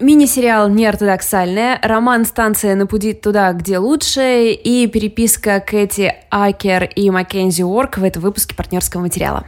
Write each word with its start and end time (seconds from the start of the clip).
Мини-сериал 0.00 0.68
«Неортодоксальная», 0.68 1.80
роман 1.82 2.24
«Станция 2.24 2.76
на 2.76 2.86
пути 2.86 3.14
туда, 3.14 3.52
где 3.52 3.78
лучше» 3.78 4.52
и 4.52 4.86
переписка 4.86 5.58
Кэти 5.58 6.14
Акер 6.30 6.84
и 6.84 7.10
Маккензи 7.10 7.64
Уорк 7.64 7.98
в 7.98 8.04
этом 8.04 8.22
выпуске 8.22 8.54
партнерского 8.54 9.00
материала. 9.00 9.44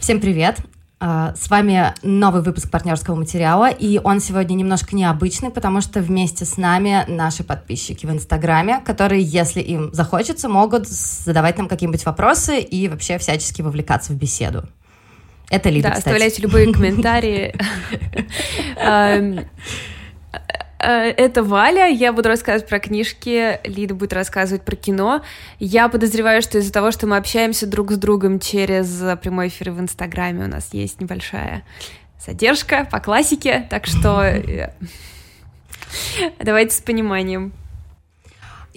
Всем 0.00 0.20
привет! 0.20 0.56
А, 0.98 1.32
с 1.36 1.48
вами 1.48 1.94
новый 2.02 2.42
выпуск 2.42 2.72
партнерского 2.72 3.14
материала, 3.14 3.70
и 3.70 4.00
он 4.02 4.18
сегодня 4.18 4.54
немножко 4.54 4.96
необычный, 4.96 5.50
потому 5.50 5.82
что 5.82 6.00
вместе 6.00 6.44
с 6.44 6.56
нами 6.56 7.04
наши 7.06 7.44
подписчики 7.44 8.04
в 8.04 8.10
Инстаграме, 8.10 8.80
которые, 8.84 9.22
если 9.22 9.60
им 9.60 9.92
захочется, 9.92 10.48
могут 10.48 10.88
задавать 10.88 11.56
нам 11.56 11.68
какие-нибудь 11.68 12.04
вопросы 12.04 12.58
и 12.58 12.88
вообще 12.88 13.18
всячески 13.18 13.62
вовлекаться 13.62 14.12
в 14.12 14.16
беседу. 14.16 14.64
Это 15.50 15.68
Лида, 15.70 15.88
Да, 15.88 15.94
кстати. 15.94 16.08
оставляйте 16.08 16.42
любые 16.42 16.72
комментарии. 16.72 17.54
Эм, 18.76 19.40
э, 20.78 21.10
Это 21.16 21.42
Валя, 21.42 21.86
я 21.86 22.12
буду 22.12 22.28
рассказывать 22.28 22.68
про 22.68 22.78
книжки, 22.80 23.60
Лида 23.64 23.94
будет 23.94 24.12
рассказывать 24.12 24.62
про 24.64 24.76
кино. 24.76 25.22
Я 25.58 25.88
подозреваю, 25.88 26.42
что 26.42 26.58
из-за 26.58 26.72
того, 26.72 26.90
что 26.90 27.06
мы 27.06 27.16
общаемся 27.16 27.66
друг 27.66 27.92
с 27.92 27.96
другом 27.96 28.40
через 28.40 29.02
прямой 29.20 29.48
эфир 29.48 29.70
в 29.70 29.80
Инстаграме, 29.80 30.44
у 30.44 30.48
нас 30.48 30.68
есть 30.72 31.00
небольшая 31.00 31.62
задержка 32.24 32.88
по 32.90 32.98
классике, 32.98 33.66
так 33.70 33.86
что 33.86 34.22
э, 34.22 34.70
давайте 36.40 36.74
с 36.74 36.80
пониманием. 36.80 37.52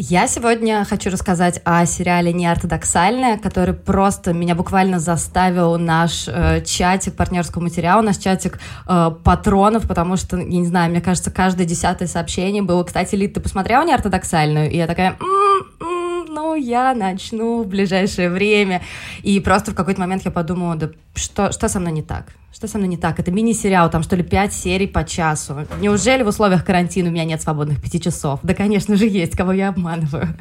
Я 0.01 0.27
сегодня 0.27 0.85
хочу 0.85 1.09
рассказать 1.09 1.59
о 1.65 1.85
сериале 1.85 2.31
«Неортодоксальная», 2.31 3.37
который 3.37 3.73
просто 3.73 4.31
меня 4.31 4.55
буквально 4.55 4.97
заставил 4.97 5.77
наш 5.77 6.25
э, 6.25 6.63
чатик 6.63 7.17
партнерского 7.17 7.63
материала, 7.63 8.01
наш 8.01 8.15
чатик 8.15 8.61
э, 8.87 9.11
патронов, 9.25 9.89
потому 9.89 10.15
что, 10.15 10.37
я 10.37 10.45
не 10.45 10.65
знаю, 10.65 10.89
мне 10.89 11.01
кажется, 11.01 11.31
каждое 11.31 11.65
десятое 11.65 12.07
сообщение 12.07 12.61
было, 12.61 12.85
кстати, 12.85 13.13
Лид, 13.15 13.33
ты 13.33 13.41
посмотрела 13.41 13.83
«Неортодоксальную?» 13.83 14.71
И 14.71 14.77
я 14.77 14.87
такая, 14.87 15.17
«М-м, 15.19 16.33
ну, 16.33 16.55
я 16.55 16.93
начну 16.93 17.63
в 17.63 17.67
ближайшее 17.67 18.29
время. 18.29 18.81
И 19.21 19.37
просто 19.41 19.71
в 19.71 19.75
какой-то 19.75 19.99
момент 19.99 20.23
я 20.23 20.31
подумала, 20.31 20.77
да 20.77 20.91
что, 21.13 21.51
что 21.51 21.67
со 21.67 21.77
мной 21.81 21.91
не 21.91 22.03
так? 22.03 22.27
Что 22.51 22.67
со 22.67 22.79
мной 22.79 22.89
не 22.89 22.97
так? 22.97 23.19
Это 23.19 23.31
мини-сериал, 23.31 23.91
там 23.91 24.01
что 24.01 24.15
ли 24.15 24.23
пять 24.23 24.53
серий 24.53 24.87
по 24.87 25.03
часу. 25.03 25.67
Неужели 25.79 26.23
в 26.23 26.27
условиях 26.27 26.65
карантина 26.65 27.09
у 27.09 27.11
меня 27.11 27.23
нет 27.23 27.41
свободных 27.41 27.79
пяти 27.79 28.01
часов? 28.01 28.39
Да, 28.41 28.55
конечно 28.55 28.95
же, 28.95 29.05
есть, 29.05 29.37
кого 29.37 29.51
я 29.51 29.69
обманываю. 29.69 30.35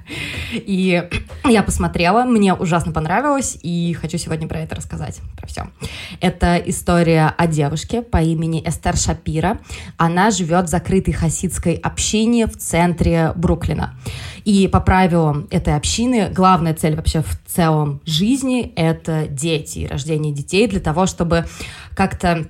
И 0.53 1.07
я 1.45 1.63
посмотрела, 1.63 2.25
мне 2.25 2.55
ужасно 2.55 2.93
понравилось, 2.93 3.59
и 3.63 3.93
хочу 3.93 4.17
сегодня 4.17 4.49
про 4.49 4.61
это 4.61 4.75
рассказать, 4.75 5.21
про 5.37 5.47
все. 5.47 5.69
Это 6.21 6.57
история 6.57 7.35
о 7.37 7.47
девушке 7.47 8.01
по 8.01 8.23
имени 8.23 8.67
Эстер 8.67 8.97
Шапира. 8.97 9.59
Она 9.99 10.31
живет 10.31 10.65
в 10.65 10.69
закрытой 10.69 11.13
хасидской 11.13 11.75
общине 11.75 12.47
в 12.47 12.57
центре 12.57 13.33
Бруклина. 13.37 13.95
И 14.49 14.67
по 14.67 14.81
правилам 14.81 15.47
этой 15.51 15.77
общины 15.77 16.31
главная 16.31 16.73
цель 16.73 16.97
вообще 16.97 17.21
в 17.21 17.39
целом 17.47 18.01
жизни— 18.07 18.73
это 18.77 19.27
дети, 19.29 19.87
рождение 19.91 20.33
детей 20.33 20.67
для 20.67 20.81
того, 20.81 21.05
чтобы 21.05 21.45
как-то 21.95 22.49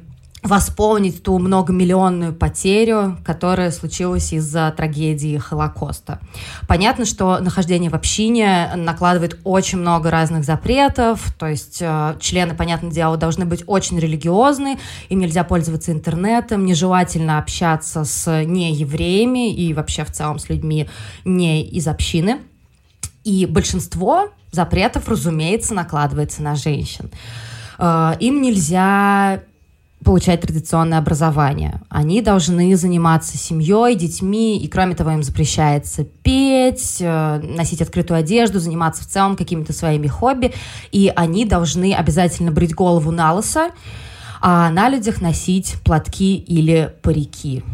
восполнить 0.49 1.23
ту 1.23 1.39
многомиллионную 1.39 2.33
потерю, 2.33 3.19
которая 3.23 3.71
случилась 3.71 4.33
из-за 4.33 4.73
трагедии 4.75 5.37
Холокоста. 5.37 6.21
Понятно, 6.67 7.05
что 7.05 7.39
нахождение 7.39 7.91
в 7.91 7.95
общине 7.95 8.71
накладывает 8.75 9.39
очень 9.45 9.79
много 9.79 10.11
разных 10.11 10.45
запретов, 10.45 11.35
то 11.39 11.47
есть 11.47 11.83
э, 11.83 12.17
члены, 12.19 12.55
понятное 12.55 12.91
дело, 12.91 13.19
должны 13.19 13.45
быть 13.45 13.63
очень 13.67 14.01
религиозны, 14.01 14.79
им 15.11 15.19
нельзя 15.19 15.45
пользоваться 15.45 15.93
интернетом, 15.93 16.65
нежелательно 16.65 17.39
общаться 17.39 18.05
с 18.05 18.43
неевреями 18.45 19.53
и 19.53 19.75
вообще 19.75 20.05
в 20.05 20.12
целом 20.12 20.39
с 20.39 20.49
людьми 20.49 20.89
не 21.27 21.62
из 21.62 21.87
общины. 21.87 22.39
И 23.23 23.45
большинство 23.45 24.31
запретов, 24.51 25.09
разумеется, 25.11 25.75
накладывается 25.75 26.43
на 26.43 26.56
женщин. 26.56 27.11
Э, 27.78 28.15
им 28.19 28.41
нельзя 28.41 29.43
получать 30.04 30.41
традиционное 30.41 30.98
образование. 30.98 31.82
Они 31.88 32.22
должны 32.22 32.76
заниматься 32.76 33.36
семьей, 33.36 33.94
детьми, 33.97 34.59
и 34.59 34.69
кроме 34.69 34.94
того 34.94 35.10
им 35.10 35.22
запрещается 35.22 36.04
петь, 36.04 36.98
э, 37.00 37.41
носить 37.42 37.82
открытую 37.82 38.19
одежду, 38.19 38.60
заниматься 38.60 39.03
в 39.03 39.06
целом 39.06 39.36
какими-то 39.36 39.72
своими 39.72 40.06
хобби, 40.06 40.54
и 40.92 41.12
они 41.14 41.44
должны 41.44 41.94
обязательно 41.94 42.53
брить 42.53 42.75
голову 42.75 43.10
на 43.10 43.34
лысо, 43.34 43.70
а 44.41 44.70
на 44.70 44.88
людях 44.88 45.20
носить 45.20 45.75
платки 45.84 46.36
или 46.36 46.94
парики. 47.03 47.65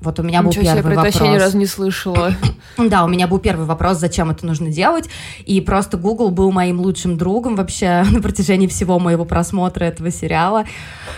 Вот 0.00 0.20
у 0.20 0.22
меня 0.22 0.42
был 0.42 0.50
Ничего 0.50 0.64
себе, 0.64 0.74
первый 0.74 0.94
про 0.94 1.08
это 1.08 1.18
вопрос. 1.18 1.34
ни 1.34 1.38
разу 1.38 1.58
не 1.58 1.66
слышала. 1.66 2.34
Да, 2.78 3.04
у 3.04 3.08
меня 3.08 3.26
был 3.26 3.40
первый 3.40 3.66
вопрос, 3.66 3.98
зачем 3.98 4.30
это 4.30 4.46
нужно 4.46 4.70
делать, 4.70 5.08
и 5.44 5.60
просто 5.60 5.96
Google 5.96 6.30
был 6.30 6.52
моим 6.52 6.78
лучшим 6.80 7.16
другом 7.18 7.56
вообще 7.56 8.04
на 8.12 8.22
протяжении 8.22 8.68
всего 8.68 9.00
моего 9.00 9.24
просмотра 9.24 9.84
этого 9.84 10.12
сериала. 10.12 10.64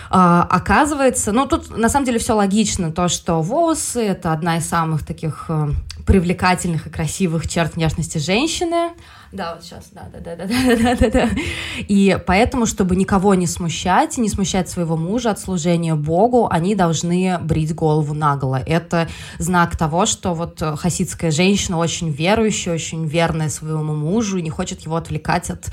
А, 0.09 0.47
оказывается, 0.49 1.31
ну 1.31 1.45
тут 1.45 1.77
на 1.77 1.87
самом 1.87 2.07
деле 2.07 2.17
все 2.17 2.33
логично, 2.33 2.91
то, 2.91 3.09
что 3.09 3.41
волосы— 3.41 4.01
это 4.07 4.33
одна 4.33 4.57
из 4.57 4.67
самых 4.67 5.05
таких 5.05 5.45
э, 5.49 5.69
привлекательных 6.07 6.87
и 6.87 6.89
красивых 6.89 7.47
черт 7.47 7.75
внешности 7.75 8.17
женщины. 8.17 8.89
Да, 9.31 9.55
вот 9.55 9.63
сейчас, 9.63 9.89
да, 9.91 10.09
да, 10.13 10.19
да, 10.35 10.35
да, 10.35 10.75
да, 10.75 10.95
да, 10.95 11.09
да. 11.09 11.29
И 11.77 12.17
поэтому, 12.27 12.65
чтобы 12.65 12.95
никого 12.95 13.33
не 13.33 13.47
смущать, 13.47 14.17
не 14.17 14.27
смущать 14.27 14.69
своего 14.69 14.97
мужа 14.97 15.31
от 15.31 15.39
служения 15.39 15.95
Богу, 15.95 16.47
они 16.51 16.75
должны 16.75 17.39
брить 17.39 17.73
голову 17.73 18.13
наголо. 18.13 18.61
Это 18.65 19.07
знак 19.39 19.77
того, 19.77 20.05
что 20.05 20.33
вот 20.33 20.61
э, 20.61 20.75
хасидская 20.75 21.31
женщина 21.31 21.77
очень 21.77 22.09
верующая, 22.09 22.73
очень 22.73 23.05
верная 23.05 23.49
своему 23.49 23.95
мужу 23.95 24.37
и 24.37 24.41
не 24.41 24.49
хочет 24.49 24.81
его 24.81 24.97
отвлекать 24.97 25.49
от 25.49 25.69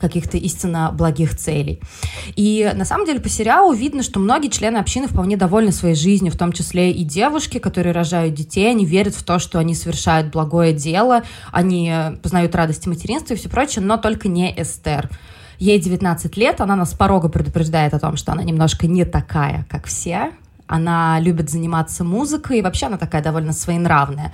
каких-то 0.00 0.36
истинно 0.36 0.90
благих 0.92 1.36
целей. 1.36 1.80
И 2.36 2.70
на 2.74 2.84
самом 2.84 3.06
деле 3.06 3.20
по 3.20 3.28
сериалу 3.28 3.72
видно, 3.72 4.02
что 4.02 4.20
многие 4.20 4.48
члены 4.48 4.78
общины 4.78 5.08
вполне 5.08 5.36
довольны 5.36 5.72
своей 5.72 5.94
жизнью, 5.94 6.32
в 6.32 6.36
том 6.36 6.52
числе 6.52 6.92
и 6.92 7.04
девушки, 7.04 7.58
которые 7.58 7.92
рожают 7.92 8.34
детей, 8.34 8.70
они 8.70 8.84
верят 8.84 9.14
в 9.14 9.22
то, 9.22 9.38
что 9.38 9.58
они 9.58 9.74
совершают 9.74 10.32
благое 10.32 10.72
дело, 10.72 11.22
они 11.52 11.92
познают 12.22 12.54
радости 12.54 12.88
материнства 12.88 13.34
и 13.34 13.36
все 13.36 13.48
прочее, 13.48 13.84
но 13.84 13.96
только 13.96 14.28
не 14.28 14.54
Эстер. 14.60 15.10
Ей 15.58 15.80
19 15.80 16.36
лет, 16.36 16.60
она 16.60 16.76
нас 16.76 16.94
порога 16.94 17.28
предупреждает 17.28 17.92
о 17.92 17.98
том, 17.98 18.16
что 18.16 18.32
она 18.32 18.44
немножко 18.44 18.86
не 18.86 19.04
такая, 19.04 19.66
как 19.68 19.86
все. 19.86 20.30
Она 20.68 21.18
любит 21.18 21.50
заниматься 21.50 22.04
музыкой, 22.04 22.58
и 22.58 22.62
вообще 22.62 22.86
она 22.86 22.98
такая 22.98 23.22
довольно 23.22 23.52
своенравная. 23.52 24.32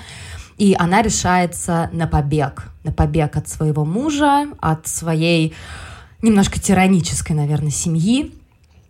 И 0.59 0.75
она 0.79 1.03
решается 1.03 1.91
на 1.93 2.07
побег. 2.07 2.65
На 2.85 2.93
побег 2.93 3.37
от 3.37 3.49
своего 3.49 3.85
мужа, 3.85 4.47
от 4.61 4.87
своей 4.87 5.55
немножко 6.23 6.59
тиранической, 6.61 7.35
наверное, 7.37 7.71
семьи. 7.71 8.35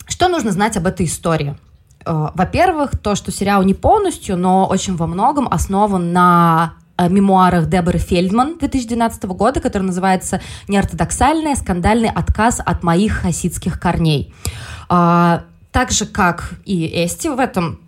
Что 0.07 0.29
нужно 0.29 0.53
знать 0.53 0.77
об 0.77 0.87
этой 0.87 1.07
истории? 1.07 1.57
Э, 2.05 2.29
Во-первых, 2.35 2.99
то, 2.99 3.15
что 3.15 3.33
сериал 3.33 3.63
не 3.63 3.75
полностью, 3.75 4.37
но 4.37 4.67
очень 4.67 4.97
во 4.97 5.07
многом 5.07 5.49
основан 5.49 6.13
на 6.13 6.75
э, 6.97 7.09
мемуарах 7.09 7.69
Деборы 7.69 7.99
Фельдман 7.99 8.59
2012 8.59 9.25
года, 9.25 9.61
который 9.61 9.85
называется 9.85 10.41
«Неортодоксальный 10.69 11.57
скандальный 11.57 12.11
отказ 12.11 12.61
от 12.65 12.83
моих 12.83 13.15
хасидских 13.15 13.81
корней». 13.81 14.35
А, 14.89 15.45
Так 15.73 15.91
же, 15.91 16.07
как 16.07 16.55
и 16.65 16.87
Эсти, 17.05 17.27
в 17.27 17.41
этом 17.41 17.73
э, 17.73 17.84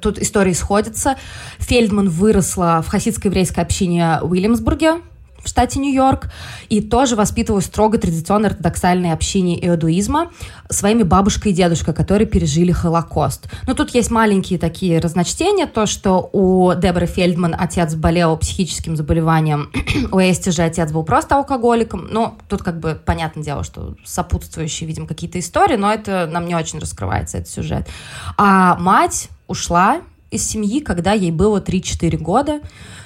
тут 0.00 0.18
истории 0.18 0.52
сходятся. 0.52 1.16
Фельдман 1.58 2.08
выросла 2.08 2.82
в 2.86 2.88
хасидско-еврейской 2.88 3.60
общине 3.60 4.18
в 4.22 4.30
Уильямсбурге, 4.30 5.00
в 5.46 5.48
штате 5.48 5.78
Нью-Йорк, 5.78 6.28
и 6.68 6.80
тоже 6.80 7.16
воспитывалась 7.16 7.64
в 7.64 7.68
строго 7.68 7.98
традиционной 7.98 8.50
ортодоксальной 8.50 9.12
общине 9.12 9.64
иудуизма 9.66 10.30
своими 10.68 11.04
бабушкой 11.04 11.52
и 11.52 11.54
дедушкой, 11.54 11.94
которые 11.94 12.26
пережили 12.26 12.72
Холокост. 12.72 13.46
Но 13.66 13.74
тут 13.74 13.94
есть 13.94 14.10
маленькие 14.10 14.58
такие 14.58 14.98
разночтения, 14.98 15.66
то, 15.66 15.86
что 15.86 16.28
у 16.32 16.74
Деборы 16.74 17.06
Фельдман 17.06 17.54
отец 17.58 17.94
болел 17.94 18.36
психическим 18.36 18.96
заболеванием, 18.96 19.70
у 20.12 20.18
Эсти 20.18 20.50
же 20.50 20.62
отец 20.62 20.90
был 20.90 21.04
просто 21.04 21.36
алкоголиком, 21.36 22.08
ну, 22.10 22.34
тут 22.48 22.62
как 22.62 22.80
бы 22.80 23.00
понятное 23.04 23.44
дело, 23.44 23.62
что 23.62 23.94
сопутствующие, 24.04 24.88
видимо, 24.88 25.06
какие-то 25.06 25.38
истории, 25.38 25.76
но 25.76 25.92
это 25.92 26.26
нам 26.26 26.46
не 26.46 26.54
очень 26.54 26.80
раскрывается, 26.80 27.38
этот 27.38 27.50
сюжет. 27.50 27.88
А 28.36 28.76
мать 28.76 29.28
ушла 29.46 30.00
из 30.30 30.46
семьи, 30.46 30.80
когда 30.80 31.12
ей 31.12 31.30
было 31.30 31.60
3-4 31.60 32.16
года, 32.18 32.60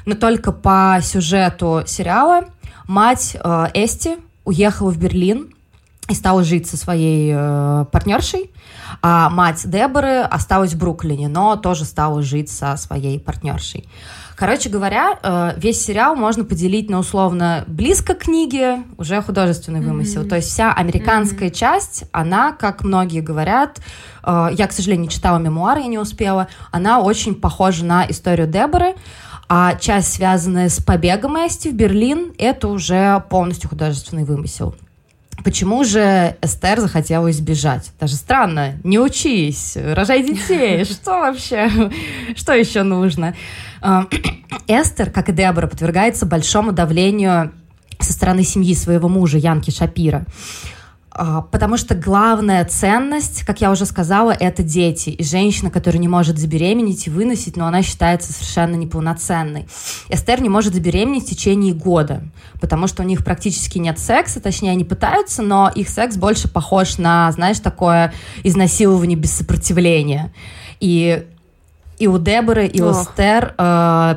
но 0.07 0.15
только 0.15 0.53
по 0.53 0.99
сюжету 1.03 1.83
сериала 1.87 2.47
мать 2.87 3.37
э, 3.43 3.67
Эсти 3.75 4.17
уехала 4.45 4.91
в 4.91 4.99
Берлин 4.99 5.55
и 6.09 6.15
стала 6.15 6.43
жить 6.43 6.67
со 6.67 6.77
своей 6.77 7.33
э, 7.35 7.85
партнершей, 7.93 8.51
А 9.03 9.31
мать 9.31 9.63
Деборы 9.65 10.21
осталась 10.21 10.73
в 10.75 10.79
Бруклине, 10.79 11.29
но 11.29 11.57
тоже 11.57 11.85
стала 11.85 12.23
жить 12.23 12.51
со 12.51 12.77
своей 12.77 13.21
партнершей. 13.21 13.89
Короче 14.41 14.71
говоря, 14.71 15.19
э, 15.23 15.53
весь 15.59 15.85
сериал 15.85 16.17
можно 16.17 16.47
поделить 16.47 16.89
на 16.89 17.01
условно 17.01 17.65
близко 17.67 18.15
к 18.15 18.21
книге, 18.21 18.85
уже 18.97 19.21
художественный 19.21 19.83
вымысел. 19.83 20.23
Mm-hmm. 20.23 20.29
То 20.31 20.37
есть 20.37 20.49
вся 20.49 20.73
американская 20.73 21.51
mm-hmm. 21.51 21.55
часть, 21.55 22.05
она, 22.11 22.53
как 22.53 22.83
многие 22.83 23.21
говорят, 23.21 23.83
э, 24.25 24.49
я, 24.53 24.67
к 24.67 24.73
сожалению, 24.73 25.03
не 25.03 25.09
читала 25.11 25.37
мемуары, 25.37 25.81
я 25.81 25.89
не 25.89 25.99
успела, 25.99 26.49
она 26.71 27.01
очень 27.01 27.35
похожа 27.35 27.85
на 27.85 28.07
историю 28.09 28.47
Деборы, 28.47 28.95
а 29.51 29.75
часть, 29.75 30.15
связанная 30.15 30.71
с 30.71 30.83
побегом 30.83 31.37
Эсти 31.37 31.69
в 31.69 31.75
Берлин, 31.75 32.33
это 32.39 32.69
уже 32.69 33.23
полностью 33.29 33.69
художественный 33.69 34.25
вымысел. 34.25 34.75
Почему 35.45 35.85
же 35.85 36.37
Эстер 36.43 36.81
захотела 36.81 37.31
избежать? 37.31 37.93
Даже 37.99 38.15
странно. 38.15 38.75
Не 38.85 38.99
учись, 38.99 39.77
рожай 39.77 40.23
детей. 40.23 40.85
Что 40.91 41.13
вообще? 41.13 41.71
Что 42.37 42.53
еще 42.53 42.83
нужно? 42.83 43.35
Э, 43.83 44.03
Эстер, 44.69 45.11
как 45.11 45.29
и 45.29 45.33
Дебора, 45.33 45.67
подвергается 45.67 46.27
большому 46.27 46.73
давлению 46.73 47.53
со 47.99 48.13
стороны 48.13 48.43
семьи 48.45 48.75
своего 48.75 49.09
мужа 49.09 49.39
Янки 49.39 49.71
Шапира. 49.71 50.25
А, 51.13 51.43
потому 51.43 51.77
что 51.77 51.95
главная 51.95 52.65
ценность, 52.65 53.43
как 53.45 53.61
я 53.61 53.71
уже 53.71 53.85
сказала, 53.85 54.31
это 54.31 54.63
дети. 54.63 55.11
И 55.11 55.25
женщина, 55.25 55.71
которая 55.71 56.01
не 56.01 56.09
может 56.09 56.39
забеременеть 56.39 57.07
и 57.07 57.11
выносить, 57.11 57.57
но 57.57 57.67
она 57.67 57.83
считается 57.83 58.33
совершенно 58.33 58.77
неполноценной. 58.77 59.67
Эстер 60.09 60.41
не 60.41 60.49
может 60.49 60.75
забеременеть 60.75 61.25
в 61.25 61.31
течение 61.31 61.75
года, 61.75 62.23
потому 62.61 62.87
что 62.87 63.03
у 63.03 63.07
них 63.07 63.25
практически 63.25 63.79
нет 63.79 63.99
секса, 63.99 64.41
точнее, 64.41 64.71
они 64.71 64.85
пытаются, 64.85 65.43
но 65.43 65.71
их 65.75 65.89
секс 65.89 66.17
больше 66.17 66.49
похож 66.49 66.99
на, 66.99 67.31
знаешь, 67.33 67.59
такое 67.59 68.13
изнасилование 68.45 69.17
без 69.17 69.33
сопротивления. 69.33 70.33
И, 70.79 71.27
и 71.99 72.07
у 72.07 72.19
Деборы, 72.19 72.67
и 72.67 72.81
у 72.81 72.93
Эстер 72.93 73.55
э, 73.59 74.17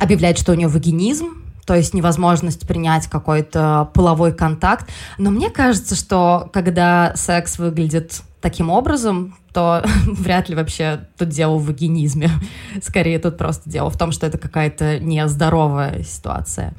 объявляют, 0.00 0.38
что 0.38 0.52
у 0.52 0.54
нее 0.56 0.68
вагинизм, 0.68 1.37
то 1.68 1.74
есть 1.74 1.92
невозможность 1.92 2.66
принять 2.66 3.08
какой-то 3.08 3.90
половой 3.92 4.32
контакт. 4.32 4.88
Но 5.18 5.30
мне 5.30 5.50
кажется, 5.50 5.96
что 5.96 6.48
когда 6.50 7.12
секс 7.14 7.58
выглядит 7.58 8.22
таким 8.40 8.70
образом, 8.70 9.36
то 9.52 9.84
вряд 10.06 10.48
ли 10.48 10.54
вообще 10.54 11.06
тут 11.18 11.28
дело 11.28 11.58
в 11.58 11.66
вагинизме. 11.66 12.30
Скорее, 12.82 13.18
тут 13.18 13.36
просто 13.36 13.68
дело 13.68 13.90
в 13.90 13.98
том, 13.98 14.12
что 14.12 14.26
это 14.26 14.38
какая-то 14.38 14.98
нездоровая 14.98 16.04
ситуация. 16.04 16.72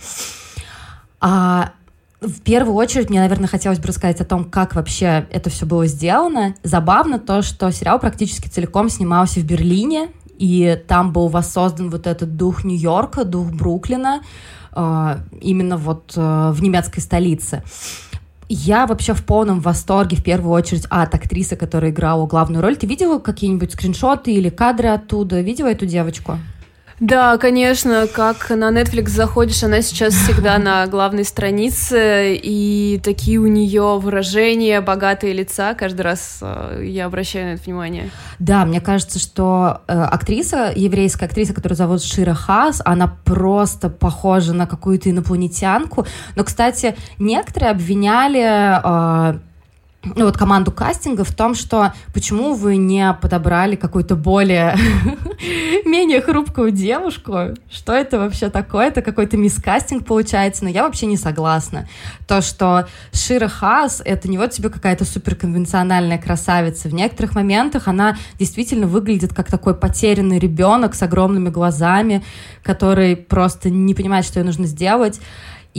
А 1.22 1.74
в 2.20 2.42
первую 2.42 2.74
очередь 2.74 3.12
мне, 3.12 3.20
наверное, 3.20 3.48
хотелось 3.48 3.78
бы 3.78 3.90
рассказать 3.90 4.22
о 4.22 4.26
том, 4.26 4.44
как 4.44 4.74
вообще 4.74 5.28
это 5.30 5.52
все 5.52 5.68
было 5.68 5.86
сделано. 5.86 6.56
Забавно 6.64 7.20
то, 7.20 7.44
что 7.44 7.72
сериал 7.72 8.00
практически 8.00 8.48
целиком 8.48 8.90
снимался 8.90 9.40
в 9.40 9.44
Берлине, 9.44 10.10
и 10.40 10.82
там 10.88 11.14
был 11.14 11.28
воссоздан 11.28 11.92
вот 11.92 12.08
этот 12.08 12.38
дух 12.38 12.64
Нью-Йорка, 12.64 13.24
дух 13.24 13.52
Бруклина, 13.52 14.22
именно 14.74 15.78
вот 15.78 16.14
э, 16.16 16.52
в 16.52 16.62
немецкой 16.62 17.00
столице. 17.00 17.64
Я 18.48 18.88
вообще 18.88 19.14
в 19.14 19.24
полном 19.24 19.60
восторге, 19.60 20.18
в 20.18 20.24
первую 20.24 20.52
очередь, 20.54 20.86
от 20.90 21.14
актрисы, 21.14 21.56
которая 21.56 21.92
играла 21.92 22.26
главную 22.26 22.64
роль. 22.64 22.76
Ты 22.76 22.88
видела 22.88 23.20
какие-нибудь 23.20 23.74
скриншоты 23.74 24.34
или 24.34 24.50
кадры 24.50 24.90
оттуда? 24.90 25.40
Видела 25.42 25.68
эту 25.68 25.86
девочку? 25.86 26.40
Да, 27.00 27.38
конечно, 27.38 28.08
как 28.08 28.50
на 28.50 28.72
Netflix 28.72 29.10
заходишь, 29.10 29.64
она 29.64 29.82
сейчас 29.82 30.14
всегда 30.14 30.58
на 30.58 30.86
главной 30.88 31.24
странице, 31.24 32.36
и 32.36 33.00
такие 33.04 33.40
у 33.40 33.48
нее 33.48 33.98
выражения, 34.00 34.82
богатые 34.82 35.34
лица, 35.34 35.74
каждый 35.76 36.02
раз 36.02 36.40
э, 36.42 36.84
я 36.86 37.06
обращаю 37.06 37.48
на 37.48 37.54
это 37.54 37.64
внимание. 37.64 38.10
Да, 38.40 38.66
мне 38.66 38.82
кажется, 38.82 39.18
что 39.18 39.82
э, 39.88 39.94
актриса, 39.94 40.74
еврейская 40.76 41.26
актриса, 41.26 41.54
которую 41.54 41.78
зовут 41.78 42.04
Шира 42.04 42.34
Хас, 42.34 42.82
она 42.84 43.08
просто 43.24 43.90
похожа 43.90 44.54
на 44.54 44.68
какую-то 44.68 45.10
инопланетянку. 45.10 46.06
Но, 46.36 46.44
кстати, 46.44 46.96
некоторые 47.18 47.72
обвиняли 47.72 49.34
э, 49.34 49.40
вот 50.04 50.38
команду 50.38 50.72
кастинга 50.72 51.24
в 51.26 51.34
том, 51.34 51.56
что 51.56 51.94
почему 52.14 52.54
вы 52.54 52.78
не 52.78 53.14
подобрали 53.22 53.76
какую-то 53.76 54.16
более 54.16 54.78
менее 55.86 56.22
хрупкую 56.22 56.72
девушку? 56.72 57.56
Что 57.70 57.94
это 57.94 58.18
вообще 58.18 58.50
такое? 58.50 58.88
Это 58.88 59.02
какой-то 59.02 59.36
мискастинг 59.36 60.06
получается, 60.06 60.64
но 60.64 60.70
я 60.70 60.84
вообще 60.84 61.06
не 61.06 61.18
согласна. 61.18 61.88
То, 62.28 62.42
что 62.42 62.88
Шира 63.12 63.50
Хас— 63.50 64.02
это 64.06 64.30
не 64.30 64.38
вот 64.38 64.52
тебе 64.52 64.70
какая-то 64.70 65.04
суперконвенциональная 65.04 66.18
красавица. 66.18 66.88
В 66.88 66.94
некоторых 66.94 67.36
моментах 67.36 67.88
она 67.90 68.18
действительно 68.38 68.88
выглядит 68.88 69.34
как 69.34 69.48
такой 69.48 69.76
потерянный 69.76 70.40
ребенок 70.40 70.96
с 70.96 71.04
огромными 71.04 71.50
глазами, 71.50 72.24
который 72.64 73.18
просто 73.18 73.70
не 73.70 73.94
понимает, 73.94 74.26
что 74.26 74.40
ей 74.40 74.46
нужно 74.46 74.66
сделать. 74.66 75.20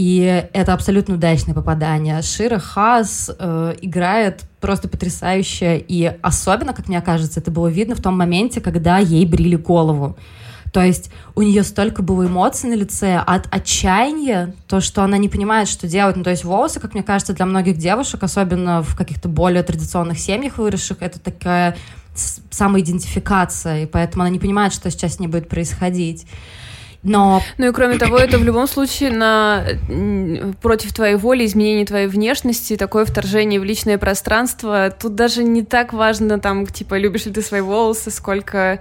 И 0.01 0.49
это 0.55 0.73
абсолютно 0.73 1.17
удачное 1.17 1.55
попадание. 1.55 2.23
Шира 2.23 2.59
Хас 2.59 3.31
э, 3.39 3.75
играет 3.83 4.45
просто 4.59 4.89
потрясающе. 4.89 5.77
И 5.77 6.11
особенно, 6.23 6.73
как 6.73 6.89
мне 6.89 7.03
кажется, 7.03 7.39
это 7.39 7.51
было 7.51 7.67
видно 7.67 7.95
в 7.95 8.01
том 8.01 8.17
моменте, 8.17 8.63
когда 8.63 8.97
ей 8.97 9.27
брили 9.27 9.57
голову. 9.57 10.17
То 10.73 10.83
есть 10.83 11.11
у 11.35 11.43
нее 11.43 11.63
столько 11.65 12.01
было 12.01 12.27
эмоций 12.27 12.71
на 12.71 12.77
лице 12.77 13.19
от 13.19 13.47
отчаяния, 13.55 14.55
то, 14.69 14.81
что 14.81 15.03
она 15.03 15.19
не 15.19 15.29
понимает, 15.29 15.69
что 15.69 15.87
делать. 15.87 16.17
Ну, 16.17 16.23
то 16.23 16.31
есть 16.31 16.45
волосы, 16.45 16.81
как 16.81 16.95
мне 16.95 17.03
кажется, 17.03 17.35
для 17.35 17.45
многих 17.45 17.77
девушек, 17.77 18.23
особенно 18.23 18.83
в 18.83 18.97
каких-то 18.97 19.29
более 19.29 19.63
традиционных 19.63 20.19
семьях 20.19 20.57
выросших, 20.57 21.03
это 21.03 21.21
такая 21.21 21.77
самоидентификация, 22.15 23.83
и 23.83 23.87
поэтому 23.87 24.23
она 24.23 24.31
не 24.31 24.39
понимает, 24.39 24.73
что 24.73 24.91
сейчас 24.91 25.17
с 25.17 25.21
ней 25.21 25.29
будет 25.29 25.51
происходить. 25.51 26.27
Но... 27.03 27.43
Ну 27.57 27.69
и 27.69 27.73
кроме 27.73 27.99
того, 27.99 28.19
это 28.19 28.39
в 28.39 28.45
любом 28.45 28.67
случае 28.69 29.11
на 29.11 29.65
против 30.61 30.93
твоей 30.93 31.17
воли, 31.17 31.47
изменение 31.47 31.87
твоей 31.87 32.07
внешности, 32.07 32.77
такое 32.77 33.05
вторжение 33.05 33.61
в 33.61 33.65
личное 33.65 33.99
пространство. 33.99 34.95
Тут 34.99 35.15
даже 35.15 35.43
не 35.43 35.63
так 35.63 35.93
важно, 35.93 36.39
там, 36.39 36.67
типа, 36.67 36.99
любишь 36.99 37.27
ли 37.27 37.33
ты 37.33 37.43
свои 37.43 37.61
волосы, 37.61 38.11
сколько 38.11 38.81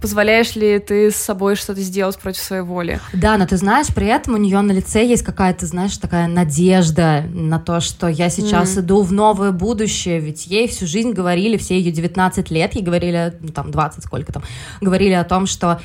позволяешь 0.00 0.56
ли 0.56 0.78
ты 0.78 1.10
с 1.10 1.16
собой 1.16 1.56
что-то 1.56 1.80
сделать 1.82 2.18
против 2.18 2.40
своей 2.40 2.62
воли. 2.62 3.00
Да, 3.12 3.36
но 3.36 3.46
ты 3.46 3.56
знаешь, 3.56 3.88
при 3.94 4.06
этом 4.06 4.34
у 4.34 4.38
нее 4.38 4.60
на 4.60 4.72
лице 4.72 5.04
есть 5.04 5.22
какая-то, 5.22 5.66
знаешь, 5.66 5.96
такая 5.98 6.26
надежда 6.26 7.24
на 7.32 7.58
то, 7.58 7.80
что 7.80 8.08
я 8.08 8.30
сейчас 8.30 8.76
mm. 8.76 8.80
иду 8.80 9.02
в 9.02 9.12
новое 9.12 9.52
будущее, 9.52 10.18
ведь 10.20 10.46
ей 10.46 10.68
всю 10.68 10.86
жизнь 10.86 11.12
говорили, 11.12 11.56
все 11.56 11.78
ее 11.78 11.92
19 11.92 12.50
лет, 12.50 12.74
ей 12.74 12.82
говорили, 12.82 13.34
ну, 13.40 13.48
там, 13.48 13.70
20 13.70 14.04
сколько 14.04 14.32
там, 14.32 14.42
говорили 14.80 15.12
о 15.12 15.24
том, 15.24 15.46
что 15.46 15.80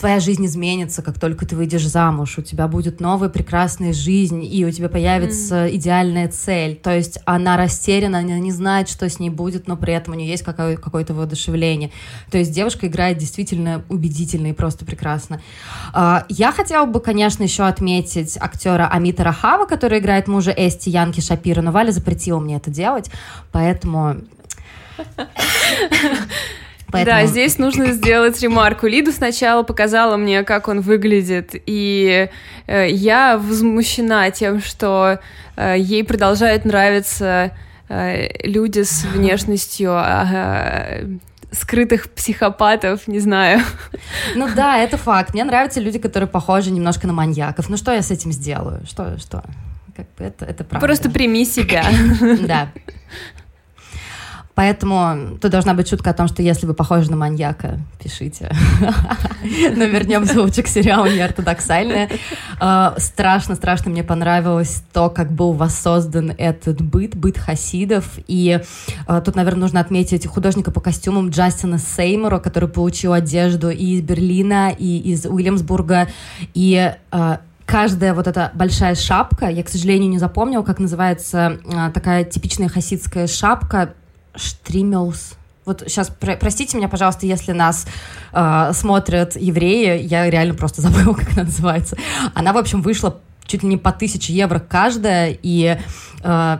твоя 0.00 0.18
жизнь 0.18 0.44
изменится, 0.46 1.02
как 1.02 1.20
только 1.20 1.46
ты 1.46 1.54
выйдешь 1.54 1.86
замуж, 1.86 2.38
у 2.38 2.42
тебя 2.42 2.66
будет 2.68 3.00
новая 3.00 3.28
прекрасная 3.28 3.92
жизнь, 3.92 4.42
и 4.42 4.64
у 4.64 4.70
тебя 4.70 4.88
появится 4.88 5.66
mm. 5.66 5.76
идеальная 5.76 6.28
цель. 6.28 6.74
То 6.76 6.96
есть 6.96 7.18
она 7.26 7.56
растеряна, 7.56 8.20
она 8.20 8.38
не 8.38 8.50
знает, 8.50 8.88
что 8.88 9.08
с 9.08 9.18
ней 9.18 9.30
будет, 9.30 9.68
но 9.68 9.76
при 9.76 9.92
этом 9.92 10.14
у 10.14 10.16
нее 10.16 10.30
есть 10.30 10.42
какое- 10.42 10.76
какое-то 10.76 11.12
воодушевление. 11.12 11.90
То 12.30 12.38
есть 12.38 12.50
девушка 12.52 12.86
играет 12.86 13.18
действительно 13.18 13.84
убедительно 13.88 14.48
и 14.48 14.52
просто 14.52 14.84
прекрасно. 14.84 15.40
Uh, 15.92 16.24
я 16.28 16.50
хотела 16.50 16.86
бы, 16.86 17.00
конечно, 17.00 17.42
еще 17.42 17.64
отметить 17.64 18.38
актера 18.40 18.88
Амита 18.88 19.22
Рахава, 19.22 19.66
который 19.66 19.98
играет 19.98 20.28
мужа 20.28 20.50
Эсти 20.56 20.88
Янки 20.88 21.20
Шапира, 21.20 21.60
но 21.60 21.72
Валя 21.72 21.90
запретила 21.90 22.40
мне 22.40 22.56
это 22.56 22.70
делать, 22.70 23.10
поэтому... 23.52 24.16
Поэтому... 26.92 27.20
Да, 27.20 27.26
здесь 27.26 27.58
нужно 27.58 27.92
сделать 27.92 28.40
ремарку. 28.40 28.86
Лиду 28.86 29.12
сначала 29.12 29.62
показала 29.62 30.16
мне, 30.16 30.42
как 30.42 30.68
он 30.68 30.80
выглядит, 30.80 31.50
и 31.54 32.28
э, 32.66 32.90
я 32.90 33.38
возмущена 33.38 34.30
тем, 34.30 34.60
что 34.60 35.20
э, 35.56 35.76
ей 35.78 36.04
продолжают 36.04 36.64
нравиться 36.64 37.52
э, 37.88 38.46
люди 38.46 38.82
с 38.82 39.04
внешностью 39.14 39.92
э, 39.92 41.18
скрытых 41.52 42.10
психопатов, 42.10 43.06
не 43.06 43.20
знаю. 43.20 43.60
Ну 44.34 44.48
да, 44.54 44.78
это 44.78 44.96
факт. 44.96 45.34
Мне 45.34 45.44
нравятся 45.44 45.80
люди, 45.80 45.98
которые 45.98 46.28
похожи 46.28 46.70
немножко 46.70 47.06
на 47.06 47.12
маньяков. 47.12 47.68
Ну 47.68 47.76
что 47.76 47.92
я 47.92 48.02
с 48.02 48.10
этим 48.10 48.32
сделаю? 48.32 48.86
Что, 48.86 49.18
что? 49.18 49.42
Как 49.96 50.06
бы 50.16 50.24
это, 50.24 50.44
это 50.44 50.64
правда. 50.64 50.86
Просто 50.86 51.10
прими 51.10 51.44
себя. 51.44 51.84
Да. 52.46 52.68
Поэтому 54.60 55.38
тут 55.40 55.50
должна 55.50 55.72
быть 55.72 55.88
шутка 55.88 56.10
о 56.10 56.12
том, 56.12 56.28
что 56.28 56.42
если 56.42 56.66
вы 56.66 56.74
похожи 56.74 57.10
на 57.10 57.16
маньяка, 57.16 57.80
пишите. 57.98 58.54
Но 59.74 59.84
вернемся 59.84 60.38
лучше 60.38 60.62
к 60.62 60.68
сериалу 60.68 61.06
неортодоксальное. 61.06 62.10
Страшно-страшно 62.98 63.90
мне 63.90 64.04
понравилось 64.04 64.82
то, 64.92 65.08
как 65.08 65.32
был 65.32 65.54
воссоздан 65.54 66.34
этот 66.36 66.82
быт, 66.82 67.16
быт 67.16 67.38
хасидов. 67.38 68.04
И 68.26 68.60
а, 69.06 69.22
тут, 69.22 69.34
наверное, 69.34 69.62
нужно 69.62 69.80
отметить 69.80 70.26
художника 70.26 70.70
по 70.70 70.82
костюмам 70.82 71.30
Джастина 71.30 71.78
Сеймора, 71.78 72.38
который 72.38 72.68
получил 72.68 73.14
одежду 73.14 73.70
и 73.70 73.94
из 73.94 74.02
Берлина, 74.02 74.74
и 74.78 74.98
из 74.98 75.24
Уильямсбурга. 75.24 76.08
И 76.52 76.92
а, 77.10 77.40
каждая 77.64 78.12
вот 78.12 78.26
эта 78.26 78.50
большая 78.52 78.94
шапка, 78.94 79.46
я, 79.46 79.62
к 79.62 79.70
сожалению, 79.70 80.10
не 80.10 80.18
запомнила, 80.18 80.62
как 80.62 80.80
называется 80.80 81.58
а, 81.72 81.90
такая 81.92 82.24
типичная 82.24 82.68
хасидская 82.68 83.26
шапка, 83.26 83.94
Штримелс. 84.34 85.34
Вот 85.64 85.82
сейчас, 85.86 86.08
про- 86.08 86.36
простите 86.36 86.76
меня, 86.76 86.88
пожалуйста, 86.88 87.26
если 87.26 87.52
нас 87.52 87.86
э, 88.32 88.70
смотрят 88.74 89.36
евреи, 89.36 90.02
я 90.02 90.28
реально 90.28 90.54
просто 90.54 90.80
забыла, 90.82 91.14
как 91.14 91.32
она 91.32 91.44
называется. 91.44 91.96
Она, 92.34 92.52
в 92.52 92.58
общем, 92.58 92.82
вышла 92.82 93.18
чуть 93.44 93.62
ли 93.62 93.68
не 93.68 93.76
по 93.76 93.92
тысяче 93.92 94.32
евро 94.32 94.58
каждая, 94.58 95.36
и 95.42 95.78
э, 96.22 96.58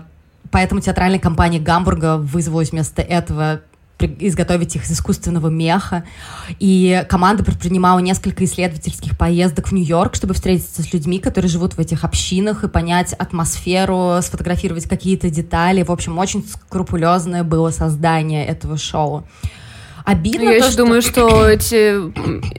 поэтому 0.50 0.80
театральная 0.80 1.20
компания 1.20 1.60
Гамбурга 1.60 2.16
вызвалась 2.18 2.72
вместо 2.72 3.02
этого 3.02 3.60
изготовить 4.06 4.76
их 4.76 4.84
из 4.84 4.92
искусственного 4.92 5.48
меха. 5.48 6.04
И 6.58 7.04
команда 7.08 7.44
предпринимала 7.44 7.98
несколько 7.98 8.44
исследовательских 8.44 9.16
поездок 9.16 9.68
в 9.68 9.72
Нью-Йорк, 9.72 10.14
чтобы 10.14 10.34
встретиться 10.34 10.82
с 10.82 10.92
людьми, 10.92 11.18
которые 11.18 11.48
живут 11.48 11.74
в 11.74 11.78
этих 11.78 12.04
общинах, 12.04 12.64
и 12.64 12.68
понять 12.68 13.12
атмосферу, 13.12 14.18
сфотографировать 14.22 14.88
какие-то 14.88 15.30
детали. 15.30 15.82
В 15.82 15.90
общем, 15.90 16.18
очень 16.18 16.44
скрупулезное 16.46 17.44
было 17.44 17.70
создание 17.70 18.46
этого 18.46 18.76
шоу. 18.76 19.24
Обидно 20.04 20.44
Я 20.44 20.50
то, 20.50 20.56
еще 20.56 20.70
что... 20.70 20.76
думаю, 20.78 21.02
что 21.02 21.48
эти 21.48 22.12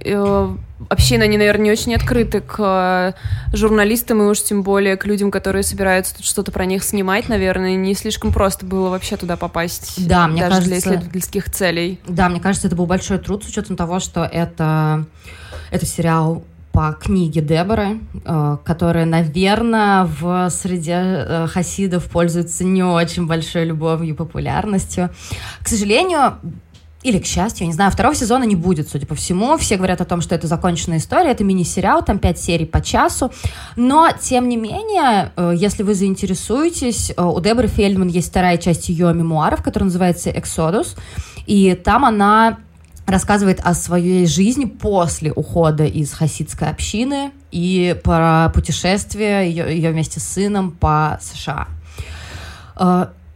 э, 0.05 0.55
общины, 0.89 1.23
они, 1.23 1.37
наверное, 1.37 1.65
не 1.65 1.71
очень 1.71 1.95
открыты 1.95 2.41
к 2.41 2.55
э, 2.59 3.55
журналистам 3.55 4.21
и 4.21 4.25
уж 4.25 4.41
тем 4.41 4.63
более 4.63 4.97
к 4.97 5.05
людям, 5.05 5.31
которые 5.31 5.63
собираются 5.63 6.15
тут 6.15 6.25
что-то 6.25 6.51
про 6.51 6.65
них 6.65 6.83
снимать, 6.83 7.29
наверное, 7.29 7.75
не 7.75 7.93
слишком 7.93 8.31
просто 8.31 8.65
было 8.65 8.89
вообще 8.89 9.17
туда 9.17 9.37
попасть. 9.37 10.07
Да, 10.07 10.27
мне 10.27 10.41
даже 10.41 10.55
кажется... 10.55 10.69
для 10.69 10.79
исследовательских 10.79 11.49
целей. 11.49 11.99
Да, 12.07 12.29
мне 12.29 12.39
кажется, 12.39 12.67
это 12.67 12.75
был 12.75 12.85
большой 12.85 13.19
труд 13.19 13.43
с 13.43 13.47
учетом 13.47 13.75
того, 13.75 13.99
что 13.99 14.23
это, 14.23 15.05
это 15.71 15.85
сериал 15.85 16.43
по 16.71 16.93
книге 16.93 17.41
Деборы, 17.41 17.99
э, 18.25 18.57
которая, 18.63 19.05
наверное, 19.05 20.05
в 20.05 20.49
среде 20.49 21.47
хасидов 21.47 22.05
пользуется 22.05 22.63
не 22.63 22.83
очень 22.83 23.27
большой 23.27 23.65
любовью 23.65 24.13
и 24.13 24.13
популярностью. 24.13 25.09
К 25.61 25.67
сожалению, 25.67 26.37
или, 27.03 27.17
к 27.17 27.25
счастью, 27.25 27.63
я 27.63 27.67
не 27.67 27.73
знаю, 27.73 27.91
второго 27.91 28.15
сезона 28.15 28.43
не 28.43 28.55
будет, 28.55 28.89
судя 28.89 29.07
по 29.07 29.15
всему. 29.15 29.57
Все 29.57 29.77
говорят 29.77 30.01
о 30.01 30.05
том, 30.05 30.21
что 30.21 30.35
это 30.35 30.47
законченная 30.47 30.99
история, 30.99 31.31
это 31.31 31.43
мини-сериал, 31.43 32.03
там 32.03 32.19
пять 32.19 32.39
серий 32.39 32.65
по 32.65 32.81
часу. 32.81 33.31
Но, 33.75 34.09
тем 34.19 34.47
не 34.49 34.57
менее, 34.57 35.31
э, 35.35 35.53
если 35.55 35.83
вы 35.83 35.95
заинтересуетесь, 35.95 37.11
э, 37.15 37.23
у 37.23 37.39
Деборы 37.39 37.67
Фельдман 37.67 38.07
есть 38.07 38.29
вторая 38.29 38.57
часть 38.57 38.89
ее 38.89 39.13
мемуаров, 39.13 39.63
которая 39.63 39.85
называется 39.85 40.29
«Эксодус», 40.29 40.95
и 41.47 41.73
там 41.73 42.05
она 42.05 42.59
рассказывает 43.07 43.59
о 43.63 43.73
своей 43.73 44.27
жизни 44.27 44.65
после 44.65 45.31
ухода 45.31 45.85
из 45.85 46.13
хасидской 46.13 46.69
общины 46.69 47.31
и 47.51 47.99
про 48.03 48.51
путешествие 48.53 49.49
ее, 49.49 49.75
ее 49.75 49.91
вместе 49.91 50.19
с 50.19 50.23
сыном 50.23 50.71
по 50.71 51.19
США. 51.21 51.67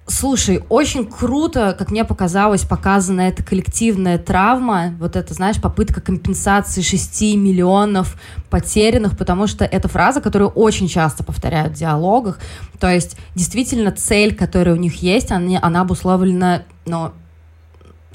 Слушай, 0.07 0.63
очень 0.69 1.07
круто, 1.07 1.75
как 1.77 1.89
мне 1.89 2.05
показалось, 2.05 2.63
показана 2.63 3.21
эта 3.21 3.41
коллективная 3.41 4.19
травма, 4.19 4.93
вот 4.99 5.15
это, 5.15 5.33
знаешь, 5.33 5.59
попытка 5.59 5.99
компенсации 5.99 6.81
6 6.81 7.21
миллионов 7.35 8.15
потерянных, 8.51 9.17
потому 9.17 9.47
что 9.47 9.65
это 9.65 9.87
фраза, 9.87 10.21
которую 10.21 10.51
очень 10.51 10.87
часто 10.87 11.23
повторяют 11.23 11.73
в 11.73 11.79
диалогах. 11.79 12.39
То 12.79 12.87
есть, 12.87 13.17
действительно, 13.33 13.91
цель, 13.91 14.35
которая 14.35 14.75
у 14.75 14.77
них 14.77 15.01
есть, 15.01 15.31
она, 15.31 15.57
она 15.63 15.81
обусловлена, 15.81 16.61
ну, 16.85 17.11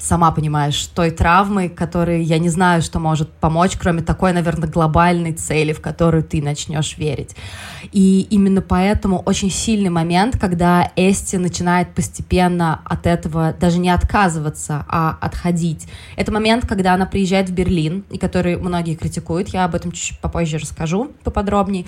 сама 0.01 0.31
понимаешь, 0.31 0.85
той 0.87 1.11
травмой, 1.11 1.69
которой 1.69 2.23
я 2.23 2.39
не 2.39 2.49
знаю, 2.49 2.81
что 2.81 2.99
может 2.99 3.29
помочь, 3.29 3.77
кроме 3.77 4.01
такой, 4.01 4.33
наверное, 4.33 4.67
глобальной 4.67 5.33
цели, 5.33 5.73
в 5.73 5.81
которую 5.81 6.23
ты 6.23 6.41
начнешь 6.41 6.97
верить. 6.97 7.35
И 7.91 8.27
именно 8.29 8.61
поэтому 8.61 9.19
очень 9.19 9.51
сильный 9.51 9.89
момент, 9.89 10.37
когда 10.39 10.91
Эсти 10.95 11.35
начинает 11.35 11.93
постепенно 11.93 12.81
от 12.85 13.05
этого 13.05 13.53
даже 13.59 13.79
не 13.79 13.89
отказываться, 13.89 14.85
а 14.87 15.17
отходить. 15.21 15.87
Это 16.15 16.31
момент, 16.31 16.67
когда 16.67 16.93
она 16.93 17.05
приезжает 17.05 17.49
в 17.49 17.53
Берлин, 17.53 18.03
и 18.09 18.17
который 18.17 18.57
многие 18.57 18.95
критикуют, 18.95 19.49
я 19.49 19.65
об 19.65 19.75
этом 19.75 19.91
чуть 19.91 20.19
попозже 20.19 20.57
расскажу 20.57 21.11
поподробнее. 21.23 21.85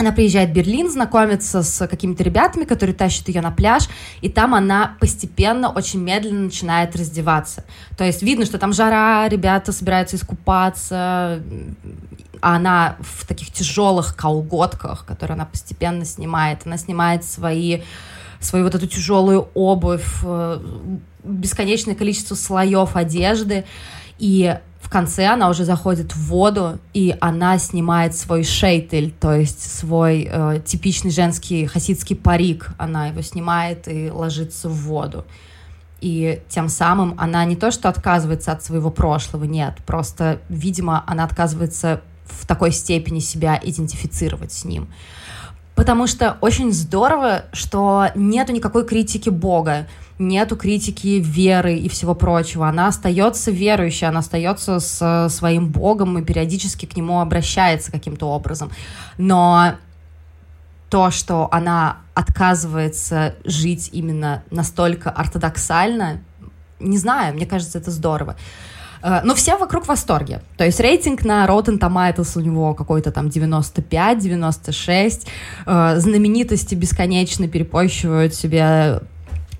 Она 0.00 0.12
приезжает 0.12 0.48
в 0.48 0.52
Берлин, 0.54 0.90
знакомится 0.90 1.62
с 1.62 1.86
какими-то 1.86 2.22
ребятами, 2.22 2.64
которые 2.64 2.96
тащат 2.96 3.28
ее 3.28 3.42
на 3.42 3.50
пляж, 3.50 3.86
и 4.22 4.30
там 4.30 4.54
она 4.54 4.96
постепенно, 4.98 5.68
очень 5.68 6.00
медленно 6.00 6.44
начинает 6.44 6.96
раздеваться. 6.96 7.64
То 7.98 8.04
есть 8.04 8.22
видно, 8.22 8.46
что 8.46 8.56
там 8.56 8.72
жара, 8.72 9.28
ребята 9.28 9.72
собираются 9.72 10.16
искупаться, 10.16 11.42
а 12.40 12.56
она 12.56 12.96
в 13.00 13.26
таких 13.26 13.52
тяжелых 13.52 14.16
колготках, 14.16 15.04
которые 15.04 15.34
она 15.34 15.44
постепенно 15.44 16.06
снимает. 16.06 16.62
Она 16.64 16.78
снимает 16.78 17.22
свои, 17.22 17.82
свою 18.40 18.64
вот 18.64 18.74
эту 18.74 18.86
тяжелую 18.86 19.48
обувь, 19.52 20.20
э, 20.22 20.60
бесконечное 21.24 21.94
количество 21.94 22.34
слоев 22.36 22.96
одежды. 22.96 23.66
И 24.18 24.56
в 24.90 24.92
конце 24.92 25.26
она 25.26 25.48
уже 25.48 25.64
заходит 25.64 26.16
в 26.16 26.26
воду, 26.26 26.80
и 26.94 27.16
она 27.20 27.58
снимает 27.58 28.16
свой 28.16 28.42
шейтель, 28.42 29.12
то 29.12 29.32
есть 29.32 29.62
свой 29.78 30.28
э, 30.28 30.60
типичный 30.66 31.12
женский 31.12 31.66
хасидский 31.66 32.16
парик. 32.16 32.70
Она 32.76 33.06
его 33.06 33.22
снимает 33.22 33.86
и 33.86 34.10
ложится 34.10 34.68
в 34.68 34.72
воду. 34.72 35.24
И 36.00 36.42
тем 36.48 36.68
самым 36.68 37.14
она 37.18 37.44
не 37.44 37.54
то 37.54 37.70
что 37.70 37.88
отказывается 37.88 38.50
от 38.50 38.64
своего 38.64 38.90
прошлого, 38.90 39.44
нет, 39.44 39.76
просто, 39.86 40.40
видимо, 40.48 41.04
она 41.06 41.22
отказывается 41.22 42.00
в 42.24 42.44
такой 42.44 42.72
степени 42.72 43.20
себя 43.20 43.60
идентифицировать 43.62 44.50
с 44.50 44.64
ним. 44.64 44.88
Потому 45.76 46.08
что 46.08 46.36
очень 46.40 46.72
здорово, 46.72 47.44
что 47.52 48.08
нету 48.16 48.50
никакой 48.50 48.84
критики 48.84 49.28
Бога 49.28 49.86
нету 50.20 50.54
критики 50.56 51.18
веры 51.18 51.74
и 51.74 51.88
всего 51.88 52.14
прочего. 52.14 52.68
Она 52.68 52.88
остается 52.88 53.50
верующей, 53.50 54.06
она 54.06 54.20
остается 54.20 54.78
с 54.78 55.28
своим 55.30 55.68
Богом 55.68 56.18
и 56.18 56.22
периодически 56.22 56.86
к 56.86 56.96
нему 56.96 57.20
обращается 57.20 57.90
каким-то 57.90 58.26
образом. 58.26 58.70
Но 59.18 59.74
то, 60.90 61.10
что 61.10 61.48
она 61.50 61.98
отказывается 62.14 63.34
жить 63.44 63.90
именно 63.92 64.44
настолько 64.50 65.10
ортодоксально, 65.10 66.20
не 66.78 66.98
знаю, 66.98 67.34
мне 67.34 67.46
кажется, 67.46 67.78
это 67.78 67.90
здорово. 67.90 68.36
Э, 69.02 69.20
но 69.24 69.34
все 69.34 69.56
вокруг 69.56 69.84
в 69.84 69.88
восторге. 69.88 70.42
То 70.56 70.64
есть 70.64 70.78
рейтинг 70.80 71.24
на 71.24 71.46
Rotten 71.46 71.78
Tomatoes 71.78 72.36
у 72.36 72.40
него 72.40 72.74
какой-то 72.74 73.12
там 73.12 73.28
95-96. 73.28 75.26
Э, 75.66 75.94
знаменитости 75.98 76.74
бесконечно 76.74 77.48
перепощивают 77.48 78.34
себе 78.34 79.00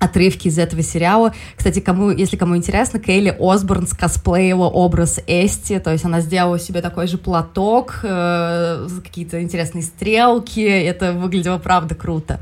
отрывки 0.01 0.49
из 0.49 0.59
этого 0.59 0.83
сериала. 0.83 1.33
Кстати, 1.57 1.79
кому, 1.79 2.11
если 2.11 2.37
кому 2.37 2.57
интересно, 2.57 2.99
Кейли 2.99 3.37
Осборн 3.39 3.87
скосплеила 3.87 4.65
образ 4.65 5.21
Эсти, 5.27 5.79
то 5.79 5.93
есть 5.93 6.05
она 6.05 6.21
сделала 6.21 6.59
себе 6.59 6.81
такой 6.81 7.07
же 7.07 7.19
платок, 7.19 8.01
э, 8.03 8.89
какие-то 9.05 9.41
интересные 9.43 9.83
стрелки, 9.83 10.61
это 10.61 11.13
выглядело 11.13 11.59
правда 11.59 11.95
круто. 11.95 12.41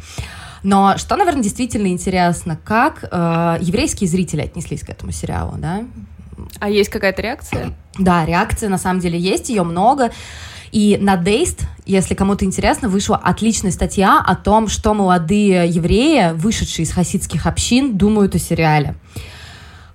Но 0.63 0.97
что, 0.97 1.17
наверное, 1.17 1.43
действительно 1.43 1.89
интересно, 1.89 2.59
как 2.65 3.05
э, 3.11 3.59
еврейские 3.61 4.09
зрители 4.09 4.43
отнеслись 4.43 4.83
к 4.83 4.89
этому 4.89 5.13
сериалу, 5.13 5.55
да? 5.59 5.85
А 6.61 6.71
есть 6.71 6.91
какая-то 6.91 7.23
реакция? 7.23 7.75
Да, 7.99 8.25
реакция 8.25 8.69
на 8.69 8.79
самом 8.79 9.01
деле 9.01 9.19
есть, 9.19 9.49
ее 9.49 9.65
много. 9.65 10.11
И 10.73 10.99
на 11.01 11.17
Дейст, 11.17 11.63
если 11.87 12.15
кому-то 12.15 12.45
интересно, 12.45 12.89
вышла 12.89 13.17
отличная 13.17 13.71
статья 13.71 14.23
о 14.25 14.35
том, 14.37 14.69
что 14.69 14.95
молодые 14.95 15.69
евреи, 15.69 16.33
вышедшие 16.35 16.85
из 16.85 16.93
хасидских 16.93 17.47
общин, 17.47 17.97
думают 17.97 18.35
о 18.35 18.39
сериале. 18.39 18.95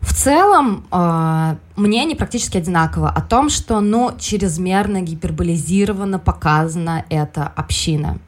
В 0.03 0.13
целом, 0.13 0.85
э, 0.91 1.55
мнение 1.77 2.17
практически 2.17 2.57
одинаково 2.57 3.09
о 3.09 3.21
том, 3.21 3.49
что, 3.49 3.79
ну, 3.79 4.11
чрезмерно 4.19 5.01
гиперболизированно 5.01 6.19
показана 6.19 7.05
эта 7.09 7.47
община. 7.47 8.19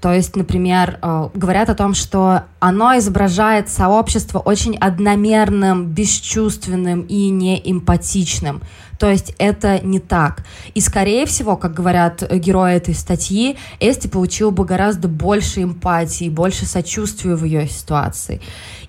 То 0.00 0.12
есть, 0.12 0.36
например, 0.36 0.98
э, 1.02 1.28
говорят 1.34 1.70
о 1.70 1.74
том, 1.74 1.94
что 1.94 2.44
оно 2.60 2.96
изображает 2.98 3.68
сообщество 3.68 4.38
очень 4.38 4.76
одномерным, 4.76 5.86
бесчувственным 5.86 7.02
и 7.02 7.30
неэмпатичным. 7.30 8.62
То 8.98 9.10
есть 9.10 9.34
это 9.38 9.80
не 9.80 10.00
так. 10.00 10.44
И, 10.74 10.80
скорее 10.80 11.26
всего, 11.26 11.56
как 11.56 11.74
говорят 11.74 12.22
герои 12.30 12.74
этой 12.74 12.94
статьи, 12.94 13.56
Эсти 13.80 14.08
получил 14.08 14.50
бы 14.50 14.64
гораздо 14.64 15.08
больше 15.08 15.62
эмпатии, 15.62 16.28
больше 16.28 16.66
сочувствия 16.66 17.34
в 17.34 17.44
ее 17.44 17.68
ситуации. 17.68 18.40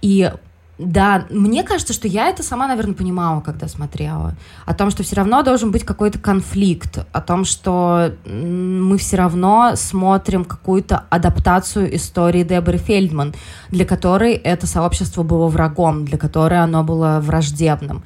И 0.01 0.31
да, 0.79 1.25
мне 1.29 1.63
кажется, 1.63 1.91
что 1.91 2.07
я 2.07 2.29
это 2.29 2.41
сама, 2.41 2.65
наверное, 2.65 2.93
понимала, 2.93 3.41
когда 3.41 3.67
смотрела. 3.67 4.36
О 4.65 4.74
том, 4.74 4.91
что 4.91 5.03
все 5.03 5.17
равно 5.17 5.43
должен 5.43 5.71
быть 5.71 5.83
какой-то 5.83 6.19
конфликт, 6.19 7.05
о 7.12 7.19
том, 7.19 7.43
что 7.43 8.13
мы 8.25 8.98
все 8.98 9.17
равно 9.17 9.74
смотрим 9.75 10.45
какую-то 10.45 11.03
адаптацию 11.09 11.93
истории 11.98 12.43
Деборы 12.43 12.77
Фельдман, 12.77 13.36
для 13.69 13.86
которой 13.86 14.36
это 14.36 14.67
сообщество 14.67 15.24
было 15.24 15.50
врагом, 15.50 16.05
для 16.05 16.17
которой 16.17 16.63
оно 16.63 16.81
было 16.86 17.19
враждебным. 17.21 18.01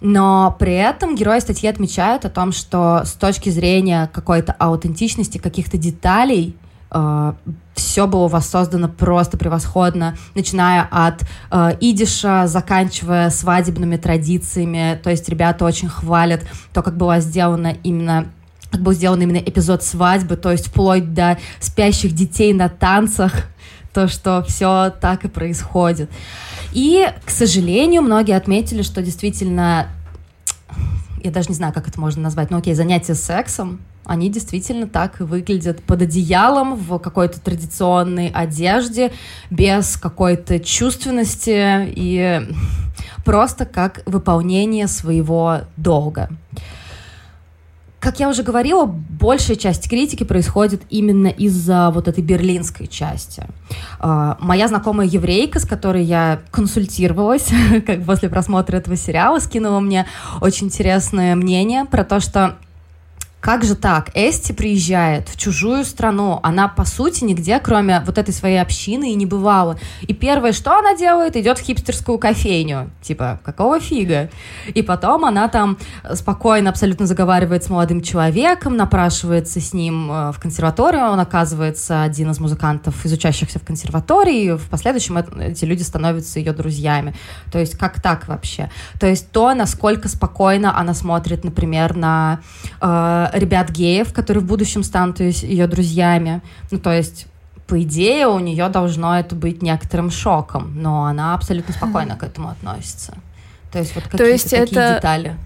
Но 0.00 0.56
при 0.58 0.72
этом 0.72 1.14
герои 1.14 1.40
статьи 1.40 1.68
отмечают 1.68 2.24
о 2.24 2.30
том, 2.30 2.52
что 2.52 3.02
с 3.04 3.12
точки 3.12 3.50
зрения 3.50 4.10
какой-то 4.14 4.52
аутентичности, 4.52 5.36
каких-то 5.36 5.76
деталей, 5.76 6.56
все 7.74 8.06
было 8.06 8.28
воссоздано 8.28 8.88
просто 8.88 9.38
превосходно, 9.38 10.16
начиная 10.34 10.86
от 10.90 11.22
э, 11.50 11.76
идиша, 11.80 12.46
заканчивая 12.46 13.30
свадебными 13.30 13.96
традициями. 13.96 15.00
То 15.02 15.10
есть 15.10 15.28
ребята 15.28 15.64
очень 15.64 15.88
хвалят 15.88 16.42
то, 16.72 16.82
как 16.82 16.96
была 16.96 17.20
сделана 17.20 17.74
именно 17.82 18.26
как 18.70 18.80
был 18.80 18.92
сделан 18.94 19.20
именно 19.20 19.36
эпизод 19.36 19.82
свадьбы, 19.82 20.36
то 20.36 20.50
есть 20.50 20.68
вплоть 20.68 21.12
до 21.12 21.38
спящих 21.60 22.12
детей 22.12 22.54
на 22.54 22.70
танцах, 22.70 23.34
то, 23.92 24.08
что 24.08 24.42
все 24.48 24.90
так 24.98 25.26
и 25.26 25.28
происходит. 25.28 26.10
И, 26.72 27.06
к 27.26 27.30
сожалению, 27.30 28.00
многие 28.00 28.34
отметили, 28.34 28.80
что 28.80 29.02
действительно, 29.02 29.88
я 31.22 31.30
даже 31.30 31.50
не 31.50 31.54
знаю, 31.54 31.74
как 31.74 31.86
это 31.86 32.00
можно 32.00 32.22
назвать, 32.22 32.50
но 32.50 32.56
окей, 32.56 32.72
занятия 32.74 33.14
сексом, 33.14 33.80
они 34.04 34.30
действительно 34.30 34.86
так 34.86 35.20
и 35.20 35.24
выглядят 35.24 35.82
под 35.82 36.02
одеялом 36.02 36.74
в 36.74 36.98
какой-то 36.98 37.40
традиционной 37.40 38.28
одежде, 38.28 39.12
без 39.50 39.96
какой-то 39.96 40.58
чувственности 40.58 41.86
и 41.86 42.42
просто 43.24 43.64
как 43.64 44.02
выполнение 44.06 44.88
своего 44.88 45.60
долга. 45.76 46.28
Как 48.02 48.18
я 48.18 48.28
уже 48.28 48.42
говорила, 48.42 48.84
большая 48.84 49.56
часть 49.56 49.88
критики 49.88 50.24
происходит 50.24 50.82
именно 50.90 51.28
из-за 51.28 51.92
вот 51.94 52.08
этой 52.08 52.24
берлинской 52.24 52.88
части. 52.88 53.44
А, 54.00 54.36
моя 54.40 54.66
знакомая 54.66 55.06
еврейка, 55.06 55.60
с 55.60 55.64
которой 55.64 56.02
я 56.02 56.40
консультировалась 56.50 57.48
как 57.86 58.04
после 58.04 58.28
просмотра 58.28 58.78
этого 58.78 58.96
сериала, 58.96 59.38
скинула 59.38 59.78
мне 59.78 60.06
очень 60.40 60.66
интересное 60.66 61.36
мнение 61.36 61.84
про 61.84 62.02
то, 62.02 62.18
что 62.18 62.56
как 63.42 63.64
же 63.64 63.74
так? 63.74 64.10
Эсти 64.14 64.52
приезжает 64.52 65.28
в 65.28 65.36
чужую 65.36 65.84
страну. 65.84 66.38
Она, 66.44 66.68
по 66.68 66.84
сути, 66.84 67.24
нигде, 67.24 67.58
кроме 67.58 68.00
вот 68.06 68.16
этой 68.16 68.32
своей 68.32 68.62
общины, 68.62 69.10
и 69.10 69.16
не 69.16 69.26
бывала. 69.26 69.80
И 70.02 70.14
первое, 70.14 70.52
что 70.52 70.78
она 70.78 70.94
делает, 70.94 71.34
идет 71.34 71.58
в 71.58 71.62
хипстерскую 71.62 72.18
кофейню. 72.18 72.92
Типа, 73.02 73.40
какого 73.44 73.80
фига? 73.80 74.30
И 74.72 74.82
потом 74.82 75.24
она 75.24 75.48
там 75.48 75.76
спокойно 76.14 76.70
абсолютно 76.70 77.06
заговаривает 77.06 77.64
с 77.64 77.68
молодым 77.68 78.00
человеком, 78.00 78.76
напрашивается 78.76 79.60
с 79.60 79.74
ним 79.74 80.08
э, 80.12 80.30
в 80.30 80.38
консерваторию. 80.38 81.10
Он 81.10 81.18
оказывается 81.18 82.04
один 82.04 82.30
из 82.30 82.38
музыкантов, 82.38 83.04
изучающихся 83.04 83.58
в 83.58 83.64
консерватории. 83.64 84.44
И 84.44 84.50
в 84.52 84.68
последующем 84.68 85.16
эти 85.16 85.64
люди 85.64 85.82
становятся 85.82 86.38
ее 86.38 86.52
друзьями. 86.52 87.12
То 87.50 87.58
есть, 87.58 87.76
как 87.76 88.00
так 88.00 88.28
вообще? 88.28 88.70
То 89.00 89.08
есть, 89.08 89.32
то, 89.32 89.52
насколько 89.52 90.08
спокойно 90.08 90.78
она 90.78 90.94
смотрит, 90.94 91.42
например, 91.42 91.96
на 91.96 92.38
э, 92.80 93.31
ребят 93.32 93.70
геев, 93.70 94.12
которые 94.12 94.42
в 94.42 94.46
будущем 94.46 94.82
станут 94.82 95.20
ее 95.20 95.66
друзьями. 95.66 96.42
Ну, 96.70 96.78
то 96.78 96.92
есть 96.92 97.26
по 97.66 97.80
идее, 97.82 98.26
у 98.26 98.38
нее 98.38 98.68
должно 98.68 99.18
это 99.18 99.34
быть 99.34 99.62
некоторым 99.62 100.10
шоком, 100.10 100.82
но 100.82 101.06
она 101.06 101.34
абсолютно 101.34 101.72
спокойно 101.72 102.16
к 102.16 102.22
этому 102.22 102.48
относится. 102.48 103.14
То 103.70 103.78
есть 103.78 103.94
вот 103.94 104.04
какие-то 104.04 104.42
такие 104.42 104.62
это... 104.62 104.94
детали 104.96 105.36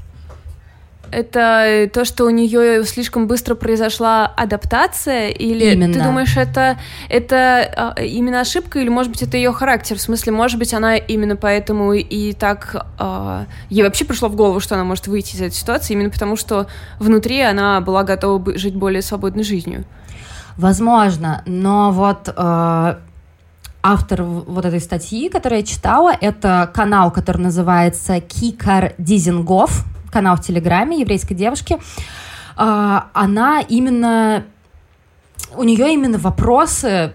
это 1.11 1.89
то, 1.93 2.05
что 2.05 2.25
у 2.25 2.31
нее 2.31 2.85
слишком 2.85 3.27
быстро 3.27 3.55
произошла 3.55 4.27
адаптация, 4.27 5.29
или 5.29 5.73
именно. 5.73 5.93
ты 5.93 6.03
думаешь, 6.03 6.37
это 6.37 6.79
это 7.09 7.95
а, 7.97 8.03
именно 8.03 8.41
ошибка, 8.41 8.79
или 8.81 8.89
может 8.89 9.13
быть 9.13 9.23
это 9.23 9.37
ее 9.37 9.53
характер? 9.53 9.97
В 9.97 10.01
смысле, 10.01 10.33
может 10.33 10.59
быть, 10.59 10.75
она 10.75 10.97
именно 10.97 11.37
поэтому 11.37 11.93
и 11.93 12.33
так 12.33 12.87
а, 12.99 13.47
ей 13.71 13.83
вообще 13.83 14.05
пришло 14.05 14.29
в 14.29 14.37
голову, 14.37 14.61
что 14.61 14.75
она 14.75 14.85
может 14.85 15.07
выйти 15.07 15.37
из 15.37 15.43
этой 15.43 15.55
ситуации, 15.55 15.95
именно 15.95 16.11
потому 16.11 16.37
что 16.37 16.67
внутри 16.99 17.41
она 17.41 17.81
была 17.81 18.03
готова 18.03 18.57
жить 18.57 18.75
более 18.75 19.03
свободной 19.03 19.45
жизнью. 19.45 19.85
Возможно, 20.57 21.43
но 21.45 21.93
вот 21.93 22.33
э, 22.35 22.95
автор 23.87 24.23
вот 24.23 24.65
этой 24.65 24.81
статьи, 24.81 25.29
которую 25.29 25.61
я 25.61 25.67
читала, 25.67 26.13
это 26.21 26.71
канал, 26.75 27.11
который 27.11 27.43
называется 27.43 28.21
Кикар 28.21 28.95
Дизингов 28.99 29.85
канал 30.17 30.37
в 30.37 30.41
Телеграме 30.41 31.01
еврейской 31.01 31.35
девушки, 31.35 31.79
а, 32.57 33.09
она 33.13 33.61
именно... 33.61 34.45
У 35.55 35.63
нее 35.63 35.93
именно 35.93 36.17
вопросы 36.17 37.13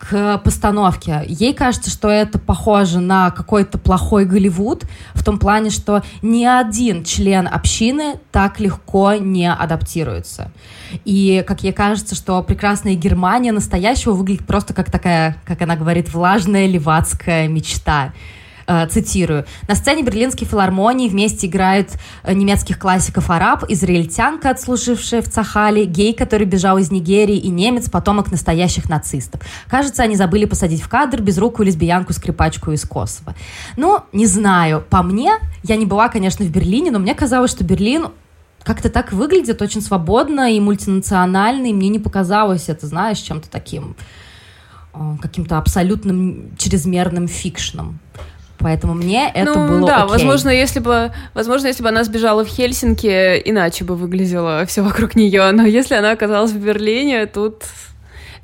к 0.00 0.38
постановке. 0.38 1.22
Ей 1.28 1.54
кажется, 1.54 1.88
что 1.88 2.08
это 2.08 2.40
похоже 2.40 2.98
на 2.98 3.30
какой-то 3.30 3.78
плохой 3.78 4.24
Голливуд, 4.24 4.82
в 5.14 5.22
том 5.22 5.38
плане, 5.38 5.70
что 5.70 6.02
ни 6.20 6.44
один 6.44 7.04
член 7.04 7.46
общины 7.46 8.16
так 8.32 8.58
легко 8.58 9.14
не 9.14 9.48
адаптируется. 9.48 10.50
И, 11.04 11.44
как 11.46 11.62
ей 11.62 11.72
кажется, 11.72 12.16
что 12.16 12.42
прекрасная 12.42 12.94
Германия 12.94 13.52
настоящего 13.52 14.14
выглядит 14.14 14.48
просто 14.48 14.74
как 14.74 14.90
такая, 14.90 15.36
как 15.44 15.62
она 15.62 15.76
говорит, 15.76 16.12
влажная 16.12 16.66
левацкая 16.66 17.46
мечта. 17.46 18.12
Э, 18.66 18.86
цитирую, 18.86 19.44
«На 19.68 19.74
сцене 19.74 20.02
Берлинской 20.02 20.46
филармонии 20.46 21.08
вместе 21.08 21.46
играют 21.46 21.90
э, 22.22 22.32
немецких 22.32 22.78
классиков 22.78 23.30
араб, 23.30 23.64
израильтянка, 23.68 24.50
отслужившая 24.50 25.22
в 25.22 25.28
Цахале, 25.28 25.84
гей, 25.84 26.14
который 26.14 26.46
бежал 26.46 26.78
из 26.78 26.90
Нигерии, 26.90 27.36
и 27.36 27.48
немец, 27.48 27.90
потомок 27.90 28.30
настоящих 28.30 28.88
нацистов. 28.88 29.40
Кажется, 29.68 30.02
они 30.02 30.16
забыли 30.16 30.44
посадить 30.44 30.82
в 30.82 30.88
кадр 30.88 31.22
безрукую 31.22 31.66
лесбиянку-скрипачку 31.66 32.72
из 32.72 32.84
Косово. 32.84 33.34
Ну, 33.76 34.00
не 34.12 34.26
знаю, 34.26 34.84
по 34.88 35.02
мне, 35.02 35.32
я 35.64 35.76
не 35.76 35.86
была, 35.86 36.08
конечно, 36.08 36.44
в 36.44 36.50
Берлине, 36.50 36.90
но 36.90 36.98
мне 36.98 37.14
казалось, 37.14 37.50
что 37.50 37.64
Берлин 37.64 38.08
как-то 38.62 38.90
так 38.90 39.12
выглядит 39.12 39.60
очень 39.60 39.80
свободно 39.80 40.52
и 40.52 40.60
мультинационально, 40.60 41.66
и 41.66 41.72
мне 41.72 41.88
не 41.88 41.98
показалось 41.98 42.68
это, 42.68 42.86
знаешь, 42.86 43.18
чем-то 43.18 43.50
таким 43.50 43.96
э, 44.94 45.16
каким-то 45.20 45.58
абсолютным 45.58 46.56
чрезмерным 46.56 47.26
фикшном. 47.26 47.98
Поэтому 48.58 48.94
мне 48.94 49.28
это 49.28 49.58
ну, 49.58 49.68
было 49.68 49.86
да, 49.86 50.02
окей. 50.04 50.12
возможно, 50.12 50.48
если 50.50 50.78
бы, 50.78 51.12
возможно, 51.34 51.66
если 51.66 51.82
бы 51.82 51.88
она 51.88 52.04
сбежала 52.04 52.44
в 52.44 52.48
Хельсинки, 52.48 53.42
иначе 53.44 53.84
бы 53.84 53.96
выглядело 53.96 54.64
все 54.66 54.82
вокруг 54.82 55.16
нее. 55.16 55.50
Но 55.52 55.66
если 55.66 55.94
она 55.94 56.12
оказалась 56.12 56.52
в 56.52 56.58
Берлине, 56.58 57.26
тут 57.26 57.64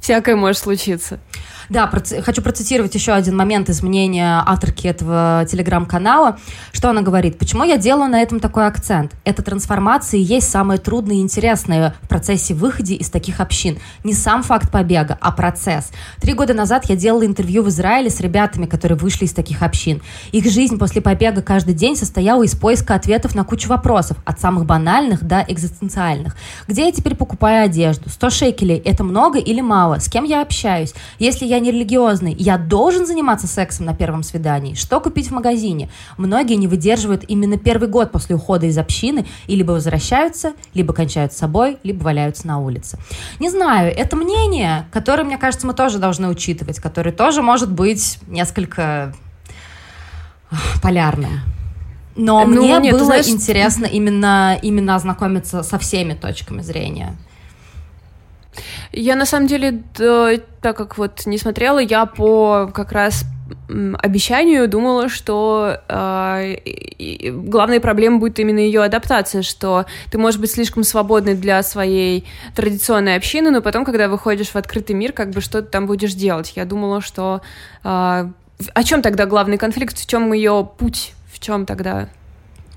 всякое 0.01 0.37
может 0.37 0.59
случиться. 0.59 1.21
Да, 1.69 1.87
проц... 1.87 2.13
хочу 2.23 2.41
процитировать 2.43 2.95
еще 2.95 3.13
один 3.13 3.37
момент 3.37 3.69
из 3.69 3.83
мнения 3.83 4.43
авторки 4.47 4.87
этого 4.87 5.45
телеграм-канала. 5.51 6.39
Что 6.73 6.91
она 6.91 7.03
говорит? 7.03 7.39
Почему 7.39 7.65
я 7.65 7.77
делаю 7.77 8.11
на 8.11 8.23
этом 8.23 8.41
такой 8.41 8.67
акцент? 8.67 9.13
Эта 9.25 9.43
трансформация 9.43 10.19
и 10.19 10.23
есть 10.23 10.49
самое 10.49 10.81
трудное 10.81 11.17
и 11.17 11.21
интересное 11.21 11.95
в 12.03 12.09
процессе 12.09 12.55
выхода 12.55 12.93
из 12.93 13.11
таких 13.11 13.41
общин. 13.41 13.79
Не 14.05 14.15
сам 14.15 14.43
факт 14.43 14.71
побега, 14.71 15.19
а 15.21 15.31
процесс. 15.31 15.91
Три 16.21 16.33
года 16.33 16.55
назад 16.55 16.87
я 16.89 16.97
делала 16.97 17.27
интервью 17.27 17.63
в 17.63 17.69
Израиле 17.69 18.09
с 18.09 18.21
ребятами, 18.21 18.67
которые 18.67 18.97
вышли 18.97 19.27
из 19.27 19.33
таких 19.33 19.63
общин. 19.63 20.01
Их 20.33 20.51
жизнь 20.51 20.79
после 20.79 21.03
побега 21.03 21.43
каждый 21.43 21.75
день 21.75 21.97
состояла 21.97 22.45
из 22.45 22.55
поиска 22.55 22.95
ответов 22.95 23.35
на 23.35 23.45
кучу 23.45 23.69
вопросов, 23.69 24.17
от 24.25 24.41
самых 24.41 24.65
банальных 24.65 25.23
до 25.23 25.45
экзистенциальных. 25.47 26.37
Где 26.67 26.87
я 26.87 26.93
теперь 26.93 27.15
покупаю 27.15 27.65
одежду? 27.65 28.09
100 28.09 28.31
шекелей– 28.31 28.77
это 28.85 29.05
много 29.05 29.39
или 29.39 29.61
мало? 29.61 29.99
С 29.99 30.09
кем 30.09 30.25
я 30.25 30.41
общаюсь? 30.41 30.95
Если 31.19 31.45
я 31.45 31.58
не 31.61 31.71
религиозный, 31.71 32.35
я 32.39 32.59
должен 32.59 33.07
заниматься 33.07 33.47
сексом 33.47 33.87
на 33.87 33.95
первом 33.95 34.23
свидании. 34.23 34.75
Что 34.75 35.01
купить 35.01 35.29
в 35.29 35.31
магазине? 35.33 35.89
Многие 36.17 36.55
не 36.55 36.67
выдерживают 36.67 37.25
именно 37.29 37.59
первый 37.59 37.89
год 37.89 38.13
после 38.13 38.37
ухода 38.37 38.67
из 38.67 38.79
общины 38.79 39.27
и 39.47 39.57
либо 39.57 39.73
возвращаются, 39.73 40.53
либо 40.75 40.93
кончают 40.93 41.33
с 41.33 41.37
собой, 41.37 41.79
либо 41.83 42.03
валяются 42.03 42.47
на 42.47 42.59
улице. 42.59 42.99
Не 43.39 43.51
знаю, 43.51 43.95
это 43.95 44.17
мнение, 44.17 44.87
которое, 44.91 45.25
мне 45.25 45.39
кажется, 45.39 45.67
мы 45.67 45.75
тоже 45.75 45.99
должны 45.99 46.29
учитывать, 46.29 46.79
которое 46.79 47.13
тоже 47.13 47.43
может 47.43 47.71
быть 47.71 48.19
несколько 48.27 49.15
полярным. 50.83 51.41
Но 52.17 52.45
ну, 52.45 52.63
мне 52.63 52.79
нет, 52.79 52.95
было 52.95 53.05
знаешь... 53.05 53.29
интересно 53.29 53.87
именно, 53.87 54.59
именно 54.61 54.97
ознакомиться 54.97 55.63
со 55.63 55.79
всеми 55.79 56.15
точками 56.15 56.63
зрения. 56.63 57.15
Я 58.93 59.17
на 59.17 59.27
самом 59.27 59.47
деле, 59.47 59.83
так 59.95 60.77
как 60.77 60.99
вот 60.99 61.27
не 61.27 61.39
смотрела, 61.39 61.79
я 61.79 62.07
по 62.07 62.71
как 62.75 62.93
раз 62.93 63.25
обещанию 63.69 64.69
думала, 64.69 65.09
что 65.09 65.81
э, 65.89 67.31
главной 67.31 67.81
проблемой 67.81 68.21
будет 68.21 68.39
именно 68.39 68.59
ее 68.59 68.83
адаптация, 68.83 69.43
что 69.43 69.87
ты 70.11 70.19
можешь 70.19 70.41
быть 70.41 70.51
слишком 70.51 70.85
свободной 70.85 71.35
для 71.35 71.63
своей 71.63 72.27
традиционной 72.55 73.17
общины, 73.17 73.51
но 73.51 73.63
потом, 73.63 73.85
когда 73.85 74.09
выходишь 74.09 74.49
в 74.49 74.57
открытый 74.57 74.95
мир, 74.97 75.13
как 75.13 75.31
бы 75.31 75.41
что 75.41 75.63
ты 75.63 75.69
там 75.69 75.87
будешь 75.87 76.15
делать. 76.15 76.53
Я 76.57 76.65
думала, 76.65 77.01
что 77.01 77.41
э, 77.85 77.89
о 78.75 78.85
чем 78.85 79.03
тогда 79.03 79.27
главный 79.27 79.59
конфликт, 79.59 79.99
в 79.99 80.07
чем 80.07 80.33
ее 80.33 80.69
путь, 80.79 81.15
в 81.33 81.39
чем 81.39 81.67
тогда? 81.67 82.09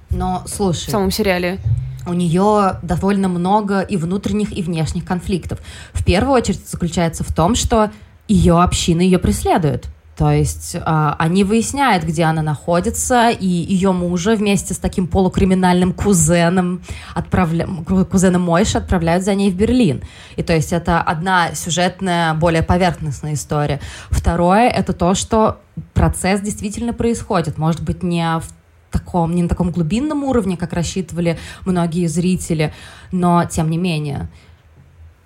Но 0.10 0.44
слушай. 0.46 0.88
В 0.88 0.92
самом 0.92 1.12
сериале 1.12 1.58
у 2.06 2.14
нее 2.14 2.80
довольно 2.82 3.28
много 3.28 3.82
и 3.82 3.98
внутренних, 3.98 4.56
и 4.56 4.62
внешних 4.62 5.06
конфликтов. 5.06 5.60
В 5.94 6.04
первую 6.04 6.34
очередь 6.34 6.68
заключается 6.68 7.24
в 7.24 7.34
том, 7.34 7.56
что 7.56 7.92
ее 8.28 8.62
община 8.62 9.02
ее 9.02 9.20
преследует. 9.20 9.88
То 10.22 10.30
есть 10.30 10.76
э, 10.76 10.82
они 11.18 11.44
выясняют, 11.44 12.04
где 12.04 12.26
она 12.26 12.44
находится, 12.44 13.30
и 13.30 13.48
ее 13.48 13.92
мужа 13.92 14.36
вместе 14.36 14.74
с 14.76 14.78
таким 14.78 15.08
полукриминальным 15.08 15.94
кузеном, 15.94 16.84
отправля... 17.16 17.68
кузеном 18.10 18.44
Мойши 18.44 18.78
отправляют 18.78 19.24
за 19.24 19.34
ней 19.34 19.50
в 19.50 19.56
Берлин. 19.56 20.04
И 20.36 20.44
то 20.44 20.54
есть 20.54 20.74
это 20.74 21.02
одна 21.02 21.56
сюжетная, 21.56 22.36
более 22.36 22.62
поверхностная 22.62 23.34
история. 23.34 23.80
Второе— 24.12 24.70
это 24.70 24.94
то, 24.94 25.16
что 25.16 25.60
процесс 25.94 26.42
действительно 26.42 26.94
происходит. 26.94 27.58
Может 27.58 27.82
быть, 27.82 28.04
не 28.04 28.40
в 28.40 28.61
таком, 28.92 29.34
не 29.34 29.44
на 29.44 29.50
таком 29.50 29.72
глубинном 29.72 30.24
уровне, 30.24 30.58
как 30.58 30.74
рассчитывали 30.74 31.40
многие 31.66 32.08
зрители, 32.08 32.74
но 33.12 33.46
тем 33.46 33.70
не 33.70 33.78
менее. 33.78 34.30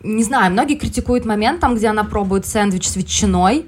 Не 0.02 0.24
знаю, 0.24 0.52
многие 0.52 0.76
критикуют 0.76 1.26
момент 1.26 1.60
там, 1.60 1.76
где 1.76 1.88
она 1.88 2.04
пробует 2.04 2.46
сэндвич 2.46 2.88
с 2.88 2.96
ветчиной, 2.96 3.66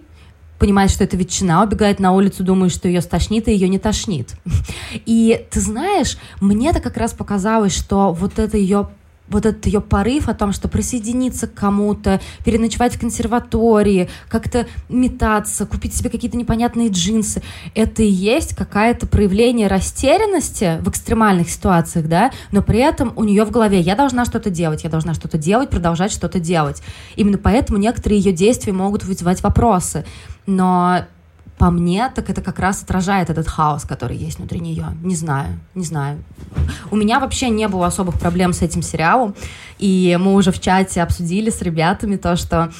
понимает, 0.60 0.92
что 0.92 1.04
это 1.04 1.18
ветчина, 1.18 1.64
убегает 1.64 2.00
на 2.00 2.14
улицу, 2.14 2.44
думает, 2.44 2.72
что 2.72 2.88
ее 2.88 3.02
стошнит, 3.02 3.48
и 3.48 3.52
ее 3.52 3.70
не 3.70 3.80
тошнит. 3.80 4.36
И 5.06 5.46
ты 5.50 5.60
знаешь, 5.60 6.18
мне-то 6.42 6.80
как 6.80 6.98
раз 6.98 7.14
показалось, 7.14 7.76
что 7.76 8.14
вот 8.14 8.40
это 8.40 8.58
ее 8.58 8.90
вот 9.30 9.46
этот 9.46 9.66
ее 9.66 9.82
порыв 9.82 10.30
о 10.30 10.34
том, 10.34 10.54
что 10.54 10.68
присоединиться 10.68 11.48
к 11.48 11.54
кому-то, 11.54 12.22
переночевать 12.46 12.96
в 12.96 13.00
консерватории, 13.00 14.10
как-то 14.30 14.68
метаться, 14.90 15.66
купить 15.66 15.94
себе 15.94 16.10
какие-то 16.10 16.38
непонятные 16.38 16.90
джинсы, 16.90 17.42
это 17.76 18.04
и 18.04 18.10
есть 18.10 18.56
какое-то 18.56 19.08
проявление 19.08 19.68
растерянности 19.68 20.80
в 20.82 20.90
экстремальных 20.90 21.50
ситуациях, 21.50 22.08
да, 22.08 22.32
но 22.52 22.62
при 22.62 22.80
этом 22.80 23.14
у 23.16 23.24
нее 23.24 23.44
в 23.46 23.52
голове 23.52 23.80
я 23.80 23.96
должна 23.96 24.26
что-то 24.26 24.50
делать, 24.50 24.84
я 24.84 24.90
должна 24.90 25.14
что-то 25.14 25.38
делать, 25.38 25.70
продолжать 25.70 26.12
что-то 26.12 26.40
делать. 26.40 26.82
Именно 27.16 27.38
поэтому 27.38 27.80
некоторые 27.80 28.20
ее 28.20 28.32
действия 28.32 28.74
могут 28.74 29.04
вызывать 29.04 29.44
вопросы. 29.44 30.06
Но 30.46 31.06
по 31.58 31.72
мне, 31.72 32.12
так 32.14 32.30
это 32.30 32.42
как 32.42 32.60
раз 32.60 32.84
отражает 32.84 33.30
этот 33.30 33.48
хаос, 33.48 33.84
который 33.84 34.16
есть 34.16 34.38
внутри 34.38 34.60
нее. 34.60 34.86
Не 35.02 35.16
знаю, 35.16 35.60
не 35.74 35.84
знаю. 35.84 36.24
У 36.92 36.96
меня 36.96 37.20
вообще 37.20 37.50
не 37.50 37.68
было 37.68 37.88
особых 37.88 38.20
проблем 38.20 38.54
с 38.54 38.62
этим 38.62 38.82
сериалом, 38.82 39.36
и 39.80 40.18
мы 40.20 40.34
уже 40.36 40.52
в 40.52 40.60
чате 40.60 41.02
обсудили 41.02 41.50
с 41.50 41.62
ребятами 41.62 42.16
то, 42.16 42.36
что 42.36 42.72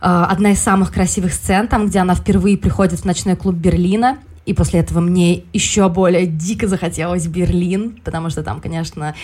э, 0.00 0.06
одна 0.06 0.52
из 0.52 0.60
самых 0.60 0.92
красивых 0.92 1.34
сцен, 1.34 1.68
там, 1.68 1.86
где 1.86 1.98
она 1.98 2.14
впервые 2.14 2.56
приходит 2.56 3.00
в 3.00 3.04
ночной 3.04 3.36
клуб 3.36 3.54
Берлина, 3.54 4.18
и 4.46 4.54
после 4.54 4.80
этого 4.80 5.00
мне 5.00 5.44
еще 5.52 5.90
более 5.90 6.26
дико 6.26 6.66
захотелось 6.66 7.26
Берлин, 7.26 8.00
потому 8.02 8.30
что 8.30 8.42
там, 8.42 8.62
конечно, 8.62 9.14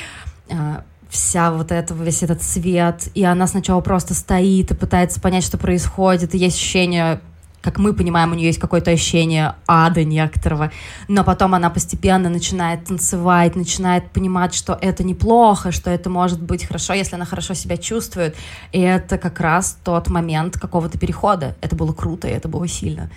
э, 0.51 0.81
вся 1.09 1.51
вот 1.53 1.73
это, 1.73 1.95
весь 1.95 2.23
этот 2.23 2.43
свет, 2.43 3.09
и 3.15 3.25
она 3.25 3.47
сначала 3.47 3.81
просто 3.81 4.13
стоит 4.13 4.73
и 4.73 4.75
пытается 4.75 5.21
понять, 5.23 5.45
что 5.45 5.57
происходит, 5.57 6.35
и 6.35 6.39
есть 6.39 6.57
ощущение 6.57 7.21
как 7.65 7.79
мы 7.79 7.95
понимаем, 7.95 8.31
у 8.31 8.35
нее 8.35 8.49
есть 8.49 8.59
какое-то 8.59 8.91
ощущение 8.91 9.55
ада 9.67 10.05
некоторого, 10.05 10.71
но 11.09 11.25
потом 11.25 11.55
она 11.55 11.71
постепенно 11.71 12.29
начинает 12.29 12.85
танцевать, 12.85 13.57
начинает 13.57 14.11
понимать, 14.11 14.55
что 14.55 14.79
это 14.79 15.03
неплохо, 15.03 15.73
что 15.73 15.91
это 15.91 16.11
может 16.11 16.43
быть 16.43 16.67
хорошо, 16.67 16.93
если 16.93 17.15
она 17.15 17.25
хорошо 17.25 17.55
себя 17.55 17.79
чувствует. 17.79 18.37
И 18.73 18.81
это 18.81 19.17
как 19.17 19.41
раз 19.41 19.79
тот 19.83 20.09
момент 20.09 20.59
какого-то 20.59 20.99
перехода. 20.99 21.57
Это 21.63 21.75
было 21.75 21.95
круто, 21.95 22.29
и 22.29 22.33
это 22.33 22.49
было 22.49 22.69
сильно. 22.69 23.11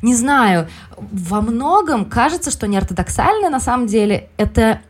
Не 0.00 0.14
знаю, 0.14 0.68
во 0.96 1.42
многом 1.42 2.06
кажется, 2.06 2.50
что 2.50 2.66
неортодоксально 2.66 3.50
на 3.50 3.60
самом 3.60 3.86
деле 3.86 4.30
это 4.38 4.80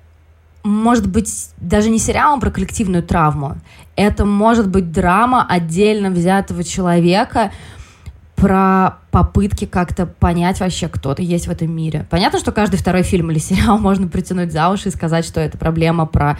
может 0.63 1.09
быть 1.09 1.51
даже 1.57 1.91
не 1.91 1.99
сериалом 1.99 2.39
про 2.41 2.51
коллективную 2.51 3.03
травму. 3.03 3.57
Это 3.97 4.25
может 4.25 4.69
быть 4.69 4.93
драма 4.93 5.45
отдельно 5.49 6.11
взятого 6.11 6.63
человека, 6.63 7.51
про 8.41 8.99
попытки 9.11 9.65
как-то 9.65 10.07
понять 10.07 10.61
вообще, 10.61 10.89
кто 10.89 11.15
ты 11.15 11.23
есть 11.23 11.49
в 11.49 11.51
этом 11.51 11.71
мире. 11.71 12.07
Понятно, 12.11 12.39
что 12.39 12.53
каждый 12.53 12.77
второй 12.77 13.03
фильм 13.03 13.31
или 13.31 13.39
сериал 13.39 13.79
можно 13.79 14.09
притянуть 14.09 14.53
за 14.53 14.69
уши 14.71 14.89
и 14.89 14.93
сказать, 14.93 15.25
что 15.25 15.41
это 15.41 15.59
проблема 15.59 16.07
про 16.07 16.39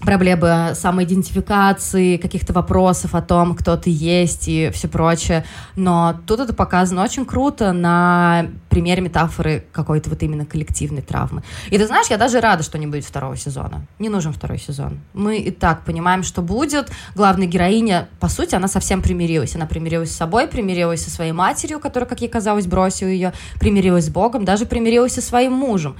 проблемы 0.00 0.72
самоидентификации, 0.74 2.16
каких-то 2.16 2.52
вопросов 2.52 3.14
о 3.14 3.22
том, 3.22 3.54
кто 3.54 3.76
ты 3.76 3.90
есть 3.90 4.48
и 4.48 4.70
все 4.72 4.88
прочее. 4.88 5.44
Но 5.76 6.20
тут 6.26 6.40
это 6.40 6.54
показано 6.54 7.02
очень 7.02 7.24
круто 7.24 7.72
на 7.72 8.46
примере 8.68 9.02
метафоры 9.02 9.64
какой-то 9.72 10.10
вот 10.10 10.22
именно 10.22 10.46
коллективной 10.46 11.02
травмы. 11.02 11.42
И 11.70 11.78
ты 11.78 11.86
знаешь, 11.86 12.06
я 12.10 12.16
даже 12.16 12.40
рада, 12.40 12.62
что 12.62 12.78
не 12.78 12.86
будет 12.86 13.04
второго 13.04 13.36
сезона. 13.36 13.86
Не 13.98 14.08
нужен 14.08 14.32
второй 14.32 14.58
сезон. 14.58 15.00
Мы 15.14 15.38
и 15.38 15.50
так 15.50 15.84
понимаем, 15.84 16.22
что 16.22 16.42
будет. 16.42 16.90
Главная 17.14 17.46
героиня, 17.46 18.08
по 18.20 18.28
сути, 18.28 18.54
она 18.54 18.68
совсем 18.68 19.02
примирилась. 19.02 19.56
Она 19.56 19.66
примирилась 19.66 20.12
с 20.12 20.16
собой, 20.16 20.46
примирилась 20.46 21.02
со 21.02 21.10
своей 21.10 21.32
матерью, 21.32 21.80
которая, 21.80 22.08
как 22.08 22.20
ей 22.20 22.28
казалось, 22.28 22.66
бросила 22.66 23.08
ее, 23.08 23.32
примирилась 23.58 24.06
с 24.06 24.10
Богом, 24.10 24.44
даже 24.44 24.66
примирилась 24.66 25.14
со 25.14 25.22
своим 25.22 25.52
мужем. 25.52 25.96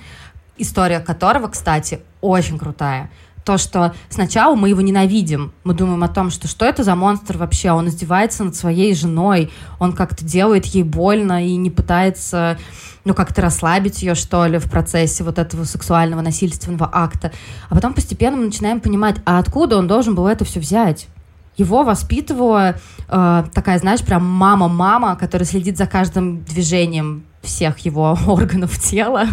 История 0.57 1.01
которого, 1.01 1.49
кстати, 1.49 2.01
очень 2.21 2.59
крутая 2.59 3.11
то, 3.49 3.57
что 3.57 3.95
сначала 4.11 4.55
мы 4.55 4.69
его 4.69 4.83
ненавидим. 4.83 5.55
Мы 5.65 5.73
думаем 5.73 6.05
о 6.05 6.09
том, 6.09 6.31
что 6.31 6.47
что 6.47 6.67
это 6.67 6.85
за 6.85 6.95
монстр 6.95 7.39
вообще? 7.39 7.71
Он 7.71 7.89
издевается 7.89 8.45
над 8.45 8.55
своей 8.55 8.95
женой, 8.95 9.51
он 9.79 9.95
как-то 9.95 10.23
делает 10.23 10.67
ей 10.67 10.83
больно 10.83 11.47
и 11.47 11.57
не 11.57 11.71
пытается 11.71 12.59
ну, 13.07 13.15
как-то 13.15 13.41
расслабить 13.41 14.03
ее, 14.03 14.15
что 14.15 14.45
ли, 14.45 14.59
в 14.59 14.71
процессе 14.71 15.25
вот 15.25 15.39
этого 15.39 15.65
сексуального 15.65 16.21
насильственного 16.21 16.91
акта. 16.93 17.33
А 17.71 17.75
потом 17.75 17.95
постепенно 17.95 18.37
мы 18.37 18.45
начинаем 18.45 18.81
понимать, 18.81 19.17
а 19.25 19.39
откуда 19.39 19.79
он 19.79 19.87
должен 19.87 20.15
был 20.15 20.27
это 20.27 20.45
все 20.45 20.61
взять? 20.61 21.09
Его 21.57 21.85
воспитывала 21.85 22.77
э, 23.09 23.45
такая, 23.55 23.79
знаешь, 23.79 24.03
прям 24.03 24.27
мама-мама, 24.27 25.17
которая 25.17 25.47
следит 25.47 25.79
за 25.79 25.87
каждым 25.87 26.45
движением 26.45 27.25
всех 27.41 27.79
его 27.79 28.19
органов 28.27 28.79
тела. 28.79 29.25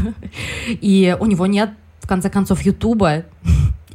И 0.69 1.17
у 1.19 1.25
него 1.25 1.47
нет, 1.47 1.71
в 2.05 2.07
конце 2.07 2.29
концов, 2.29 2.61
Ютуба 2.61 3.25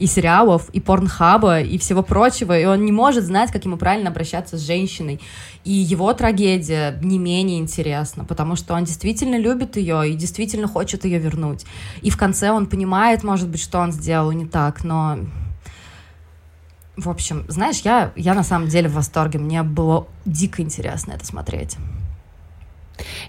и 0.01 0.07
сериалов, 0.07 0.71
и 0.71 0.81
порнхаба, 0.81 1.61
и 1.61 1.79
всего 1.79 2.03
прочего, 2.03 2.59
и 2.59 2.65
он 2.65 2.85
не 2.85 2.91
может 2.91 3.25
знать, 3.25 3.53
как 3.53 3.65
ему 3.67 3.77
правильно 3.77 4.11
обращаться 4.11 4.57
с 4.57 4.63
женщиной. 4.63 5.21
И 5.63 5.73
его 5.73 6.13
трагедия 6.15 6.99
не 7.03 7.19
менее 7.19 7.59
интересна, 7.59 8.25
потому 8.25 8.57
что 8.57 8.75
он 8.75 8.85
действительно 8.85 9.39
любит 9.39 9.77
ее 9.77 10.11
и 10.11 10.15
действительно 10.15 10.67
хочет 10.67 11.05
ее 11.05 11.19
вернуть. 11.19 11.67
И 12.01 12.09
в 12.09 12.17
конце 12.17 12.51
он 12.51 12.67
понимает, 12.67 13.23
может 13.23 13.49
быть, 13.49 13.61
что 13.61 13.79
он 13.79 13.93
сделал 13.93 14.33
не 14.33 14.47
так, 14.47 14.85
но 14.85 15.19
в 16.97 17.09
общем, 17.09 17.45
знаешь, 17.49 17.81
я, 17.81 18.13
я 18.17 18.35
на 18.35 18.43
самом 18.43 18.69
деле 18.69 18.89
в 18.89 18.95
восторге. 18.95 19.39
Мне 19.39 19.63
было 19.63 20.07
дико 20.25 20.63
интересно 20.63 21.13
это 21.13 21.25
смотреть. 21.25 21.77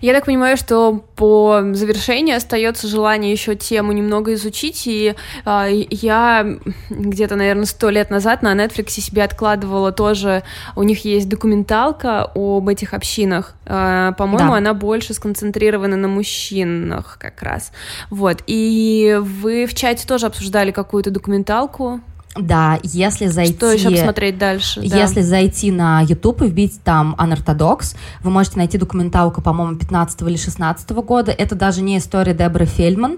Я 0.02 0.14
так 0.14 0.26
понимаю, 0.26 0.58
что 0.58 1.04
по 1.16 1.62
завершении 1.74 2.34
остается 2.34 2.88
желание 2.88 3.32
еще 3.32 3.56
тему 3.56 3.92
немного 3.92 4.34
изучить, 4.34 4.88
и 4.88 5.16
э, 5.46 5.70
я 5.90 6.58
где-то, 6.90 7.36
наверное, 7.36 7.66
сто 7.66 7.90
лет 7.90 8.10
назад 8.10 8.42
на 8.42 8.54
Netflix 8.54 8.90
себе 8.90 9.24
откладывала 9.24 9.92
тоже, 9.92 10.44
у 10.76 10.84
них 10.84 11.06
есть 11.06 11.30
документалка 11.30 12.32
об 12.36 12.68
этих 12.68 12.94
общинах, 12.94 13.56
э, 13.66 14.14
по-моему, 14.18 14.52
да. 14.52 14.58
она 14.58 14.74
больше 14.74 15.14
сконцентрирована 15.14 15.96
на 15.96 16.08
мужчинах 16.08 17.18
как 17.20 17.42
раз, 17.42 17.72
вот, 18.10 18.44
и 18.48 19.18
вы 19.20 19.66
в 19.66 19.74
чате 19.74 20.08
тоже 20.08 20.26
обсуждали 20.26 20.72
какую-то 20.72 21.12
документалку, 21.12 22.02
да, 22.36 22.80
если 22.84 23.28
зайти... 23.28 23.56
Что 23.56 23.72
еще 23.72 23.90
посмотреть 23.90 24.38
дальше? 24.38 24.80
Если 24.82 25.22
да. 25.22 25.28
зайти 25.28 25.72
на 25.72 26.02
YouTube 26.02 26.44
и 26.44 26.48
вбить 26.48 26.82
там 26.84 27.16
Unorthodox, 27.20 27.96
вы 28.24 28.32
можете 28.32 28.58
найти 28.58 28.78
документалку, 28.78 29.42
по-моему, 29.42 29.78
15 29.78 30.22
или 30.22 30.38
16 30.38 30.90
года. 30.92 31.32
Это 31.32 31.56
даже 31.56 31.82
не 31.82 31.98
история 31.98 32.34
Дебры 32.34 32.66
Фельдман, 32.66 33.18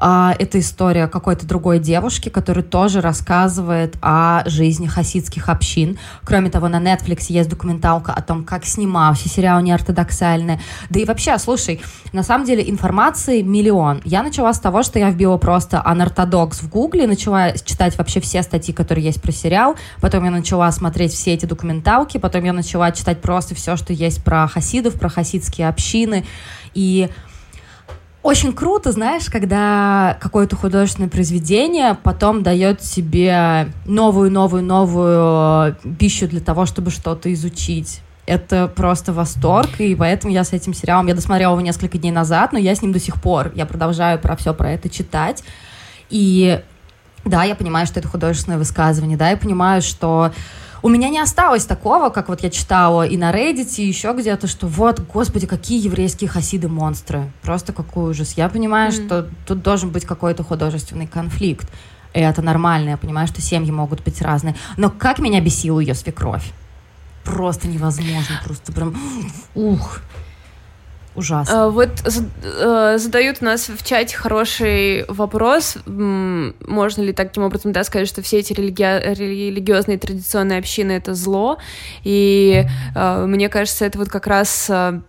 а, 0.00 0.34
это 0.38 0.58
история 0.58 1.06
какой-то 1.08 1.46
другой 1.46 1.78
девушки, 1.78 2.30
которая 2.30 2.64
тоже 2.64 3.02
рассказывает 3.02 3.96
о 4.00 4.42
жизни 4.46 4.86
хасидских 4.86 5.50
общин. 5.50 5.98
Кроме 6.24 6.50
того, 6.50 6.68
на 6.68 6.80
Netflix 6.80 7.26
есть 7.28 7.50
документалка 7.50 8.12
о 8.12 8.22
том, 8.22 8.44
как 8.44 8.64
снимался 8.64 9.28
сериал 9.28 9.60
неортодоксальный. 9.60 10.58
Да 10.88 11.00
и 11.00 11.04
вообще, 11.04 11.36
слушай, 11.38 11.82
на 12.12 12.22
самом 12.22 12.46
деле 12.46 12.68
информации 12.68 13.42
миллион. 13.42 14.00
Я 14.04 14.22
начала 14.22 14.54
с 14.54 14.58
того, 14.60 14.82
что 14.82 14.98
я 14.98 15.10
вбила 15.10 15.36
просто 15.36 15.84
анортодокс 15.84 16.62
в 16.62 16.70
гугле, 16.70 17.06
начала 17.06 17.52
читать 17.52 17.98
вообще 17.98 18.20
все 18.20 18.42
статьи, 18.42 18.72
которые 18.72 19.04
есть 19.04 19.20
про 19.20 19.32
сериал, 19.32 19.76
потом 20.00 20.24
я 20.24 20.30
начала 20.30 20.72
смотреть 20.72 21.12
все 21.12 21.34
эти 21.34 21.44
документалки, 21.44 22.16
потом 22.16 22.44
я 22.44 22.54
начала 22.54 22.90
читать 22.90 23.20
просто 23.20 23.54
все, 23.54 23.76
что 23.76 23.92
есть 23.92 24.24
про 24.24 24.48
хасидов, 24.48 24.94
про 24.94 25.10
хасидские 25.10 25.68
общины, 25.68 26.24
и 26.72 27.10
очень 28.22 28.52
круто, 28.52 28.92
знаешь, 28.92 29.26
когда 29.30 30.18
какое-то 30.20 30.54
художественное 30.54 31.08
произведение 31.08 31.96
потом 32.02 32.42
дает 32.42 32.82
себе 32.84 33.72
новую, 33.86 34.30
новую, 34.30 34.62
новую 34.62 35.76
пищу 35.98 36.28
для 36.28 36.40
того, 36.40 36.66
чтобы 36.66 36.90
что-то 36.90 37.32
изучить. 37.32 38.00
Это 38.26 38.68
просто 38.68 39.12
восторг, 39.12 39.80
и 39.80 39.94
поэтому 39.94 40.32
я 40.32 40.44
с 40.44 40.52
этим 40.52 40.74
сериалом, 40.74 41.06
я 41.06 41.14
досмотрела 41.14 41.52
его 41.52 41.60
несколько 41.62 41.98
дней 41.98 42.12
назад, 42.12 42.52
но 42.52 42.58
я 42.58 42.74
с 42.74 42.82
ним 42.82 42.92
до 42.92 43.00
сих 43.00 43.20
пор, 43.20 43.52
я 43.54 43.64
продолжаю 43.66 44.18
про 44.18 44.36
все 44.36 44.52
про 44.52 44.72
это 44.72 44.88
читать. 44.88 45.42
И 46.10 46.62
да, 47.24 47.44
я 47.44 47.54
понимаю, 47.54 47.86
что 47.86 48.00
это 48.00 48.08
художественное 48.08 48.58
высказывание, 48.58 49.16
да, 49.16 49.30
я 49.30 49.36
понимаю, 49.36 49.82
что 49.82 50.32
у 50.82 50.88
меня 50.88 51.08
не 51.08 51.18
осталось 51.18 51.64
такого, 51.64 52.10
как 52.10 52.28
вот 52.28 52.42
я 52.42 52.50
читала 52.50 53.06
и 53.06 53.16
на 53.16 53.32
Reddit, 53.32 53.76
и 53.76 53.86
еще 53.86 54.12
где-то, 54.12 54.46
что 54.46 54.66
вот, 54.66 55.00
господи, 55.00 55.46
какие 55.46 55.82
еврейские 55.82 56.28
хасиды 56.28 56.68
монстры. 56.68 57.30
Просто 57.42 57.72
какой 57.72 58.10
ужас. 58.10 58.34
Я 58.36 58.48
понимаю, 58.48 58.90
mm-hmm. 58.90 59.06
что 59.06 59.28
тут 59.46 59.62
должен 59.62 59.90
быть 59.90 60.04
какой-то 60.04 60.42
художественный 60.42 61.06
конфликт. 61.06 61.68
И 62.14 62.20
это 62.20 62.42
нормально, 62.42 62.90
я 62.90 62.96
понимаю, 62.96 63.28
что 63.28 63.40
семьи 63.40 63.70
могут 63.70 64.02
быть 64.02 64.20
разные. 64.20 64.56
Но 64.76 64.90
как 64.90 65.18
меня 65.18 65.40
бесила 65.40 65.80
ее 65.80 65.94
свекровь. 65.94 66.52
Просто 67.24 67.68
невозможно, 67.68 68.40
просто 68.44 68.72
прям, 68.72 68.96
ух. 69.54 70.00
Ужасно. 71.16 71.64
А, 71.64 71.68
вот 71.70 71.90
э, 72.06 72.98
задают 72.98 73.38
у 73.40 73.44
нас 73.44 73.68
в 73.68 73.84
чате 73.84 74.16
хороший 74.16 75.04
вопрос. 75.08 75.76
Можно 75.86 77.02
ли 77.02 77.12
таким 77.12 77.42
образом 77.42 77.72
да, 77.72 77.82
сказать, 77.82 78.08
что 78.08 78.22
все 78.22 78.38
эти 78.38 78.52
религи... 78.52 78.82
религиозные 78.82 79.98
традиционные 79.98 80.58
общины 80.58 80.92
это 80.92 81.14
зло? 81.14 81.58
И 82.04 82.64
э, 82.94 83.26
мне 83.26 83.48
кажется, 83.48 83.84
это 83.84 83.98
вот 83.98 84.08
как 84.08 84.28
раз 84.28 84.70
э, 84.70 85.00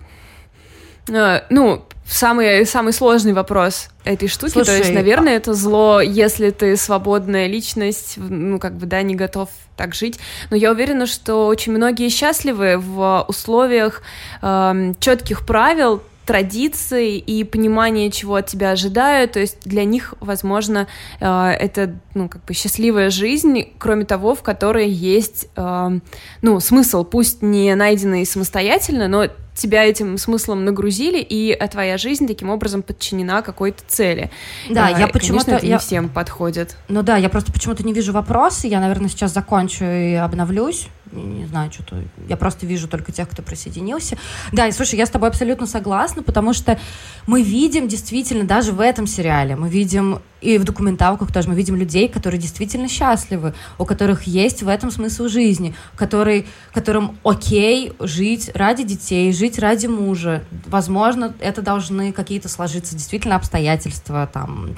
ну, 1.50 1.86
самый, 2.08 2.66
самый 2.66 2.94
сложный 2.94 3.34
вопрос 3.34 3.90
этой 4.04 4.28
штуки. 4.28 4.52
Слушай, 4.52 4.66
То 4.66 4.78
есть, 4.78 4.94
наверное, 4.94 5.36
это 5.38 5.54
зло, 5.54 6.02
если 6.02 6.50
ты 6.50 6.76
свободная 6.78 7.48
личность, 7.48 8.16
ну, 8.18 8.60
как 8.60 8.76
бы, 8.76 8.86
да, 8.86 9.02
не 9.02 9.16
готов 9.16 9.50
так 9.78 9.96
жить. 9.96 10.20
Но 10.50 10.56
я 10.56 10.72
уверена, 10.72 11.06
что 11.06 11.48
очень 11.48 11.72
многие 11.72 12.10
счастливы 12.10 12.78
в 12.78 13.26
условиях 13.28 14.02
э, 14.42 14.94
четких 15.00 15.46
правил, 15.46 16.02
традиций 16.26 17.18
и 17.18 17.44
понимания, 17.44 18.12
чего 18.12 18.36
от 18.36 18.48
тебя 18.48 18.72
ожидают. 18.72 19.34
То 19.34 19.40
есть 19.40 19.58
для 19.66 19.84
них, 19.84 20.14
возможно, 20.20 20.88
э, 21.20 21.50
это 21.52 21.96
ну, 22.14 22.30
как 22.30 22.46
бы 22.46 22.54
счастливая 22.54 23.10
жизнь, 23.10 23.70
кроме 23.78 24.06
того, 24.06 24.36
в 24.36 24.44
которой 24.44 24.90
есть 24.90 25.48
э, 25.56 26.00
ну, 26.42 26.60
смысл, 26.60 27.04
пусть 27.04 27.42
не 27.42 27.74
найденный 27.76 28.26
самостоятельно, 28.26 29.08
но 29.08 29.28
тебя 29.54 29.84
этим 29.84 30.18
смыслом 30.18 30.66
нагрузили, 30.66 31.20
и 31.20 31.58
твоя 31.70 31.98
жизнь 31.98 32.28
таким 32.28 32.50
образом 32.50 32.82
подчинена 32.82 33.42
какой-то 33.42 33.84
цели. 33.88 34.32
Да, 34.70 34.88
а, 34.88 35.00
я 35.00 35.08
почему-то... 35.08 35.60
я... 35.62 35.74
не 35.74 35.78
всем 35.78 36.10
подходит. 36.10 36.78
Ну 36.88 37.04
да, 37.04 37.18
я 37.18 37.30
просто 37.30 37.52
почему-то 37.52 37.84
не 37.84 37.94
вижу 37.94 38.14
вопросы, 38.14 38.68
я, 38.68 38.80
наверное, 38.80 39.10
сейчас 39.10 39.34
закончу 39.34 39.84
и 39.86 40.14
обновлюсь 40.14 40.88
не 41.12 41.46
знаю, 41.46 41.72
что-то... 41.72 42.04
Я 42.28 42.38
просто 42.38 42.66
вижу 42.66 42.88
только 42.88 43.12
тех, 43.12 43.30
кто 43.30 43.42
присоединился. 43.42 44.18
Да, 44.52 44.68
и 44.68 44.72
слушай, 44.72 44.96
я 44.96 45.06
с 45.06 45.10
тобой 45.10 45.30
абсолютно 45.30 45.68
согласна, 45.68 46.24
потому 46.24 46.54
что 46.54 46.80
мы 47.28 47.42
видим 47.42 47.88
действительно 47.88 48.44
даже 48.44 48.72
в 48.72 48.80
этом 48.80 49.08
сериале, 49.08 49.56
мы 49.56 49.70
видим 49.70 50.20
и 50.42 50.58
в 50.58 50.64
документалках 50.64 51.32
тоже, 51.32 51.48
мы 51.48 51.56
видим 51.56 51.76
людей, 51.76 52.10
которые 52.10 52.42
действительно 52.42 52.88
счастливы, 52.90 53.54
у 53.78 53.86
которых 53.86 54.24
есть 54.24 54.64
в 54.64 54.68
этом 54.68 54.90
смысл 54.90 55.28
жизни, 55.28 55.76
которые, 55.96 56.46
которым 56.74 57.18
окей 57.24 57.94
жить 58.00 58.50
ради 58.56 58.84
детей, 58.84 59.32
жить 59.34 59.60
ради 59.60 59.86
мужа. 59.86 60.44
Возможно, 60.66 61.34
это 61.40 61.62
должны 61.62 62.12
какие-то 62.12 62.50
сложиться 62.50 62.96
действительно 62.96 63.36
обстоятельства, 63.36 64.28
там, 64.32 64.76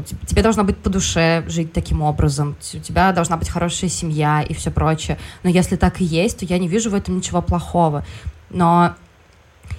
тебе 0.00 0.42
должно 0.42 0.64
быть 0.64 0.76
по 0.78 0.88
душе 0.88 1.44
жить 1.48 1.72
таким 1.72 2.02
образом, 2.02 2.56
у 2.74 2.78
тебя 2.78 3.12
должна 3.12 3.36
быть 3.36 3.48
хорошая 3.48 3.90
семья 3.90 4.42
и 4.42 4.54
все 4.54 4.70
прочее. 4.70 5.18
Но 5.42 5.50
если 5.50 5.76
так 5.76 6.00
и 6.00 6.04
есть, 6.04 6.38
то 6.38 6.44
я 6.44 6.58
не 6.58 6.68
вижу 6.68 6.90
в 6.90 6.94
этом 6.94 7.16
ничего 7.16 7.42
плохого. 7.42 8.04
Но 8.50 8.94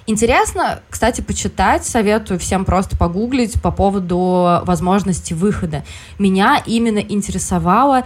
Интересно, 0.06 0.80
кстати, 0.90 1.22
почитать, 1.22 1.86
советую 1.86 2.38
всем 2.38 2.64
просто 2.64 2.96
погуглить 2.96 3.60
по 3.62 3.70
поводу 3.70 4.60
возможности 4.64 5.32
выхода. 5.32 5.82
Меня 6.18 6.62
именно 6.66 6.98
интересовало, 6.98 8.04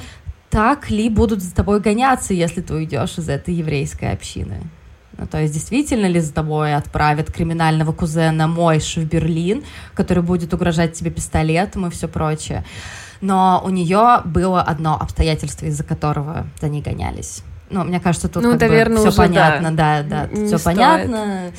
так 0.48 0.90
ли 0.90 1.08
будут 1.08 1.42
за 1.42 1.52
тобой 1.54 1.80
гоняться, 1.80 2.34
если 2.34 2.60
ты 2.60 2.74
уйдешь 2.74 3.18
из 3.18 3.28
этой 3.28 3.54
еврейской 3.54 4.12
общины. 4.12 4.62
Ну, 5.18 5.26
то 5.26 5.40
есть 5.40 5.52
действительно 5.52 6.06
ли 6.06 6.20
за 6.20 6.32
тобой 6.32 6.74
отправят 6.74 7.32
криминального 7.32 7.92
кузена 7.92 8.46
Мойши 8.46 9.00
в 9.00 9.04
Берлин, 9.04 9.64
который 9.94 10.22
будет 10.22 10.54
угрожать 10.54 10.92
тебе 10.92 11.10
пистолетом 11.10 11.86
и 11.86 11.90
все 11.90 12.06
прочее. 12.06 12.64
Но 13.20 13.60
у 13.64 13.70
нее 13.70 14.20
было 14.24 14.62
одно 14.62 14.96
обстоятельство, 14.96 15.66
из-за 15.66 15.82
которого 15.82 16.46
за 16.60 16.68
ней 16.68 16.82
гонялись. 16.82 17.42
Ну, 17.68 17.84
мне 17.84 17.98
кажется, 17.98 18.28
тут 18.28 18.44
ну, 18.44 18.52
как 18.52 18.60
наверное, 18.60 19.02
бы 19.02 19.10
все 19.10 19.16
понятно, 19.16 19.72
да, 19.72 20.02
да, 20.02 20.28
да 20.32 20.46
все 20.46 20.56
стоит. 20.56 20.64
понятно. 20.64 21.50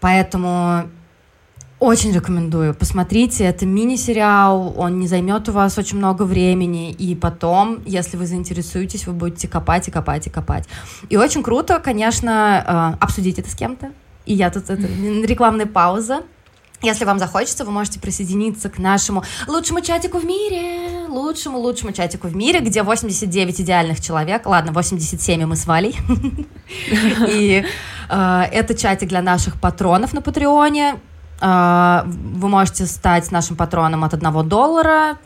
Поэтому 0.00 0.88
очень 1.80 2.12
рекомендую. 2.12 2.74
Посмотрите, 2.74 3.44
это 3.44 3.64
мини-сериал, 3.64 4.74
он 4.76 4.98
не 4.98 5.06
займет 5.06 5.48
у 5.48 5.52
вас 5.52 5.78
очень 5.78 5.98
много 5.98 6.24
времени, 6.24 6.90
и 6.90 7.14
потом, 7.14 7.80
если 7.84 8.16
вы 8.16 8.26
заинтересуетесь, 8.26 9.06
вы 9.06 9.12
будете 9.12 9.46
копать 9.46 9.88
и 9.88 9.90
копать 9.90 10.26
и 10.26 10.30
копать. 10.30 10.64
И 11.08 11.16
очень 11.16 11.42
круто, 11.42 11.78
конечно, 11.78 12.96
э, 13.00 13.02
обсудить 13.02 13.38
это 13.38 13.48
с 13.48 13.54
кем-то. 13.54 13.92
И 14.26 14.34
я 14.34 14.50
тут, 14.50 14.64
это 14.70 14.82
рекламная 15.26 15.66
пауза. 15.66 16.22
Если 16.80 17.04
вам 17.04 17.18
захочется, 17.18 17.64
вы 17.64 17.72
можете 17.72 17.98
присоединиться 17.98 18.68
к 18.68 18.78
нашему 18.78 19.24
лучшему 19.48 19.80
чатику 19.80 20.18
в 20.18 20.24
мире, 20.24 21.08
лучшему, 21.08 21.58
лучшему 21.58 21.92
чатику 21.92 22.28
в 22.28 22.36
мире, 22.36 22.60
где 22.60 22.84
89 22.84 23.60
идеальных 23.60 24.00
человек, 24.00 24.46
ладно, 24.46 24.70
87 24.70 25.42
и 25.42 25.44
мы 25.44 25.56
с 25.56 25.66
Валей. 25.66 25.96
И 27.28 27.64
э, 28.10 28.42
это 28.52 28.74
чатик 28.74 29.08
для 29.08 29.22
наших 29.22 29.60
патронов 29.60 30.12
на 30.12 30.22
Патреоне. 30.22 31.00
Э, 31.40 32.02
вы 32.06 32.48
можете 32.48 32.86
стать 32.86 33.30
нашим 33.30 33.56
патроном 33.56 34.04
от 34.04 34.14
1 34.14 34.48
доллара 34.48 35.18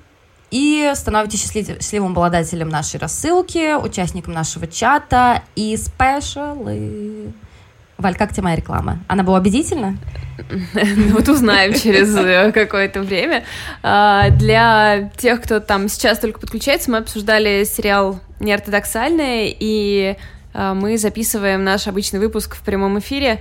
и 0.50 0.92
становитесь 0.94 1.50
счастливым 1.50 2.12
обладателем 2.12 2.68
нашей 2.68 3.00
рассылки, 3.00 3.74
участником 3.74 4.34
нашего 4.34 4.66
чата 4.66 5.42
и 5.56 5.76
спешалы. 5.76 7.32
Валь, 7.96 8.16
как 8.16 8.32
тебе 8.32 8.42
моя 8.42 8.56
реклама? 8.56 8.98
Она 9.08 9.22
была 9.22 9.38
убедительна? 9.38 9.96
Ну, 10.74 11.12
вот 11.12 11.28
узнаем 11.28 11.74
через 11.74 12.16
э, 12.16 12.52
какое-то 12.52 13.02
время. 13.02 13.44
А, 13.82 14.30
для 14.30 15.10
тех, 15.16 15.40
кто 15.42 15.60
там 15.60 15.88
сейчас 15.88 16.18
только 16.18 16.40
подключается, 16.40 16.90
мы 16.90 16.98
обсуждали 16.98 17.64
сериал 17.64 18.18
«Неортодоксальное», 18.40 19.54
и 19.58 20.16
а, 20.54 20.74
мы 20.74 20.98
записываем 20.98 21.64
наш 21.64 21.86
обычный 21.86 22.18
выпуск 22.18 22.56
в 22.56 22.62
прямом 22.62 22.98
эфире, 22.98 23.40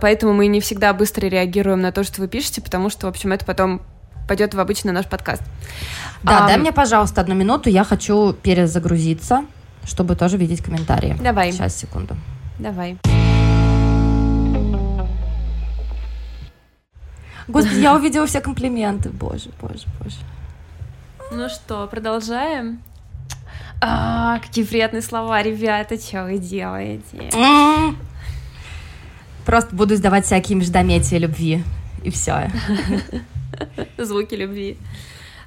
поэтому 0.00 0.32
мы 0.32 0.46
не 0.46 0.60
всегда 0.60 0.92
быстро 0.92 1.26
реагируем 1.26 1.80
на 1.80 1.92
то, 1.92 2.04
что 2.04 2.20
вы 2.20 2.28
пишете, 2.28 2.60
потому 2.60 2.90
что, 2.90 3.06
в 3.06 3.10
общем, 3.10 3.32
это 3.32 3.44
потом 3.44 3.80
пойдет 4.28 4.54
в 4.54 4.60
обычный 4.60 4.92
наш 4.92 5.06
подкаст. 5.06 5.42
Да, 6.22 6.44
а, 6.44 6.46
дай 6.46 6.58
мне, 6.58 6.72
пожалуйста, 6.72 7.20
одну 7.20 7.34
минуту, 7.34 7.68
я 7.68 7.82
хочу 7.82 8.32
перезагрузиться, 8.32 9.44
чтобы 9.84 10.14
тоже 10.16 10.36
видеть 10.36 10.62
комментарии. 10.62 11.16
Давай. 11.20 11.50
Сейчас, 11.52 11.76
секунду. 11.76 12.16
Давай. 12.58 12.98
Господи, 17.48 17.80
я 17.80 17.94
увидела 17.94 18.26
все 18.26 18.40
комплименты. 18.40 19.08
Боже, 19.08 19.50
боже, 19.60 19.86
боже. 19.98 20.16
Ну 21.32 21.48
что, 21.48 21.86
продолжаем? 21.86 22.80
А, 23.80 24.38
какие 24.40 24.64
приятные 24.64 25.02
слова, 25.02 25.42
ребята, 25.42 25.98
что 25.98 26.24
вы 26.24 26.38
делаете? 26.38 27.32
Просто 29.44 29.74
буду 29.74 29.94
издавать 29.94 30.26
всякие 30.26 30.56
междометия 30.56 31.18
любви. 31.18 31.64
И 32.02 32.10
все. 32.10 32.50
Звуки 33.98 34.34
любви. 34.34 34.78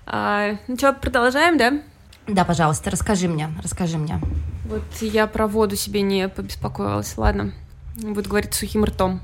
А, 0.05 0.57
ну 0.67 0.77
что, 0.77 0.93
продолжаем, 0.93 1.57
да? 1.57 1.81
Да, 2.27 2.45
пожалуйста, 2.45 2.91
расскажи 2.91 3.27
мне, 3.27 3.49
расскажи 3.61 3.97
мне. 3.97 4.19
Вот 4.65 4.83
я 5.01 5.27
про 5.27 5.47
воду 5.47 5.75
себе 5.75 6.01
не 6.01 6.29
побеспокоилась, 6.29 7.17
ладно. 7.17 7.53
Буду 7.95 8.29
говорить 8.29 8.53
сухим 8.53 8.85
ртом. 8.85 9.21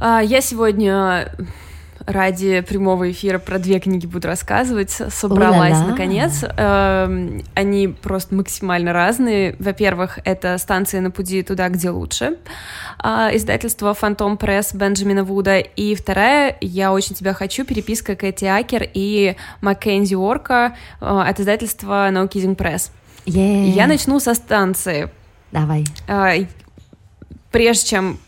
А, 0.00 0.20
я 0.20 0.40
сегодня 0.40 1.32
ради 2.08 2.62
прямого 2.62 3.10
эфира 3.10 3.38
про 3.38 3.58
две 3.58 3.78
книги 3.80 4.06
буду 4.06 4.28
рассказывать. 4.28 4.90
Собралась, 4.90 5.76
У-ля-ля. 5.76 5.86
наконец. 5.90 6.42
Эм, 6.56 7.44
они 7.54 7.88
просто 7.88 8.34
максимально 8.34 8.94
разные. 8.94 9.54
Во-первых, 9.58 10.18
это 10.24 10.56
«Станция 10.56 11.02
на 11.02 11.10
пути 11.10 11.42
туда, 11.42 11.68
где 11.68 11.90
лучше», 11.90 12.38
а, 12.98 13.30
издательство 13.34 13.92
«Фантом 13.92 14.38
Пресс» 14.38 14.72
Бенджамина 14.74 15.22
Вуда. 15.22 15.58
И 15.58 15.94
вторая 15.94 16.56
«Я 16.62 16.92
очень 16.92 17.14
тебя 17.14 17.34
хочу», 17.34 17.66
переписка 17.66 18.16
Кэти 18.16 18.46
Акер 18.46 18.88
и 18.94 19.36
Маккензи 19.60 20.14
Орка 20.14 20.76
э, 21.00 21.04
от 21.04 21.38
издательства 21.38 22.08
No 22.10 22.26
Kidding 22.26 22.56
Press. 22.56 22.90
Yeah. 23.26 23.68
Я 23.68 23.86
начну 23.86 24.18
со 24.18 24.32
станции. 24.32 25.10
Давай. 25.52 25.84
Прежде 27.50 27.88
чем 27.88 28.18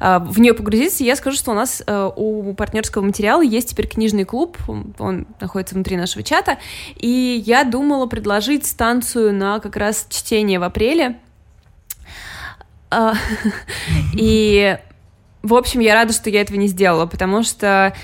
э, 0.00 0.18
в 0.20 0.40
нее 0.40 0.54
погрузиться, 0.54 1.04
я 1.04 1.14
скажу, 1.14 1.36
что 1.36 1.50
у 1.50 1.54
нас 1.54 1.82
э, 1.86 2.10
у 2.16 2.54
партнерского 2.54 3.02
материала 3.02 3.42
есть 3.42 3.70
теперь 3.70 3.86
книжный 3.86 4.24
клуб, 4.24 4.56
он 4.98 5.26
находится 5.38 5.74
внутри 5.74 5.98
нашего 5.98 6.22
чата, 6.22 6.58
и 6.96 7.42
я 7.44 7.64
думала 7.64 8.06
предложить 8.06 8.66
станцию 8.66 9.34
на 9.34 9.60
как 9.60 9.76
раз 9.76 10.06
чтение 10.08 10.58
в 10.58 10.62
апреле. 10.62 11.18
Э, 12.90 13.12
и, 14.14 14.78
в 15.42 15.54
общем, 15.54 15.80
я 15.80 15.94
рада, 15.94 16.14
что 16.14 16.30
я 16.30 16.40
этого 16.40 16.56
не 16.56 16.66
сделала, 16.66 17.04
потому 17.04 17.42
что 17.42 17.94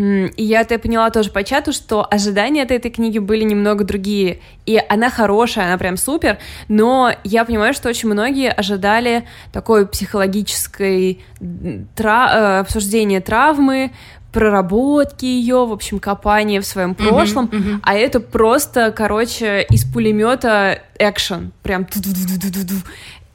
И 0.00 0.44
я 0.44 0.62
это 0.62 0.78
поняла 0.78 1.10
тоже 1.10 1.30
по 1.30 1.42
чату, 1.44 1.72
что 1.72 2.06
ожидания 2.10 2.62
от 2.62 2.70
этой 2.70 2.90
книги 2.90 3.18
были 3.18 3.44
немного 3.44 3.84
другие. 3.84 4.40
И 4.66 4.80
она 4.88 5.10
хорошая, 5.10 5.66
она 5.66 5.78
прям 5.78 5.96
супер, 5.96 6.38
но 6.68 7.12
я 7.24 7.44
понимаю, 7.44 7.74
что 7.74 7.88
очень 7.88 8.08
многие 8.08 8.50
ожидали 8.50 9.26
такой 9.52 9.86
психологической 9.86 11.22
тра- 11.94 12.30
э, 12.32 12.60
обсуждения 12.60 13.20
травмы, 13.20 13.92
проработки 14.32 15.24
ее, 15.24 15.66
в 15.66 15.72
общем, 15.72 15.98
копания 15.98 16.60
в 16.60 16.66
своем 16.66 16.94
прошлом, 16.94 17.46
uh-huh, 17.46 17.58
uh-huh. 17.58 17.80
а 17.82 17.94
это 17.96 18.20
просто, 18.20 18.92
короче, 18.92 19.66
из 19.68 19.84
пулемета 19.84 20.82
экшен, 20.98 21.50
прям 21.62 21.84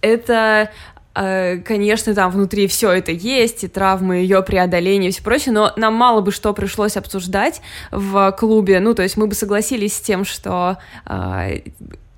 это 0.01 0.69
Конечно, 1.15 2.13
там 2.13 2.29
внутри 2.29 2.67
все 2.67 2.91
это 2.91 3.13
есть, 3.13 3.63
и 3.63 3.69
травмы, 3.69 4.17
ее 4.17 4.43
преодоление 4.43 5.09
и 5.09 5.13
все 5.13 5.23
прочее, 5.23 5.53
но 5.53 5.71
нам 5.77 5.93
мало 5.93 6.19
бы 6.19 6.31
что 6.31 6.53
пришлось 6.53 6.97
обсуждать 6.97 7.61
в 7.91 8.35
клубе. 8.37 8.81
Ну, 8.81 8.93
то 8.93 9.01
есть 9.01 9.15
мы 9.15 9.27
бы 9.27 9.33
согласились 9.33 9.93
с 9.93 10.01
тем, 10.01 10.25
что 10.25 10.77
э, 11.05 11.59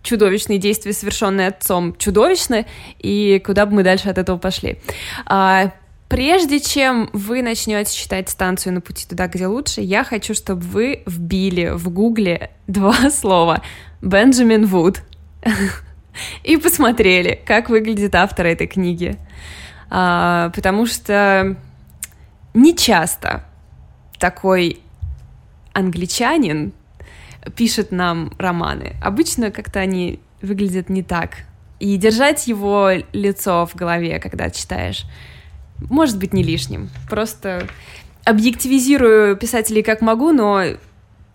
чудовищные 0.01 0.57
действия, 0.57 0.93
совершенные 0.93 1.49
отцом, 1.49 1.95
чудовищны, 1.95 2.65
и 2.97 3.39
куда 3.45 3.67
бы 3.67 3.75
мы 3.75 3.83
дальше 3.83 4.09
от 4.09 4.17
этого 4.17 4.37
пошли. 4.37 4.79
А, 5.27 5.71
Прежде 6.09 6.61
чем 6.61 7.09
вы 7.11 7.41
начнете 7.41 7.93
читать 7.93 8.29
станцию 8.29 8.75
на 8.75 8.81
пути 8.81 9.05
туда, 9.05 9.27
где 9.27 9.45
лучше, 9.45 9.81
я 9.81 10.05
хочу, 10.05 10.33
чтобы 10.33 10.61
вы 10.61 11.03
вбили 11.05 11.71
в 11.73 11.89
гугле 11.89 12.51
два 12.65 13.09
слова 13.11 13.61
Бенджамин 14.01 14.65
Вуд 14.67 15.01
и 16.43 16.57
посмотрели, 16.57 17.41
как 17.45 17.69
выглядит 17.69 18.15
автор 18.15 18.45
этой 18.47 18.67
книги. 18.67 19.17
А, 19.89 20.49
потому 20.55 20.85
что 20.85 21.55
не 22.53 22.75
часто 22.75 23.43
такой 24.19 24.81
англичанин 25.73 26.73
пишет 27.55 27.91
нам 27.91 28.31
романы. 28.37 28.95
Обычно 29.01 29.51
как-то 29.51 29.79
они 29.79 30.19
выглядят 30.41 30.89
не 30.89 31.03
так. 31.03 31.45
И 31.79 31.95
держать 31.97 32.47
его 32.47 32.89
лицо 33.13 33.65
в 33.65 33.75
голове, 33.75 34.19
когда 34.19 34.49
читаешь, 34.49 35.05
может 35.79 36.17
быть 36.17 36.33
не 36.33 36.43
лишним. 36.43 36.89
Просто 37.09 37.67
объективизирую 38.25 39.37
писателей 39.37 39.83
как 39.83 40.01
могу, 40.01 40.31
но, 40.31 40.63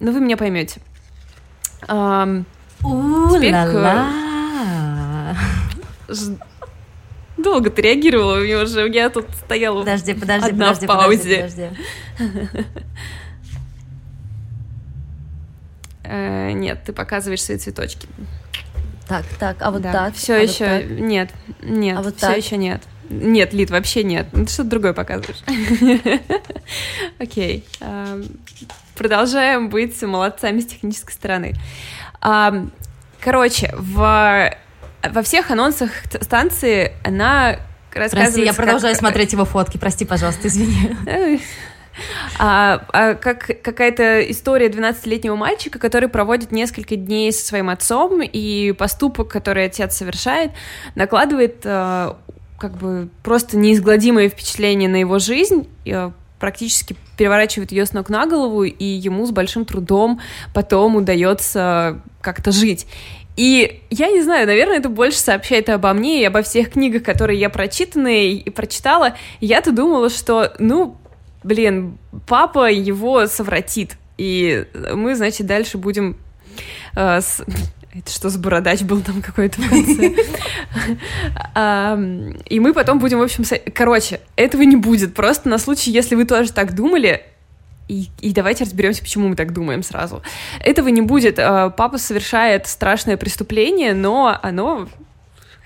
но 0.00 0.12
вы 0.12 0.20
меня 0.20 0.36
поймете. 0.36 0.80
Um, 1.88 2.44
теперь 3.32 3.52
Долго 7.38 7.70
ты 7.70 7.82
реагировала, 7.82 8.38
у 8.38 8.40
меня 8.42 8.62
уже 8.62 8.88
я 8.88 9.08
тут 9.10 9.26
стояла 9.44 9.80
подожди, 9.80 10.14
подожди, 10.14 10.50
одна 10.50 10.66
подожди, 10.66 10.86
в 10.86 10.88
паузе. 10.88 11.36
Подожди, 11.36 11.68
подожди. 12.18 12.66
Э, 16.04 16.50
нет, 16.52 16.82
ты 16.84 16.92
показываешь 16.92 17.42
свои 17.42 17.56
цветочки. 17.56 18.06
Так, 19.08 19.24
так, 19.38 19.56
а 19.60 19.70
вот 19.70 19.82
да, 19.82 19.92
так. 19.92 20.14
Все 20.14 20.34
а 20.34 20.38
еще 20.38 20.64
вот 20.64 20.82
так? 20.82 20.90
нет, 20.90 21.30
нет, 21.62 21.98
а 21.98 22.02
вот 22.02 22.16
все 22.16 22.26
так? 22.26 22.36
еще 22.36 22.56
нет. 22.56 22.82
Нет, 23.08 23.52
Лид, 23.52 23.70
вообще 23.70 24.04
нет. 24.04 24.26
Ты 24.32 24.46
что-то 24.46 24.70
другое 24.70 24.92
показываешь. 24.94 25.42
Окей. 27.18 27.64
Продолжаем 28.94 29.68
быть 29.68 30.00
молодцами 30.02 30.60
с 30.60 30.66
технической 30.66 31.12
стороны. 31.12 31.54
Короче, 33.20 33.74
в 33.76 34.54
во 35.10 35.22
всех 35.22 35.50
анонсах 35.50 35.90
станции 36.20 36.92
она 37.04 37.56
рассказывает... 37.92 38.34
Прости, 38.34 38.44
я 38.44 38.54
продолжаю 38.54 38.94
как... 38.94 39.00
смотреть 39.00 39.32
его 39.32 39.44
фотки, 39.44 39.78
прости, 39.78 40.04
пожалуйста, 40.04 40.48
извини. 40.48 40.96
А, 42.38 42.86
а 42.92 43.14
как 43.14 43.62
какая-то 43.62 44.22
история 44.30 44.68
12-летнего 44.68 45.36
мальчика, 45.36 45.78
который 45.78 46.08
проводит 46.08 46.50
несколько 46.50 46.96
дней 46.96 47.30
со 47.32 47.44
своим 47.44 47.68
отцом, 47.68 48.22
и 48.22 48.72
поступок, 48.72 49.28
который 49.28 49.66
отец 49.66 49.96
совершает, 49.96 50.52
накладывает 50.94 51.60
а, 51.64 52.18
как 52.58 52.78
бы 52.78 53.10
просто 53.22 53.58
неизгладимое 53.58 54.30
впечатление 54.30 54.88
на 54.88 54.96
его 54.96 55.18
жизнь, 55.18 55.68
а, 55.86 56.12
практически 56.38 56.96
переворачивает 57.16 57.72
ее 57.72 57.86
с 57.86 57.92
ног 57.92 58.08
на 58.08 58.26
голову, 58.26 58.64
и 58.64 58.84
ему 58.84 59.26
с 59.26 59.30
большим 59.30 59.64
трудом 59.64 60.20
потом 60.54 60.96
удается 60.96 62.00
как-то 62.20 62.52
жить. 62.52 62.86
И 63.36 63.82
я 63.90 64.08
не 64.08 64.22
знаю, 64.22 64.46
наверное, 64.46 64.78
это 64.78 64.88
больше 64.88 65.18
сообщает 65.18 65.68
обо 65.70 65.92
мне 65.92 66.20
и 66.20 66.24
обо 66.24 66.42
всех 66.42 66.72
книгах, 66.72 67.02
которые 67.02 67.40
я 67.40 67.48
прочитанные 67.48 68.34
и 68.34 68.50
прочитала. 68.50 69.16
Я-то 69.40 69.72
думала, 69.72 70.10
что, 70.10 70.52
ну, 70.58 70.96
блин, 71.42 71.98
папа 72.26 72.70
его 72.70 73.26
совратит. 73.26 73.96
И 74.18 74.66
мы, 74.94 75.14
значит, 75.14 75.46
дальше 75.46 75.78
будем 75.78 76.16
э, 76.94 77.20
с... 77.20 77.42
Это 77.94 78.10
что 78.10 78.30
за 78.30 78.38
бородач 78.38 78.80
был 78.82 79.02
там 79.02 79.20
какой-то 79.20 79.60
в 79.60 79.68
конце? 79.68 80.14
И 82.48 82.60
мы 82.60 82.72
потом 82.72 82.98
будем, 82.98 83.18
в 83.18 83.22
общем... 83.22 83.44
Короче, 83.74 84.20
этого 84.34 84.62
не 84.62 84.76
будет. 84.76 85.14
Просто 85.14 85.50
на 85.50 85.58
случай, 85.58 85.90
если 85.90 86.14
вы 86.14 86.24
тоже 86.24 86.52
так 86.52 86.74
думали, 86.74 87.22
и, 87.92 88.08
и 88.20 88.32
давайте 88.32 88.64
разберемся, 88.64 89.02
почему 89.02 89.28
мы 89.28 89.36
так 89.36 89.52
думаем 89.52 89.82
сразу. 89.82 90.22
Этого 90.60 90.88
не 90.88 91.02
будет. 91.02 91.38
Э, 91.38 91.70
папа 91.76 91.98
совершает 91.98 92.66
страшное 92.66 93.16
преступление, 93.16 93.92
но 93.92 94.38
оно 94.42 94.88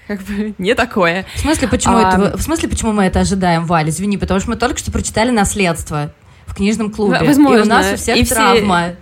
как 0.09 0.23
бы 0.23 0.55
не 0.59 0.75
такое. 0.75 1.25
В 1.35 1.41
смысле, 1.41 1.69
почему 1.69 1.99
а... 1.99 2.09
это? 2.09 2.37
В 2.37 2.43
смысле, 2.43 2.69
почему 2.69 2.93
мы 2.93 3.05
это 3.05 3.21
ожидаем, 3.21 3.65
Валь? 3.65 3.89
Извини, 3.89 4.19
потому 4.19 4.41
что 4.41 4.51
мы 4.51 4.57
только 4.57 4.79
что 4.79 4.91
прочитали 4.91 5.31
наследство 5.31 6.13
в 6.47 6.55
книжном 6.55 6.91
клубе. 6.91 7.21
Возможно. 7.23 7.59
И 7.59 7.63
у 7.63 7.65
нас 7.65 7.93
у 7.93 7.97
всех 7.97 8.17
и 8.17 8.25
травма. 8.25 8.83
Все... 8.83 8.97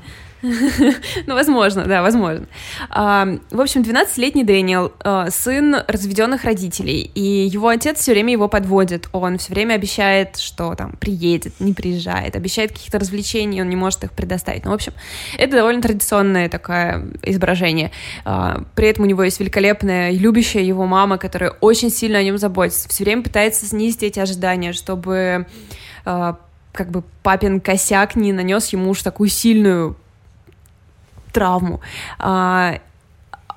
ну, 1.27 1.35
возможно, 1.35 1.85
да, 1.85 2.03
возможно. 2.03 2.47
В 2.91 3.61
общем, 3.61 3.83
12-летний 3.83 4.45
Дэниел, 4.45 4.93
а, 5.01 5.31
сын 5.31 5.77
разведенных 5.87 6.45
родителей, 6.45 7.11
и 7.15 7.47
его 7.47 7.69
отец 7.69 8.01
все 8.01 8.13
время 8.13 8.33
его 8.33 8.49
подводит. 8.49 9.09
Он 9.13 9.39
все 9.39 9.53
время 9.53 9.75
обещает, 9.75 10.37
что 10.37 10.75
там 10.75 10.93
приедет, 10.93 11.61
не 11.61 11.73
приезжает, 11.73 12.37
обещает 12.37 12.73
каких-то 12.73 12.99
развлечений, 12.99 13.63
он 13.63 13.69
не 13.69 13.77
может 13.77 14.05
их 14.05 14.13
предоставить. 14.13 14.65
Ну, 14.65 14.71
в 14.71 14.75
общем, 14.75 14.93
это 15.39 15.57
довольно 15.57 15.81
традиционное 15.81 16.49
такое 16.49 17.07
изображение. 17.23 17.91
А, 18.25 18.65
при 18.75 18.89
этом 18.89 19.05
у 19.05 19.07
него 19.07 19.23
есть 19.23 19.41
великолепная 19.41 20.11
любящая 20.11 20.63
его 20.63 20.87
мама, 20.87 21.19
которая 21.19 21.51
очень 21.61 21.91
сильно 21.91 22.19
о 22.19 22.23
нем 22.23 22.39
заботится, 22.39 22.89
все 22.89 23.05
время 23.05 23.23
пытается 23.23 23.67
снизить 23.67 24.03
эти 24.03 24.19
ожидания, 24.19 24.73
чтобы 24.73 25.47
а, 26.05 26.39
как 26.73 26.91
бы 26.91 27.03
папин 27.23 27.61
косяк 27.61 28.17
не 28.17 28.33
нанес 28.33 28.67
ему 28.69 28.91
уж 28.91 29.03
такую 29.03 29.29
сильную 29.29 29.97
травму. 31.35 31.81
А, 32.19 32.79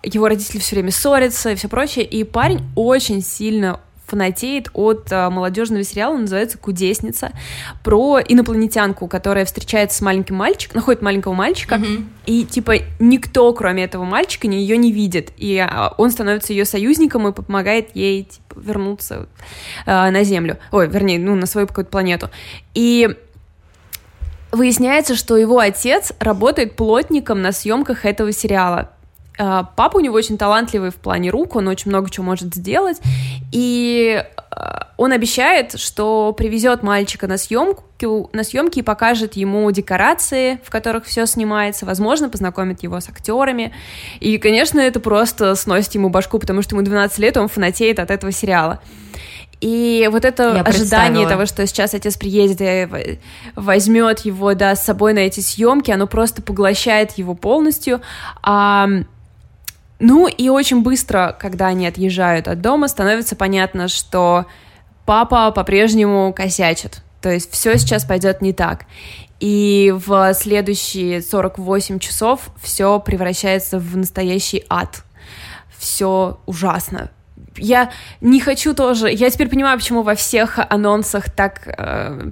его 0.04 0.28
родители 0.28 0.60
все 0.60 0.76
время 0.76 0.92
ссорятся 0.92 1.52
и 1.52 1.56
все 1.56 1.70
прочее, 1.70 2.04
и 2.04 2.24
парень 2.24 2.62
очень 2.76 3.22
сильно 3.22 3.80
фанатеет 4.08 4.70
от 4.74 5.12
а, 5.12 5.30
молодежного 5.30 5.84
сериала, 5.84 6.18
называется 6.18 6.58
«Кудесница», 6.58 7.32
про 7.84 8.20
инопланетянку, 8.20 9.08
которая 9.08 9.44
встречается 9.46 9.98
с 9.98 10.02
маленьким 10.02 10.36
мальчиком, 10.36 10.78
находит 10.78 11.02
маленького 11.02 11.34
мальчика, 11.34 11.76
mm-hmm. 11.76 12.06
и, 12.26 12.46
типа, 12.46 12.76
никто, 13.00 13.52
кроме 13.54 13.84
этого 13.84 14.06
мальчика, 14.06 14.48
ее 14.48 14.78
не 14.78 14.94
видит, 14.94 15.34
и 15.36 15.58
а, 15.58 15.94
он 15.98 16.12
становится 16.12 16.54
ее 16.54 16.64
союзником 16.64 17.28
и 17.28 17.34
помогает 17.34 17.90
ей, 17.96 18.24
типа, 18.24 18.60
вернуться 18.60 19.28
а, 19.86 20.10
на 20.10 20.24
Землю, 20.24 20.58
ой, 20.72 20.88
вернее, 20.88 21.20
ну, 21.20 21.36
на 21.36 21.46
свою 21.46 21.68
какую-то 21.68 21.92
планету. 21.92 22.30
И 22.74 23.14
Выясняется, 24.52 25.16
что 25.16 25.38
его 25.38 25.60
отец 25.60 26.14
работает 26.20 26.76
плотником 26.76 27.42
на 27.42 27.52
съемках 27.52 28.06
этого 28.06 28.32
сериала. 28.32 28.92
А, 29.40 29.64
папа 29.64 29.98
у 29.98 30.00
него 30.00 30.16
очень 30.16 30.38
талантливый 30.38 30.90
в 30.90 30.96
плане 30.96 31.30
рук, 31.30 31.56
он 31.56 31.68
очень 31.68 31.92
много 31.92 32.10
чего 32.10 32.26
может 32.26 32.56
сделать, 32.56 33.00
и 33.52 34.24
а, 34.50 34.88
он 34.98 35.12
обещает, 35.12 35.80
что 35.80 36.34
привезет 36.36 36.82
мальчика 36.82 37.28
на 37.28 37.38
съемку, 37.38 37.84
на 38.34 38.44
съемки 38.44 38.80
и 38.80 38.82
покажет 38.82 39.36
ему 39.36 39.70
декорации, 39.70 40.60
в 40.64 40.72
которых 40.72 41.06
все 41.06 41.28
снимается, 41.28 41.86
возможно, 41.86 42.30
познакомит 42.30 42.82
его 42.82 43.00
с 43.00 43.10
актерами. 43.10 43.74
И, 44.20 44.40
конечно, 44.40 44.80
это 44.80 45.00
просто 45.00 45.54
сносит 45.56 45.94
ему 45.94 46.10
башку, 46.10 46.40
потому 46.40 46.64
что 46.64 46.76
ему 46.76 46.84
12 46.84 47.20
лет, 47.20 47.38
он 47.38 47.48
фанатеет 47.48 48.00
от 48.00 48.10
этого 48.10 48.32
сериала. 48.32 48.82
И 49.60 50.08
вот 50.12 50.24
это 50.24 50.56
Я 50.56 50.62
ожидание 50.62 51.28
того, 51.28 51.48
что 51.48 51.66
сейчас 51.66 51.94
отец 51.94 52.16
приедет 52.16 52.62
и 52.62 53.20
возьмет 53.56 54.20
его 54.20 54.54
да, 54.54 54.76
с 54.76 54.86
собой 54.86 55.14
на 55.14 55.20
эти 55.20 55.40
съемки, 55.40 55.90
оно 55.90 56.06
просто 56.06 56.42
поглощает 56.44 57.18
его 57.18 57.34
полностью. 57.34 58.02
А, 58.44 58.88
ну 60.00 60.28
и 60.28 60.50
очень 60.50 60.84
быстро, 60.84 61.36
когда 61.40 61.68
они 61.68 61.88
отъезжают 61.88 62.48
от 62.48 62.62
дома, 62.62 62.88
становится 62.88 63.36
понятно, 63.36 63.88
что 63.88 64.46
папа 65.06 65.50
по-прежнему 65.52 66.34
косячит. 66.34 67.02
То 67.22 67.32
есть 67.32 67.52
все 67.52 67.80
сейчас 67.80 68.06
пойдет 68.06 68.42
не 68.42 68.54
так. 68.54 68.86
И 69.40 69.92
в 70.06 70.34
следующие 70.36 71.22
48 71.22 71.98
часов 71.98 72.52
все 72.62 73.00
превращается 73.00 73.80
в 73.80 73.98
настоящий 73.98 74.64
ад. 74.70 75.04
Все 75.80 76.40
ужасно 76.46 77.10
я 77.58 77.92
не 78.22 78.40
хочу 78.40 78.74
тоже... 78.74 79.12
Я 79.12 79.30
теперь 79.30 79.50
понимаю, 79.50 79.78
почему 79.78 80.04
во 80.04 80.16
всех 80.16 80.60
анонсах 80.70 81.30
так 81.30 81.68
э, 81.68 82.32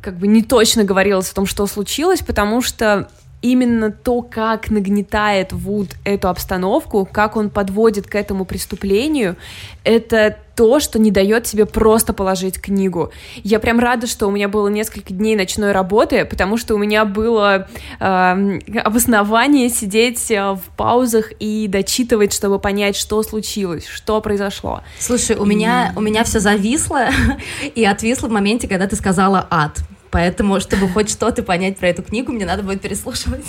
как 0.00 0.16
бы 0.18 0.26
не 0.26 0.42
точно 0.42 0.84
говорилось 0.84 1.30
о 1.30 1.34
том, 1.34 1.46
что 1.46 1.66
случилось, 1.66 2.20
потому 2.20 2.62
что 2.62 3.08
именно 3.42 3.90
то, 3.90 4.22
как 4.22 4.70
нагнетает 4.70 5.52
Вуд 5.52 5.90
эту 6.04 6.28
обстановку, 6.28 7.08
как 7.10 7.36
он 7.36 7.50
подводит 7.50 8.06
к 8.06 8.14
этому 8.14 8.44
преступлению, 8.44 9.36
это 9.82 10.36
то, 10.54 10.78
что 10.78 10.98
не 10.98 11.10
дает 11.10 11.44
тебе 11.44 11.64
просто 11.64 12.12
положить 12.12 12.60
книгу. 12.60 13.10
Я 13.42 13.60
прям 13.60 13.80
рада, 13.80 14.06
что 14.06 14.26
у 14.26 14.30
меня 14.30 14.46
было 14.46 14.68
несколько 14.68 15.14
дней 15.14 15.34
ночной 15.34 15.72
работы, 15.72 16.26
потому 16.26 16.58
что 16.58 16.74
у 16.74 16.78
меня 16.78 17.06
было 17.06 17.66
э, 17.98 18.58
обоснование 18.84 19.70
сидеть 19.70 20.30
э, 20.30 20.52
в 20.52 20.60
паузах 20.76 21.32
и 21.38 21.66
дочитывать, 21.66 22.34
чтобы 22.34 22.58
понять, 22.58 22.94
что 22.94 23.22
случилось, 23.22 23.86
что 23.86 24.20
произошло. 24.20 24.82
Слушай, 24.98 25.36
у 25.36 25.46
и... 25.46 25.48
меня 25.48 25.94
у 25.96 26.02
меня 26.02 26.24
все 26.24 26.40
зависло 26.40 27.06
и 27.74 27.82
отвисло 27.86 28.28
в 28.28 28.30
моменте, 28.30 28.68
когда 28.68 28.86
ты 28.86 28.96
сказала 28.96 29.46
ад. 29.48 29.78
Поэтому, 30.10 30.60
чтобы 30.60 30.88
хоть 30.88 31.10
что-то 31.10 31.42
понять 31.42 31.78
про 31.78 31.88
эту 31.88 32.02
книгу, 32.02 32.32
мне 32.32 32.44
надо 32.44 32.62
будет 32.62 32.80
переслушивать 32.80 33.46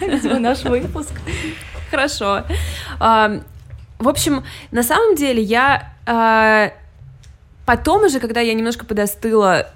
наш 0.40 0.64
выпуск. 0.64 1.12
Хорошо. 1.90 2.44
В 2.98 4.08
общем, 4.08 4.44
на 4.70 4.82
самом 4.82 5.16
деле 5.16 5.42
я 5.42 5.92
а, 6.06 6.72
потом 7.66 8.04
уже, 8.04 8.20
когда 8.20 8.40
я 8.40 8.54
немножко 8.54 8.86
подостыла 8.86 9.66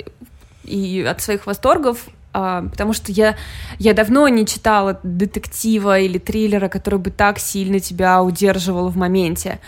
и 0.64 1.02
от 1.02 1.20
своих 1.20 1.46
восторгов, 1.46 2.06
а, 2.32 2.62
потому 2.62 2.92
что 2.92 3.10
я, 3.10 3.36
я 3.78 3.94
давно 3.94 4.28
не 4.28 4.46
читала 4.46 5.00
детектива 5.02 5.98
или 5.98 6.18
триллера, 6.18 6.68
который 6.68 7.00
бы 7.00 7.10
так 7.10 7.38
сильно 7.40 7.80
тебя 7.80 8.22
удерживал 8.22 8.88
в 8.88 8.96
моменте 8.96 9.58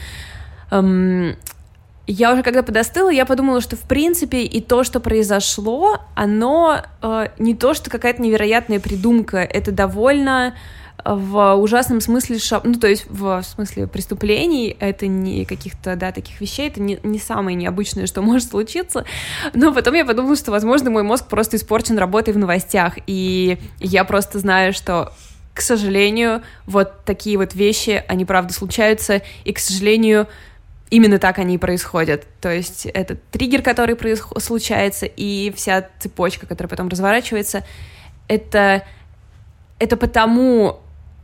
я 2.06 2.32
уже 2.32 2.42
когда 2.42 2.62
подостыла, 2.62 3.10
я 3.10 3.24
подумала, 3.24 3.60
что 3.60 3.76
в 3.76 3.82
принципе 3.82 4.42
и 4.42 4.60
то, 4.60 4.84
что 4.84 5.00
произошло, 5.00 6.00
оно 6.14 6.82
э, 7.02 7.28
не 7.38 7.54
то, 7.54 7.74
что 7.74 7.90
какая-то 7.90 8.20
невероятная 8.20 8.78
придумка, 8.78 9.38
это 9.38 9.72
довольно 9.72 10.54
э, 11.02 11.14
в 11.14 11.54
ужасном 11.54 12.02
смысле, 12.02 12.38
шаб... 12.38 12.64
ну, 12.64 12.74
то 12.74 12.88
есть 12.88 13.06
в 13.08 13.42
смысле 13.42 13.86
преступлений, 13.86 14.76
это 14.78 15.06
не 15.06 15.46
каких-то, 15.46 15.96
да, 15.96 16.12
таких 16.12 16.40
вещей, 16.42 16.68
это 16.68 16.82
не, 16.82 16.98
не 17.02 17.18
самое 17.18 17.56
необычное, 17.56 18.06
что 18.06 18.20
может 18.22 18.50
случиться, 18.50 19.06
но 19.54 19.72
потом 19.72 19.94
я 19.94 20.04
подумала, 20.04 20.36
что, 20.36 20.50
возможно, 20.50 20.90
мой 20.90 21.04
мозг 21.04 21.26
просто 21.28 21.56
испорчен 21.56 21.96
работой 21.96 22.34
в 22.34 22.38
новостях, 22.38 22.98
и 23.06 23.58
я 23.80 24.04
просто 24.04 24.38
знаю, 24.38 24.74
что 24.74 25.12
к 25.54 25.60
сожалению, 25.60 26.42
вот 26.66 27.04
такие 27.04 27.38
вот 27.38 27.54
вещи, 27.54 28.02
они 28.08 28.24
правда 28.24 28.52
случаются, 28.52 29.22
и, 29.44 29.52
к 29.52 29.60
сожалению, 29.60 30.26
именно 30.94 31.18
так 31.18 31.38
они 31.38 31.56
и 31.56 31.58
происходят. 31.58 32.26
То 32.40 32.52
есть 32.52 32.86
это 32.86 33.16
триггер, 33.32 33.62
который 33.62 33.96
происход- 33.96 34.42
случается, 34.42 35.06
и 35.06 35.52
вся 35.56 35.88
цепочка, 35.98 36.46
которая 36.46 36.68
потом 36.68 36.88
разворачивается, 36.88 37.64
это, 38.28 38.84
это 39.78 39.96
потому 39.96 40.80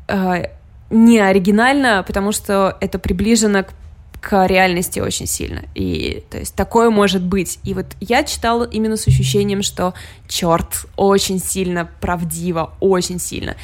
э, 0.09 0.45
не 0.91 1.21
оригинально, 1.21 2.05
потому 2.07 2.33
что 2.33 2.77
это 2.81 2.99
приближено 2.99 3.65
к 3.65 3.73
к 4.21 4.47
реальности 4.47 5.01
очень 5.01 5.27
сильно. 5.27 5.63
И 5.75 6.23
то 6.29 6.37
есть 6.37 6.55
такое 6.55 6.91
может 6.91 7.23
быть. 7.23 7.59
И 7.65 7.73
вот 7.73 7.87
я 8.01 8.23
читала 8.23 8.65
именно 8.65 8.99
с 8.99 9.09
ощущением, 9.09 9.63
что 9.63 9.95
черт, 10.29 10.85
очень 10.97 11.41
сильно 11.41 11.89
правдиво, 12.03 12.75
очень 12.81 13.19
сильно. 13.19 13.57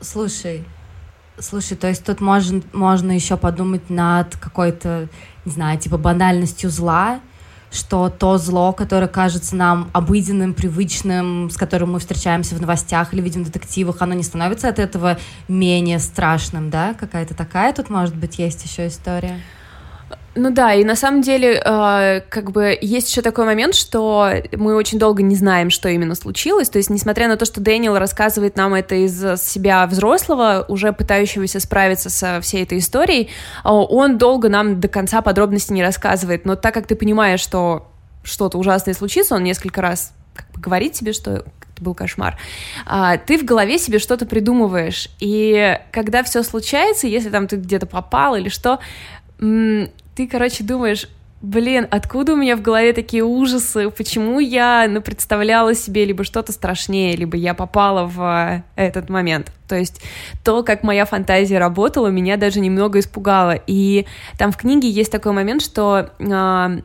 Слушай, 0.00 0.64
Слушай, 1.38 1.76
то 1.76 1.86
есть 1.86 2.04
тут 2.04 2.20
можно, 2.20 2.62
можно 2.72 3.12
еще 3.12 3.36
подумать 3.36 3.90
над 3.90 4.36
какой-то, 4.36 5.08
не 5.44 5.52
знаю, 5.52 5.78
типа 5.78 5.98
банальностью 5.98 6.70
зла, 6.70 7.20
что 7.70 8.08
то 8.08 8.38
зло, 8.38 8.72
которое 8.72 9.08
кажется 9.08 9.54
нам 9.54 9.90
обыденным, 9.92 10.54
привычным, 10.54 11.50
с 11.50 11.56
которым 11.56 11.92
мы 11.92 11.98
встречаемся 11.98 12.54
в 12.54 12.60
новостях 12.60 13.12
или 13.12 13.20
видим 13.20 13.44
в 13.44 13.46
детективах, 13.46 14.00
оно 14.00 14.14
не 14.14 14.22
становится 14.22 14.68
от 14.68 14.78
этого 14.78 15.18
менее 15.46 15.98
страшным, 15.98 16.70
да? 16.70 16.94
Какая-то 16.94 17.34
такая 17.34 17.74
тут, 17.74 17.90
может 17.90 18.16
быть, 18.16 18.38
есть 18.38 18.64
еще 18.64 18.86
история? 18.86 19.40
Ну 20.36 20.50
да, 20.50 20.74
и 20.74 20.84
на 20.84 20.96
самом 20.96 21.22
деле, 21.22 21.54
э, 21.64 22.20
как 22.28 22.50
бы 22.52 22.78
есть 22.78 23.10
еще 23.10 23.22
такой 23.22 23.46
момент, 23.46 23.74
что 23.74 24.30
мы 24.52 24.76
очень 24.76 24.98
долго 24.98 25.22
не 25.22 25.34
знаем, 25.34 25.70
что 25.70 25.88
именно 25.88 26.14
случилось. 26.14 26.68
То 26.68 26.76
есть, 26.76 26.90
несмотря 26.90 27.26
на 27.28 27.38
то, 27.38 27.46
что 27.46 27.62
Дэниел 27.62 27.98
рассказывает 27.98 28.54
нам 28.54 28.74
это 28.74 28.94
из 28.94 29.18
себя 29.40 29.86
взрослого, 29.86 30.66
уже 30.68 30.92
пытающегося 30.92 31.58
справиться 31.58 32.10
со 32.10 32.42
всей 32.42 32.64
этой 32.64 32.78
историей, 32.78 33.30
э, 33.64 33.68
он 33.68 34.18
долго 34.18 34.50
нам 34.50 34.78
до 34.78 34.88
конца 34.88 35.22
подробностей 35.22 35.74
не 35.74 35.82
рассказывает. 35.82 36.44
Но 36.44 36.54
так 36.54 36.74
как 36.74 36.86
ты 36.86 36.96
понимаешь, 36.96 37.40
что 37.40 37.88
что-то 38.22 38.58
ужасное 38.58 38.92
случится, 38.92 39.36
он 39.36 39.42
несколько 39.42 39.80
раз 39.80 40.12
как 40.34 40.50
бы 40.52 40.60
говорит 40.60 40.92
тебе, 40.92 41.14
что 41.14 41.44
это 41.76 41.82
был 41.82 41.94
кошмар. 41.94 42.38
А, 42.86 43.16
ты 43.18 43.38
в 43.38 43.44
голове 43.44 43.78
себе 43.78 43.98
что-то 43.98 44.26
придумываешь, 44.26 45.08
и 45.20 45.78
когда 45.92 46.22
все 46.22 46.42
случается, 46.42 47.06
если 47.06 47.30
там 47.30 47.48
ты 47.48 47.56
где-то 47.56 47.86
попал 47.86 48.34
или 48.36 48.48
что, 48.48 48.80
ты, 49.38 50.28
короче, 50.28 50.64
думаешь, 50.64 51.08
блин, 51.42 51.86
откуда 51.90 52.32
у 52.32 52.36
меня 52.36 52.56
в 52.56 52.62
голове 52.62 52.92
такие 52.92 53.22
ужасы, 53.22 53.90
почему 53.90 54.40
я 54.40 54.86
ну, 54.88 55.00
представляла 55.00 55.74
себе 55.74 56.04
либо 56.04 56.24
что-то 56.24 56.52
страшнее, 56.52 57.14
либо 57.16 57.36
я 57.36 57.54
попала 57.54 58.06
в 58.06 58.20
э, 58.20 58.62
этот 58.76 59.08
момент. 59.08 59.52
То 59.68 59.76
есть 59.76 60.02
то, 60.44 60.62
как 60.62 60.82
моя 60.82 61.04
фантазия 61.04 61.58
работала, 61.58 62.08
меня 62.08 62.36
даже 62.36 62.60
немного 62.60 62.98
испугало. 62.98 63.58
И 63.66 64.06
там 64.38 64.52
в 64.52 64.56
книге 64.56 64.88
есть 64.88 65.12
такой 65.12 65.32
момент, 65.32 65.62
что 65.62 66.10
э, 66.18 66.80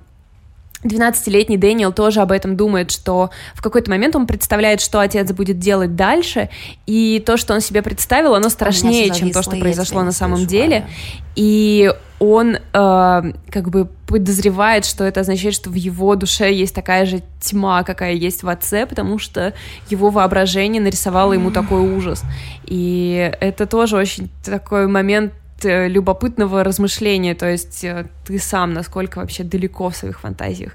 12-летний 0.84 1.58
Дэниел 1.58 1.92
тоже 1.94 2.22
об 2.22 2.32
этом 2.32 2.58
думает, 2.58 2.92
что 2.92 3.30
в 3.54 3.62
какой-то 3.62 3.90
момент 3.90 4.16
он 4.16 4.28
представляет, 4.28 4.82
что 4.82 5.00
отец 5.00 5.32
будет 5.32 5.60
делать 5.60 5.96
дальше, 5.96 6.50
и 6.86 7.22
то, 7.26 7.38
что 7.38 7.54
он 7.54 7.62
себе 7.62 7.82
представил, 7.82 8.36
оно 8.36 8.50
страшнее, 8.50 9.12
чем 9.12 9.32
то, 9.32 9.42
что 9.44 9.58
произошло 9.58 10.04
на 10.04 10.12
самом 10.12 10.46
деле. 10.46 10.88
И 11.36 11.94
он 12.20 12.56
э, 12.56 12.60
как 12.74 13.70
бы 13.70 13.88
подозревает, 14.06 14.86
что 14.86 15.04
это 15.06 15.22
означает, 15.22 15.56
что 15.56 15.70
в 15.70 15.74
его 15.74 16.16
душе 16.16 16.54
есть 16.54 16.76
такая 16.76 17.06
же 17.06 17.24
тьма, 17.40 17.84
какая 17.84 18.14
есть 18.14 18.44
в 18.44 18.50
отце, 18.50 18.86
потому 18.86 19.18
что 19.18 19.54
его 19.90 20.10
воображение 20.10 20.82
нарисовало 20.82 21.34
ему 21.34 21.50
такой 21.50 21.82
ужас. 21.82 22.24
И 22.66 23.32
это 23.40 23.66
тоже 23.66 23.98
очень 23.98 24.30
такой 24.44 24.88
момент 24.88 25.34
любопытного 25.64 26.64
размышления, 26.64 27.36
то 27.36 27.50
есть 27.50 27.84
э, 27.84 28.08
ты 28.26 28.40
сам 28.40 28.74
насколько 28.74 29.20
вообще 29.20 29.44
далеко 29.44 29.90
в 29.90 29.96
своих 29.96 30.20
фантазиях 30.20 30.74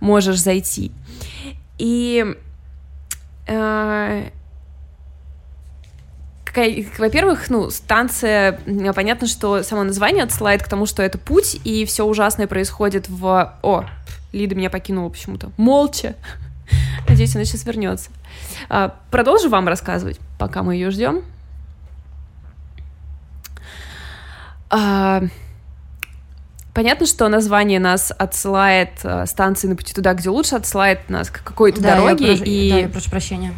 можешь 0.00 0.40
зайти. 0.40 0.92
И 1.78 2.24
э, 3.46 4.28
во-первых, 6.98 7.50
ну, 7.50 7.70
станция, 7.70 8.60
понятно, 8.94 9.26
что 9.26 9.62
само 9.62 9.84
название 9.84 10.24
отсылает 10.24 10.62
к 10.62 10.68
тому, 10.68 10.86
что 10.86 11.02
это 11.02 11.18
путь, 11.18 11.60
и 11.64 11.84
все 11.84 12.04
ужасное 12.04 12.46
происходит 12.46 13.08
в... 13.08 13.54
О, 13.62 13.84
Лида 14.32 14.54
меня 14.54 14.70
покинула 14.70 15.08
почему-то. 15.10 15.50
Молча. 15.56 16.14
Надеюсь, 17.08 17.34
она 17.36 17.44
сейчас 17.44 17.64
вернется. 17.64 18.10
А, 18.68 18.96
продолжу 19.10 19.48
вам 19.48 19.68
рассказывать, 19.68 20.18
пока 20.38 20.62
мы 20.62 20.74
ее 20.74 20.90
ждем. 20.90 21.22
А, 24.70 25.22
понятно, 26.74 27.06
что 27.06 27.28
название 27.28 27.78
нас 27.78 28.12
отсылает 28.16 28.90
а, 29.04 29.26
станции 29.26 29.68
на 29.68 29.76
пути 29.76 29.94
туда, 29.94 30.14
где 30.14 30.28
лучше, 30.28 30.56
отсылает 30.56 31.08
нас 31.08 31.30
к 31.30 31.42
какой-то 31.42 31.80
да, 31.80 31.96
дороге. 31.96 32.32
Я 32.32 32.36
прошу, 32.36 32.44
и... 32.44 32.70
Да, 32.70 32.78
я 32.78 32.88
прошу 32.88 33.10
прощения. 33.10 33.54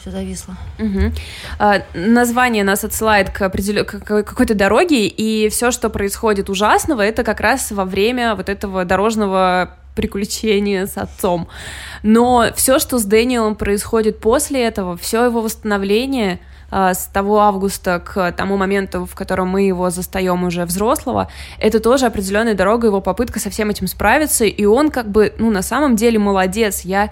Все 0.00 0.10
зависло. 0.10 0.56
Угу. 0.78 1.12
А, 1.58 1.82
название 1.94 2.62
нас 2.62 2.84
отсылает 2.84 3.30
к, 3.30 3.42
определен... 3.42 3.84
к 3.84 3.98
какой-то 4.00 4.54
дороге, 4.54 5.06
и 5.06 5.48
все, 5.48 5.70
что 5.70 5.90
происходит 5.90 6.50
ужасного, 6.50 7.02
это 7.02 7.24
как 7.24 7.40
раз 7.40 7.72
во 7.72 7.84
время 7.84 8.34
вот 8.34 8.48
этого 8.48 8.84
дорожного 8.84 9.76
приключения 9.96 10.86
с 10.86 10.98
отцом. 10.98 11.48
Но 12.02 12.46
все, 12.54 12.78
что 12.78 12.98
с 12.98 13.04
Дэниелом 13.04 13.54
происходит 13.54 14.18
после 14.18 14.64
этого, 14.64 14.96
все 14.96 15.24
его 15.24 15.40
восстановление— 15.40 16.40
с 16.74 17.08
того 17.12 17.40
августа 17.40 18.00
к 18.00 18.32
тому 18.32 18.56
моменту, 18.56 19.06
в 19.06 19.14
котором 19.14 19.48
мы 19.48 19.62
его 19.62 19.90
застаем 19.90 20.42
уже 20.42 20.64
взрослого, 20.64 21.28
это 21.60 21.78
тоже 21.78 22.06
определенная 22.06 22.54
дорога, 22.54 22.88
его 22.88 23.00
попытка 23.00 23.38
со 23.38 23.50
всем 23.50 23.70
этим 23.70 23.86
справиться, 23.86 24.44
и 24.44 24.64
он 24.64 24.90
как 24.90 25.08
бы, 25.08 25.32
ну, 25.38 25.50
на 25.50 25.62
самом 25.62 25.94
деле 25.94 26.18
молодец. 26.18 26.80
Я 26.80 27.10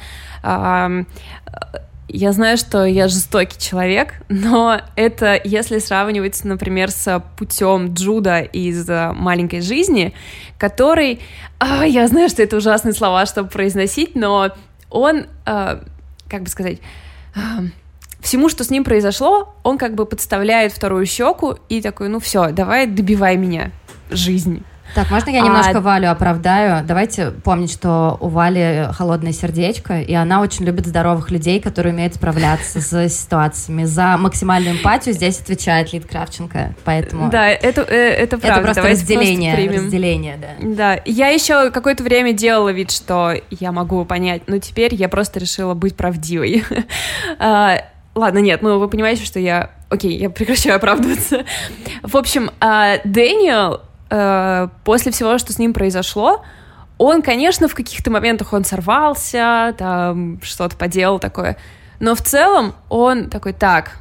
я 2.12 2.32
знаю, 2.32 2.58
что 2.58 2.84
я 2.84 3.08
жестокий 3.08 3.58
человек, 3.58 4.14
но 4.28 4.80
это 4.96 5.40
если 5.42 5.78
сравнивать, 5.78 6.44
например, 6.44 6.90
с 6.90 7.24
путем 7.38 7.94
Джуда 7.94 8.40
из 8.40 8.86
«Маленькой 8.88 9.62
жизни», 9.62 10.12
который... 10.58 11.20
А, 11.58 11.86
я 11.86 12.06
знаю, 12.08 12.28
что 12.28 12.42
это 12.42 12.58
ужасные 12.58 12.92
слова, 12.92 13.24
чтобы 13.24 13.48
произносить, 13.48 14.14
но 14.14 14.50
он, 14.90 15.26
а, 15.46 15.82
как 16.28 16.42
бы 16.42 16.48
сказать... 16.48 16.80
А, 17.34 17.62
всему, 18.22 18.48
что 18.48 18.64
с 18.64 18.70
ним 18.70 18.84
произошло, 18.84 19.54
он 19.62 19.78
как 19.78 19.94
бы 19.94 20.06
подставляет 20.06 20.72
вторую 20.72 21.04
щеку 21.06 21.56
и 21.68 21.82
такой, 21.82 22.08
ну 22.08 22.20
все, 22.20 22.50
давай 22.50 22.86
добивай 22.86 23.36
меня, 23.36 23.70
жизнь. 24.10 24.64
Так, 24.94 25.10
можно 25.10 25.30
я 25.30 25.40
немножко 25.40 25.78
а... 25.78 25.80
Валю 25.80 26.10
оправдаю? 26.10 26.84
Давайте 26.84 27.30
помнить, 27.30 27.72
что 27.72 28.18
у 28.20 28.28
Вали 28.28 28.88
холодное 28.92 29.32
сердечко, 29.32 30.00
и 30.00 30.12
она 30.12 30.40
очень 30.42 30.66
любит 30.66 30.86
здоровых 30.86 31.30
людей, 31.30 31.60
которые 31.60 31.94
умеют 31.94 32.14
справляться 32.14 32.80
с 32.80 33.08
ситуациями. 33.14 33.84
За 33.84 34.18
максимальную 34.18 34.76
эмпатию 34.76 35.14
здесь 35.14 35.40
отвечает 35.40 35.92
Лид 35.92 36.06
Кравченко, 36.06 36.74
поэтому... 36.84 37.30
Да, 37.30 37.48
это, 37.48 37.82
э, 37.82 37.94
это 37.94 38.36
правда. 38.36 38.60
Это 38.60 38.64
просто 38.64 38.82
Давайте 38.82 39.00
разделение, 39.00 39.54
просто 39.54 39.80
разделение, 39.80 40.36
да. 40.36 40.48
Да, 40.60 41.02
я 41.06 41.28
еще 41.28 41.70
какое-то 41.70 42.02
время 42.02 42.34
делала 42.34 42.70
вид, 42.70 42.90
что 42.90 43.34
я 43.50 43.72
могу 43.72 44.04
понять, 44.04 44.42
но 44.46 44.58
теперь 44.58 44.94
я 44.94 45.08
просто 45.08 45.40
решила 45.40 45.72
быть 45.72 45.96
правдивой. 45.96 46.64
А, 48.14 48.18
ладно, 48.18 48.38
нет, 48.38 48.62
ну 48.62 48.78
вы 48.78 48.88
понимаете, 48.88 49.24
что 49.24 49.38
я... 49.38 49.70
Окей, 49.90 50.16
я 50.16 50.30
прекращаю 50.30 50.76
оправдываться. 50.76 51.44
В 52.02 52.16
общем, 52.16 52.50
а, 52.60 52.98
Дэниел 53.04 53.82
э, 54.10 54.68
после 54.84 55.12
всего, 55.12 55.38
что 55.38 55.52
с 55.52 55.58
ним 55.58 55.72
произошло, 55.72 56.44
он, 56.98 57.22
конечно, 57.22 57.68
в 57.68 57.74
каких-то 57.74 58.10
моментах 58.10 58.52
он 58.52 58.64
сорвался, 58.64 59.74
там 59.76 60.40
что-то 60.42 60.76
поделал 60.76 61.18
такое, 61.18 61.56
но 61.98 62.14
в 62.14 62.20
целом 62.20 62.74
он 62.88 63.28
такой, 63.28 63.54
так, 63.54 63.96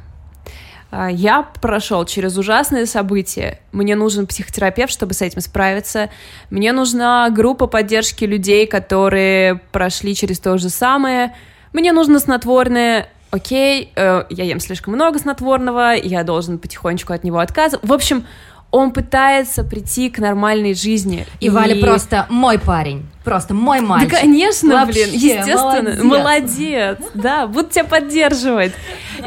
э, 0.90 1.08
я 1.10 1.42
прошел 1.42 2.04
через 2.04 2.36
ужасные 2.36 2.86
события, 2.86 3.60
мне 3.72 3.96
нужен 3.96 4.26
психотерапевт, 4.26 4.92
чтобы 4.92 5.14
с 5.14 5.22
этим 5.22 5.40
справиться, 5.40 6.10
мне 6.50 6.72
нужна 6.72 7.28
группа 7.30 7.66
поддержки 7.66 8.24
людей, 8.24 8.66
которые 8.66 9.56
прошли 9.72 10.14
через 10.14 10.38
то 10.38 10.58
же 10.58 10.68
самое, 10.68 11.34
мне 11.72 11.92
нужно 11.92 12.18
снотворное, 12.18 13.08
окей, 13.32 13.90
э, 13.96 14.24
я 14.30 14.44
ем 14.44 14.60
слишком 14.60 14.94
много 14.94 15.18
снотворного, 15.18 15.94
я 15.94 16.22
должен 16.22 16.58
потихонечку 16.58 17.12
от 17.12 17.24
него 17.24 17.40
отказываться. 17.40 17.86
В 17.86 17.92
общем, 17.92 18.24
он 18.70 18.90
пытается 18.90 19.64
прийти 19.64 20.08
к 20.10 20.18
нормальной 20.18 20.74
жизни. 20.74 21.26
И, 21.40 21.46
и... 21.46 21.50
Валя 21.50 21.78
просто 21.80 22.26
мой 22.30 22.58
парень. 22.58 23.06
Просто 23.24 23.54
мой 23.54 23.80
мальчик. 23.80 24.10
Да, 24.10 24.20
конечно, 24.20 24.74
Вообще, 24.74 25.04
блин, 25.06 25.14
естественно. 25.14 26.04
Молодец. 26.04 26.04
молодец. 26.04 26.98
Да, 27.14 27.46
буду 27.46 27.68
тебя 27.68 27.84
поддерживать. 27.84 28.72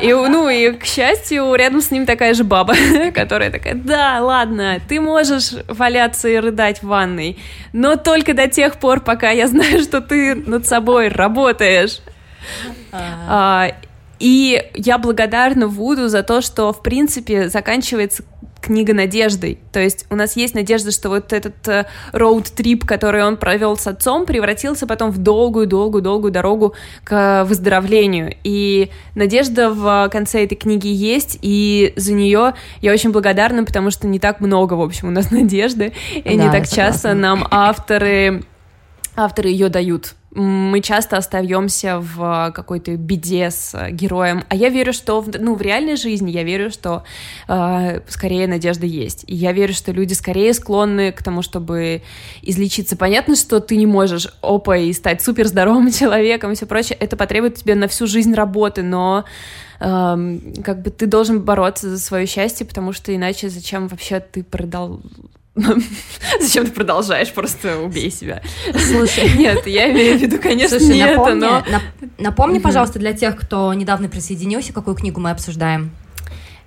И, 0.01 0.11
ну, 0.11 0.49
и, 0.49 0.71
к 0.71 0.85
счастью, 0.85 1.53
рядом 1.53 1.81
с 1.81 1.91
ним 1.91 2.05
такая 2.05 2.33
же 2.33 2.43
баба, 2.43 2.75
которая 3.13 3.51
такая, 3.51 3.75
да, 3.75 4.19
ладно, 4.19 4.79
ты 4.87 4.99
можешь 4.99 5.51
валяться 5.67 6.27
и 6.27 6.37
рыдать 6.37 6.81
в 6.81 6.87
ванной, 6.87 7.37
но 7.71 7.95
только 7.95 8.33
до 8.33 8.47
тех 8.47 8.77
пор, 8.77 8.99
пока 8.99 9.29
я 9.29 9.47
знаю, 9.47 9.81
что 9.81 10.01
ты 10.01 10.35
над 10.35 10.67
собой 10.67 11.07
работаешь. 11.07 12.01
А, 12.91 13.71
и 14.25 14.71
я 14.73 14.97
благодарна 14.97 15.67
Вуду 15.67 16.07
за 16.07 16.23
то, 16.23 16.41
что, 16.41 16.73
в 16.73 16.81
принципе, 16.81 17.47
заканчивается 17.47 18.23
книга 18.59 18.91
надеждой. 18.95 19.59
То 19.71 19.79
есть 19.79 20.07
у 20.09 20.15
нас 20.15 20.35
есть 20.35 20.55
надежда, 20.55 20.89
что 20.89 21.09
вот 21.09 21.31
этот 21.31 21.85
роуд-трип, 22.11 22.85
э, 22.85 22.87
который 22.87 23.23
он 23.23 23.37
провел 23.37 23.77
с 23.77 23.85
отцом, 23.85 24.25
превратился 24.25 24.87
потом 24.87 25.11
в 25.11 25.19
долгую-долгую-долгую 25.19 26.31
дорогу 26.31 26.73
к 27.03 27.45
выздоровлению. 27.47 28.35
И 28.43 28.89
надежда 29.13 29.69
в 29.69 30.09
конце 30.11 30.43
этой 30.43 30.55
книги 30.55 30.87
есть, 30.87 31.37
и 31.43 31.93
за 31.95 32.13
нее 32.13 32.55
я 32.81 32.93
очень 32.93 33.11
благодарна, 33.11 33.63
потому 33.63 33.91
что 33.91 34.07
не 34.07 34.17
так 34.17 34.41
много, 34.41 34.73
в 34.73 34.81
общем, 34.81 35.09
у 35.09 35.11
нас 35.11 35.29
надежды, 35.29 35.93
и 36.15 36.23
да, 36.23 36.45
не 36.45 36.49
так 36.51 36.67
часто 36.67 37.13
нам 37.13 37.47
авторы 37.51 38.43
авторы 39.15 39.49
ее 39.49 39.69
дают 39.69 40.15
мы 40.35 40.81
часто 40.81 41.15
остаемся 41.15 41.99
в 41.99 42.51
какой-то 42.53 42.97
беде 42.97 43.49
с 43.49 43.73
героем, 43.91 44.43
а 44.49 44.55
я 44.55 44.67
верю, 44.67 44.91
что 44.91 45.21
в, 45.21 45.29
ну, 45.39 45.55
в 45.55 45.61
реальной 45.61 45.95
жизни 45.95 46.29
я 46.29 46.43
верю, 46.43 46.69
что 46.71 47.03
э, 47.47 48.01
скорее 48.09 48.47
надежда 48.47 48.85
есть. 48.85 49.23
И 49.27 49.35
я 49.35 49.53
верю, 49.53 49.73
что 49.73 49.93
люди 49.93 50.13
скорее 50.13 50.53
склонны 50.53 51.13
к 51.13 51.23
тому, 51.23 51.41
чтобы 51.41 52.01
излечиться. 52.41 52.97
Понятно, 52.97 53.37
что 53.37 53.61
ты 53.61 53.77
не 53.77 53.85
можешь 53.85 54.27
опа 54.41 54.75
и 54.75 54.91
стать 54.91 55.21
супер 55.21 55.47
здоровым 55.47 55.89
человеком 55.93 56.51
и 56.51 56.55
все 56.55 56.65
прочее. 56.65 56.97
Это 56.99 57.15
потребует 57.15 57.55
тебе 57.55 57.75
на 57.75 57.87
всю 57.87 58.05
жизнь 58.05 58.33
работы, 58.33 58.83
но 58.83 59.23
э, 59.79 60.39
как 60.65 60.81
бы 60.81 60.89
ты 60.89 61.05
должен 61.05 61.41
бороться 61.43 61.89
за 61.89 61.97
свое 61.97 62.25
счастье, 62.25 62.65
потому 62.65 62.91
что 62.91 63.15
иначе 63.15 63.49
зачем 63.49 63.87
вообще 63.87 64.19
ты 64.19 64.43
продал 64.43 64.99
Зачем 66.41 66.65
ты 66.65 66.71
продолжаешь? 66.71 67.31
Просто 67.31 67.79
убей 67.79 68.11
себя. 68.11 68.41
Слушай, 68.77 69.31
нет, 69.37 69.65
я 69.67 69.91
имею 69.91 70.17
в 70.17 70.21
виду, 70.21 70.37
конечно, 70.37 70.79
Слушай, 70.79 70.95
не 70.95 71.05
напомни, 71.05 71.37
это, 71.37 71.65
но... 71.69 71.77
Нап- 71.77 72.11
напомни, 72.17 72.59
пожалуйста, 72.59 72.99
для 72.99 73.13
тех, 73.13 73.37
кто 73.37 73.73
недавно 73.73 74.09
присоединился, 74.09 74.73
какую 74.73 74.95
книгу 74.95 75.21
мы 75.21 75.31
обсуждаем. 75.31 75.91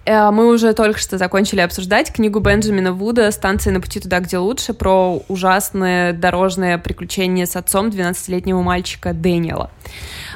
Э, 0.06 0.30
мы 0.30 0.48
уже 0.48 0.72
только 0.72 0.98
что 0.98 1.18
закончили 1.18 1.60
обсуждать 1.60 2.10
книгу 2.12 2.40
Бенджамина 2.40 2.94
Вуда 2.94 3.30
«Станция 3.30 3.74
на 3.74 3.80
пути 3.82 4.00
туда, 4.00 4.20
где 4.20 4.38
лучше» 4.38 4.72
про 4.72 5.22
ужасное 5.28 6.14
дорожное 6.14 6.78
приключение 6.78 7.44
с 7.46 7.56
отцом 7.56 7.88
12-летнего 7.88 8.62
мальчика 8.62 9.12
Дэниела. 9.12 9.70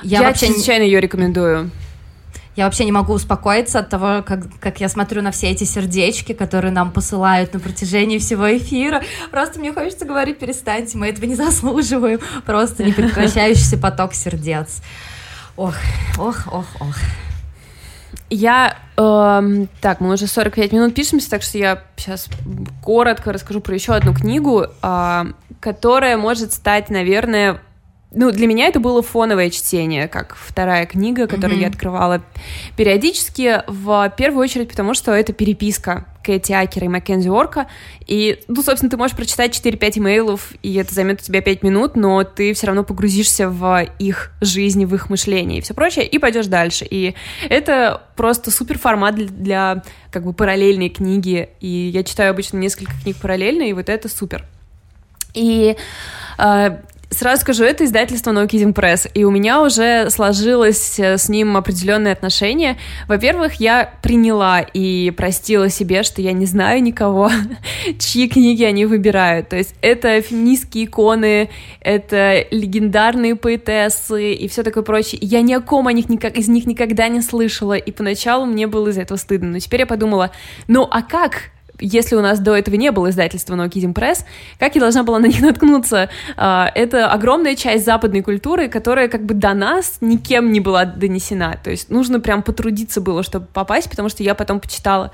Я, 0.03 0.21
я 0.21 0.29
вообще 0.29 0.49
чрезвычайно 0.49 0.83
ее 0.83 1.01
рекомендую. 1.01 1.71
Я 2.55 2.67
вообще 2.67 2.85
не 2.85 2.93
могу 2.93 3.15
успокоиться 3.15 3.79
от 3.79 3.89
того, 3.89 4.23
как, 4.23 4.41
как 4.61 4.81
я 4.81 4.91
смотрю 4.91 5.23
на 5.23 5.31
все 5.31 5.49
эти 5.51 5.65
сердечки, 5.65 6.33
которые 6.33 6.71
нам 6.71 6.91
посылают 6.91 7.55
на 7.55 7.61
протяжении 7.61 8.19
всего 8.19 8.55
эфира. 8.57 9.03
Просто 9.31 9.59
мне 9.59 9.73
хочется 9.73 10.05
говорить, 10.05 10.39
перестаньте, 10.39 10.99
мы 10.99 11.09
этого 11.09 11.25
не 11.25 11.35
заслуживаем. 11.37 12.21
Просто 12.45 12.85
непрекращающийся 12.85 13.79
поток 13.79 14.13
сердец. 14.13 14.83
Ох, 15.57 15.75
ох, 16.19 16.47
ох, 16.53 16.67
ох. 16.81 16.97
Я... 18.29 18.77
Э, 18.99 19.67
так, 19.81 20.01
мы 20.01 20.13
уже 20.13 20.27
45 20.27 20.73
минут 20.73 20.95
пишемся, 20.95 21.31
так 21.31 21.43
что 21.43 21.57
я 21.57 21.83
сейчас 21.97 22.29
коротко 22.83 23.33
расскажу 23.33 23.61
про 23.61 23.75
еще 23.75 23.95
одну 23.95 24.15
книгу, 24.15 24.67
э, 24.83 25.25
которая 25.61 26.19
может 26.19 26.53
стать, 26.53 26.91
наверное, 26.91 27.61
ну, 28.15 28.31
для 28.31 28.47
меня 28.47 28.67
это 28.67 28.79
было 28.79 29.03
фоновое 29.03 29.51
чтение, 29.51 30.07
как 30.07 30.37
вторая 30.37 30.87
книга, 30.87 31.27
которую 31.27 31.59
mm-hmm. 31.59 31.63
я 31.63 31.69
открывала 31.69 32.23
периодически, 32.77 33.63
в 33.67 34.13
первую 34.17 34.43
очередь 34.43 34.71
потому, 34.71 34.95
что 34.95 35.13
это 35.13 35.33
переписка 35.33 36.07
Кэти 36.23 36.53
Акера 36.53 36.87
и 36.87 36.89
Маккензи 36.89 37.29
Орка, 37.29 37.69
и, 38.07 38.41
ну, 38.49 38.63
собственно, 38.63 38.91
ты 38.91 38.97
можешь 38.97 39.17
прочитать 39.17 39.59
4-5 39.59 39.99
имейлов, 39.99 40.53
и 40.63 40.75
это 40.75 40.95
займет 40.95 41.21
у 41.21 41.25
тебя 41.25 41.41
5 41.41 41.63
минут, 41.63 41.97
но 41.97 42.23
ты 42.23 42.53
все 42.53 42.67
равно 42.67 42.85
погрузишься 42.85 43.49
в 43.49 43.87
их 43.99 44.33
жизнь, 44.41 44.85
в 44.85 44.95
их 44.95 45.09
мышление 45.11 45.59
и 45.59 45.63
все 45.63 45.75
прочее, 45.75 46.07
и 46.07 46.19
пойдешь 46.19 46.47
дальше. 46.47 46.87
И 46.89 47.15
это 47.49 48.03
просто 48.15 48.51
супер 48.51 48.79
формат 48.79 49.15
для, 49.15 49.27
для 49.27 49.83
как 50.11 50.25
бы 50.25 50.33
параллельной 50.33 50.91
книги, 50.91 51.49
и 51.61 51.69
я 51.69 52.05
читаю 52.05 52.31
обычно 52.31 52.59
несколько 52.59 52.93
книг 53.03 53.17
параллельно, 53.17 53.63
и 53.63 53.73
вот 53.73 53.89
это 53.89 54.09
супер. 54.09 54.45
И 55.35 55.77
э, 56.39 56.77
Сразу 57.13 57.43
скажу, 57.43 57.65
это 57.65 57.85
издательство 57.85 58.31
No 58.31 58.49
Kidding 58.49 58.73
Press, 58.73 59.11
и 59.13 59.25
у 59.25 59.31
меня 59.31 59.63
уже 59.63 60.09
сложилось 60.09 60.99
э, 60.99 61.19
с 61.19 61.29
ним 61.29 61.59
определенные 61.59 62.13
отношения. 62.13 62.79
Во-первых, 63.07 63.55
я 63.61 63.93
приняла 64.01 64.61
и 64.61 65.11
простила 65.11 65.69
себе, 65.69 66.05
что 66.05 66.23
я 66.23 66.33
не 66.33 66.47
знаю 66.47 66.83
никого, 66.83 67.31
чьи 67.99 68.29
книги 68.29 68.65
они 68.65 68.87
выбирают. 68.87 69.51
То 69.51 69.57
есть 69.57 69.75
это 69.83 70.23
феминистские 70.23 70.87
иконы, 70.87 71.51
это 71.81 72.47
легендарные 72.51 73.37
поэтессы 73.37 74.33
и 74.33 74.49
все 74.49 74.63
такое 74.63 74.83
прочее. 74.83 75.19
Я 75.21 75.43
ни 75.43 75.53
о 75.53 75.61
ком 75.61 75.89
о 75.89 75.93
них 75.93 76.09
никак, 76.09 76.39
из 76.39 76.49
них 76.49 76.65
никогда 76.65 77.09
не 77.09 77.21
слышала, 77.21 77.75
и 77.75 77.93
поначалу 77.93 78.47
мне 78.47 78.67
было 78.67 78.89
из-за 78.89 79.03
этого 79.03 79.19
стыдно. 79.19 79.51
Но 79.51 79.59
теперь 79.59 79.81
я 79.81 79.87
подумала, 79.87 80.31
ну 80.67 80.89
а 80.91 81.03
как 81.03 81.52
если 81.83 82.15
у 82.15 82.21
нас 82.21 82.39
до 82.39 82.57
этого 82.57 82.77
не 82.77 82.91
было 82.91 83.11
издательства 83.11 83.55
No 83.55 83.69
Kidding 83.69 83.93
Press, 83.93 84.25
как 84.59 84.75
я 84.75 84.81
должна 84.81 85.03
была 85.03 85.19
на 85.19 85.27
них 85.27 85.41
наткнуться? 85.43 86.09
А, 86.37 86.71
это 86.75 87.11
огромная 87.11 87.57
часть 87.57 87.85
западной 87.85 88.23
культуры, 88.23 88.69
которая 88.69 89.09
как 89.09 89.25
бы 89.25 89.35
до 89.35 89.55
нас 89.55 89.99
никем 90.01 90.53
не 90.53 90.61
была 90.61 90.85
донесена. 90.85 91.59
То 91.63 91.71
есть 91.71 91.91
нужно 91.91 92.21
прям 92.21 92.43
потрудиться 92.43 93.01
было, 93.01 93.23
чтобы 93.23 93.47
попасть, 93.47 93.91
потому 93.91 94.09
что 94.09 94.23
я 94.23 94.35
потом 94.35 94.61
почитала, 94.61 95.11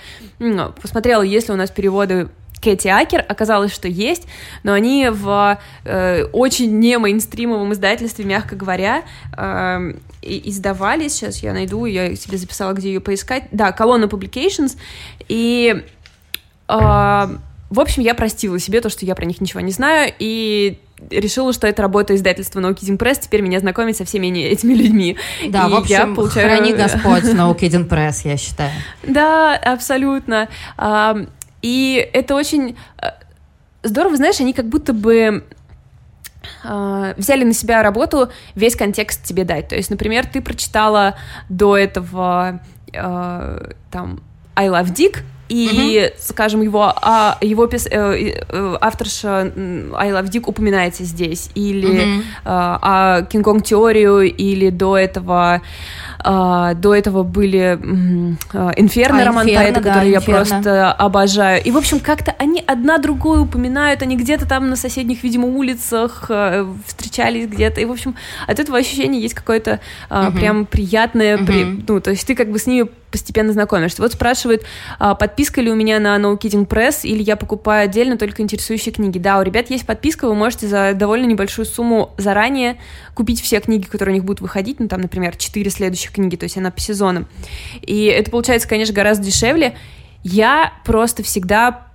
посмотрела, 0.81 1.23
есть 1.23 1.49
ли 1.49 1.55
у 1.55 1.57
нас 1.57 1.71
переводы 1.71 2.29
Кэти 2.61 2.89
Акер, 2.89 3.25
оказалось, 3.29 3.73
что 3.73 3.89
есть, 3.89 4.27
но 4.63 4.73
они 4.73 5.09
в 5.11 5.59
э, 5.85 6.25
очень 6.33 6.79
не 6.79 6.99
мейнстримовом 6.99 7.73
издательстве, 7.73 8.25
мягко 8.25 8.57
говоря, 8.57 9.05
э, 9.37 9.93
издавались. 10.23 11.15
Сейчас 11.15 11.39
я 11.39 11.53
найду, 11.53 11.85
я 11.85 12.15
себе 12.17 12.37
записала, 12.37 12.73
где 12.73 12.89
ее 12.89 13.01
поискать. 13.01 13.45
Да, 13.53 13.73
Колонна 13.73 14.05
Publications. 14.05 14.77
И 15.29 15.85
в 16.69 17.81
общем, 17.81 18.03
я 18.03 18.15
простила 18.15 18.59
себе 18.59 18.81
то, 18.81 18.89
что 18.89 19.05
я 19.05 19.15
про 19.15 19.25
них 19.25 19.41
ничего 19.41 19.61
не 19.61 19.73
знаю, 19.73 20.13
и 20.19 20.79
решила, 21.11 21.53
что 21.53 21.67
это 21.67 21.83
работа 21.83 22.15
издательства 22.15 22.61
No 22.61 22.75
Kidding 22.75 22.99
Press, 22.99 23.21
теперь 23.23 23.41
меня 23.41 23.61
знакомит 23.61 23.97
со 23.97 24.05
всеми 24.05 24.27
этими 24.39 24.75
людьми. 24.75 25.17
Да, 25.49 25.67
и 25.67 25.71
в 25.71 25.75
общем, 25.77 25.95
я 25.95 26.07
получаю... 26.15 26.49
храни 26.49 26.73
Господь 26.73 27.25
No 27.25 27.57
Kidding 27.57 27.89
Press, 27.89 28.21
я 28.25 28.37
считаю. 28.37 28.73
Да, 29.03 29.55
абсолютно. 29.57 30.49
А, 30.77 31.17
и 31.63 32.09
это 32.13 32.35
очень 32.35 32.77
э, 33.01 33.07
здорово, 33.83 34.17
знаешь, 34.17 34.41
они 34.41 34.53
как 34.53 34.67
будто 34.67 34.93
бы 34.93 35.45
э, 36.65 37.15
взяли 37.17 37.45
на 37.45 37.53
себя 37.53 37.83
работу 37.83 38.31
весь 38.55 38.77
контекст 38.77 39.25
тебе 39.25 39.45
дать. 39.45 39.69
То 39.69 39.77
есть, 39.77 39.91
например, 39.91 40.27
ты 40.27 40.41
прочитала 40.41 41.17
до 41.49 41.77
этого 41.77 42.61
э, 42.93 43.71
там 43.91 44.21
I 44.57 44.69
Love 44.69 44.93
Dick, 44.95 45.19
и, 45.49 46.11
угу. 46.11 46.17
скажем, 46.21 46.63
его, 46.63 46.93
а, 47.03 47.39
его 47.41 47.67
пис, 47.67 47.87
э, 47.87 47.91
э, 48.49 48.77
авторша 48.81 49.53
I 49.97 50.11
Love 50.11 50.31
Dick 50.31 50.45
упоминается 50.47 51.05
здесь, 51.05 51.51
или 51.55 52.17
угу. 52.17 52.23
а, 52.45 52.79
а 52.83 53.23
Кинг-Конг 53.23 53.65
теорию, 53.65 54.23
или 54.23 54.71
до 54.71 54.97
этого 54.97 55.63
а, 56.21 56.75
до 56.75 56.95
этого 56.95 57.23
были 57.23 57.79
а, 58.53 58.73
Инферно, 58.77 59.23
а, 59.23 59.27
роман 59.27 59.47
поэта, 59.47 59.81
да, 59.81 59.91
который 59.91 60.15
Инферно. 60.15 60.33
я 60.33 60.39
просто 60.39 60.93
обожаю. 60.93 61.63
И, 61.63 61.71
в 61.71 61.77
общем, 61.77 62.01
как-то 62.01 62.35
они 62.39 62.63
одна 62.67 62.99
другую 62.99 63.43
упоминают, 63.43 64.03
они 64.03 64.17
где-то 64.17 64.47
там 64.47 64.69
на 64.69 64.77
соседних, 64.77 65.23
видимо, 65.23 65.47
улицах 65.47 66.27
э, 66.29 66.67
встречались 66.87 67.47
где-то. 67.47 67.81
И, 67.81 67.85
в 67.85 67.93
общем, 67.93 68.17
от 68.47 68.59
этого 68.59 68.79
ощущения 68.79 69.21
есть 69.21 69.35
какое-то 69.35 69.81
угу. 70.11 70.33
прям 70.33 70.67
приятное, 70.67 71.37
угу. 71.37 71.47
при, 71.47 71.65
ну, 71.87 72.01
то 72.01 72.11
есть 72.11 72.27
ты 72.27 72.35
как 72.35 72.51
бы 72.51 72.59
с 72.59 72.67
ними 72.67 72.89
постепенно 73.11 73.53
знакомишься. 73.53 74.03
Вот 74.03 74.13
спрашивают, 74.13 74.63
а, 74.99 75.15
подписка 75.15 75.61
ли 75.61 75.71
у 75.71 75.75
меня 75.75 75.99
на 75.99 76.17
No 76.17 76.39
Kidding 76.39 76.67
Press, 76.67 77.01
или 77.03 77.23
я 77.23 77.37
покупаю 77.37 77.85
отдельно 77.85 78.17
только 78.17 78.43
интересующие 78.43 78.93
книги. 78.93 79.19
Да, 79.19 79.39
у 79.39 79.43
ребят 79.43 79.71
есть 79.71 79.87
подписка, 79.87 80.27
вы 80.27 80.35
можете 80.35 80.67
за 80.67 80.93
довольно 80.95 81.27
небольшую 81.27 81.67
сумму 81.67 82.15
заранее 82.19 82.79
купить 83.15 83.41
все 83.41 83.61
книги, 83.61 83.87
которые 83.87 84.15
у 84.15 84.17
них 84.17 84.25
будут 84.25 84.41
выходить, 84.41 84.81
ну, 84.81 84.89
там, 84.89 85.01
например, 85.01 85.37
4 85.37 85.71
следующих 85.71 86.13
книги, 86.13 86.37
то 86.37 86.45
есть 86.45 86.57
она 86.57 86.71
по 86.71 86.81
сезонам. 86.81 87.27
И 87.83 88.05
это 88.05 88.31
получается, 88.31 88.69
конечно, 88.69 88.95
гораздо 88.95 89.25
дешевле. 89.25 89.77
Я 90.23 90.73
просто 90.85 91.23
всегда 91.23 91.88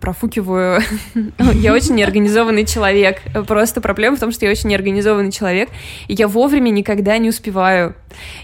профукиваю. 0.00 0.80
я 1.54 1.72
очень 1.72 1.94
неорганизованный 1.94 2.64
человек. 2.64 3.20
Просто 3.46 3.80
проблема 3.80 4.16
в 4.16 4.20
том, 4.20 4.32
что 4.32 4.46
я 4.46 4.50
очень 4.50 4.70
неорганизованный 4.70 5.32
человек, 5.32 5.68
и 6.08 6.14
я 6.14 6.28
вовремя 6.28 6.70
никогда 6.70 7.18
не 7.18 7.28
успеваю. 7.28 7.94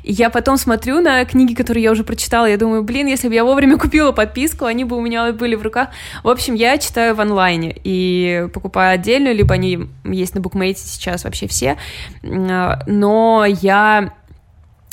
И 0.02 0.12
я 0.12 0.30
потом 0.30 0.56
смотрю 0.56 1.00
на 1.00 1.24
книги, 1.24 1.54
которые 1.54 1.84
я 1.84 1.92
уже 1.92 2.04
прочитала, 2.04 2.46
я 2.46 2.56
думаю, 2.56 2.82
блин, 2.82 3.06
если 3.06 3.28
бы 3.28 3.34
я 3.34 3.44
вовремя 3.44 3.78
купила 3.78 4.12
подписку, 4.12 4.64
они 4.64 4.84
бы 4.84 4.96
у 4.96 5.00
меня 5.00 5.32
были 5.32 5.54
в 5.54 5.62
руках. 5.62 5.88
В 6.22 6.28
общем, 6.28 6.54
я 6.54 6.76
читаю 6.78 7.14
в 7.14 7.20
онлайне 7.20 7.74
и 7.82 8.48
покупаю 8.52 8.94
отдельно, 8.94 9.32
либо 9.32 9.54
они 9.54 9.88
есть 10.04 10.34
на 10.34 10.40
букмейте 10.40 10.82
сейчас 10.82 11.24
вообще 11.24 11.46
все. 11.46 11.76
Но 12.22 13.44
я 13.46 14.12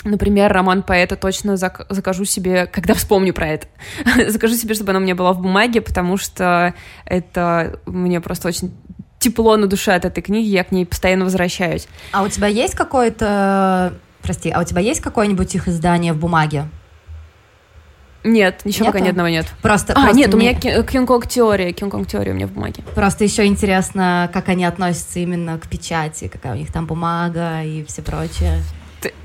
Например, 0.09 0.51
роман 0.51 0.83
поэта 0.83 1.15
точно 1.15 1.51
зак- 1.51 1.85
закажу 1.89 2.25
себе, 2.25 2.65
когда 2.65 2.93
вспомню 2.93 3.33
про 3.33 3.47
это. 3.49 3.67
закажу 4.27 4.55
себе, 4.55 4.73
чтобы 4.73 4.91
оно 4.91 4.99
у 4.99 5.03
меня 5.03 5.15
было 5.15 5.33
в 5.33 5.41
бумаге, 5.41 5.81
потому 5.81 6.17
что 6.17 6.73
это 7.05 7.79
мне 7.85 8.21
просто 8.21 8.47
очень 8.47 8.71
тепло 9.19 9.57
на 9.57 9.67
душе 9.67 9.93
от 9.93 10.05
этой 10.05 10.21
книги, 10.21 10.47
я 10.47 10.63
к 10.63 10.71
ней 10.71 10.85
постоянно 10.85 11.25
возвращаюсь. 11.25 11.87
А 12.11 12.23
у 12.23 12.29
тебя 12.29 12.47
есть 12.47 12.75
какое-то, 12.75 13.93
прости, 14.21 14.49
а 14.49 14.61
у 14.61 14.63
тебя 14.63 14.81
есть 14.81 15.01
какое-нибудь 15.01 15.53
их 15.55 15.67
издание 15.67 16.13
в 16.13 16.17
бумаге? 16.17 16.65
Нет, 18.23 18.61
еще 18.65 18.81
Нету? 18.81 18.91
пока 18.91 18.99
ни 19.03 19.09
одного 19.09 19.29
нет. 19.29 19.47
Просто, 19.61 19.93
а, 19.93 20.01
просто 20.01 20.17
нет, 20.17 20.33
мне... 20.33 20.51
у 20.51 20.61
меня 20.61 20.83
Кинг-Конг 20.83 21.27
теория, 21.27 21.71
Кинг-Конг 21.71 22.07
теория 22.07 22.31
у 22.31 22.35
меня 22.35 22.47
в 22.47 22.51
бумаге. 22.51 22.83
Просто 22.93 23.23
еще 23.23 23.45
интересно, 23.45 24.29
как 24.33 24.49
они 24.49 24.65
относятся 24.65 25.19
именно 25.19 25.57
к 25.57 25.67
печати, 25.67 26.27
какая 26.27 26.53
у 26.53 26.57
них 26.57 26.71
там 26.71 26.85
бумага 26.85 27.63
и 27.63 27.85
все 27.85 28.01
прочее 28.01 28.61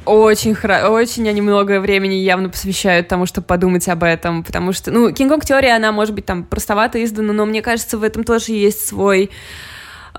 очень, 0.05 0.55
очень 0.55 1.29
они 1.29 1.41
много 1.41 1.81
времени 1.81 2.15
явно 2.15 2.49
посвящают 2.49 3.09
тому, 3.09 3.27
чтобы 3.27 3.47
подумать 3.47 3.89
об 3.89 4.03
этом, 4.03 4.43
потому 4.43 4.73
что, 4.73 4.91
ну, 4.91 5.13
Кинг-Конг 5.13 5.45
теория, 5.45 5.77
она 5.77 5.93
может 5.93 6.15
быть 6.15 6.27
там 6.27 6.45
простовато 6.45 7.03
издана, 7.03 7.33
но 7.33 7.47
мне 7.47 7.63
кажется, 7.63 7.99
в 7.99 8.03
этом 8.03 8.25
тоже 8.25 8.53
есть 8.53 8.87
свой, 8.87 9.31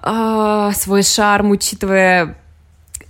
э, 0.01 0.71
свой 0.75 1.03
шарм, 1.03 1.51
учитывая 1.51 2.37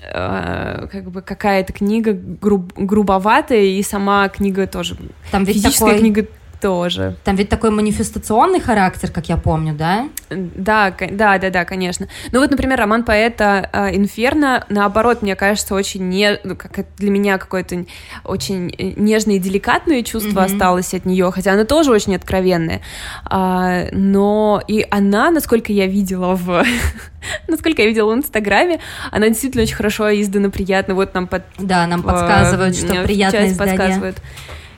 э, 0.01 0.87
как 0.91 1.11
бы 1.11 1.21
какая-то 1.21 1.73
книга 1.73 2.13
груб, 2.13 2.73
грубоватая, 2.75 3.61
и 3.61 3.83
сама 3.83 4.27
книга 4.29 4.67
тоже. 4.67 4.97
Там 5.31 5.43
ведь 5.43 5.57
физическая 5.57 5.89
такой... 5.89 5.99
книга 5.99 6.27
тоже. 6.63 7.17
Там 7.25 7.35
ведь 7.35 7.49
такой 7.49 7.71
манифестационный 7.71 8.61
характер, 8.61 9.11
как 9.11 9.27
я 9.27 9.35
помню, 9.35 9.73
да? 9.73 10.07
Да, 10.29 10.95
да, 11.11 11.37
да, 11.37 11.49
да, 11.49 11.65
конечно. 11.65 12.07
Ну 12.31 12.39
вот, 12.39 12.51
например, 12.51 12.79
роман 12.79 13.03
поэта 13.03 13.69
э, 13.73 13.97
«Инферно», 13.97 14.65
наоборот, 14.69 15.21
мне 15.21 15.35
кажется, 15.35 15.75
очень 15.75 16.07
не, 16.07 16.39
ну, 16.45 16.55
как 16.55 16.85
для 16.95 17.09
меня 17.09 17.37
какое-то 17.37 17.85
очень 18.23 18.73
нежное 18.95 19.35
и 19.35 19.39
деликатное 19.39 20.03
чувство 20.03 20.39
mm-hmm. 20.39 20.53
осталось 20.53 20.93
от 20.93 21.05
нее, 21.05 21.29
хотя 21.33 21.51
она 21.51 21.65
тоже 21.65 21.91
очень 21.91 22.15
откровенная. 22.15 22.79
А, 23.25 23.87
но 23.91 24.61
и 24.65 24.87
она, 24.89 25.31
насколько 25.31 25.73
я 25.73 25.87
видела 25.87 26.33
в 26.33 26.63
насколько 27.49 27.81
я 27.81 27.89
видела 27.89 28.09
в 28.09 28.15
Инстаграме, 28.15 28.79
она 29.11 29.27
действительно 29.27 29.63
очень 29.63 29.75
хорошо 29.75 30.09
издана, 30.13 30.49
приятно. 30.49 30.95
Вот 30.95 31.13
нам 31.13 31.27
под... 31.27 31.43
Да, 31.59 31.85
нам 31.87 32.03
подсказывают, 32.03 32.77
что 32.77 33.03
приятное 33.03 33.47
издание. 33.47 33.77
подсказывают. 33.77 34.17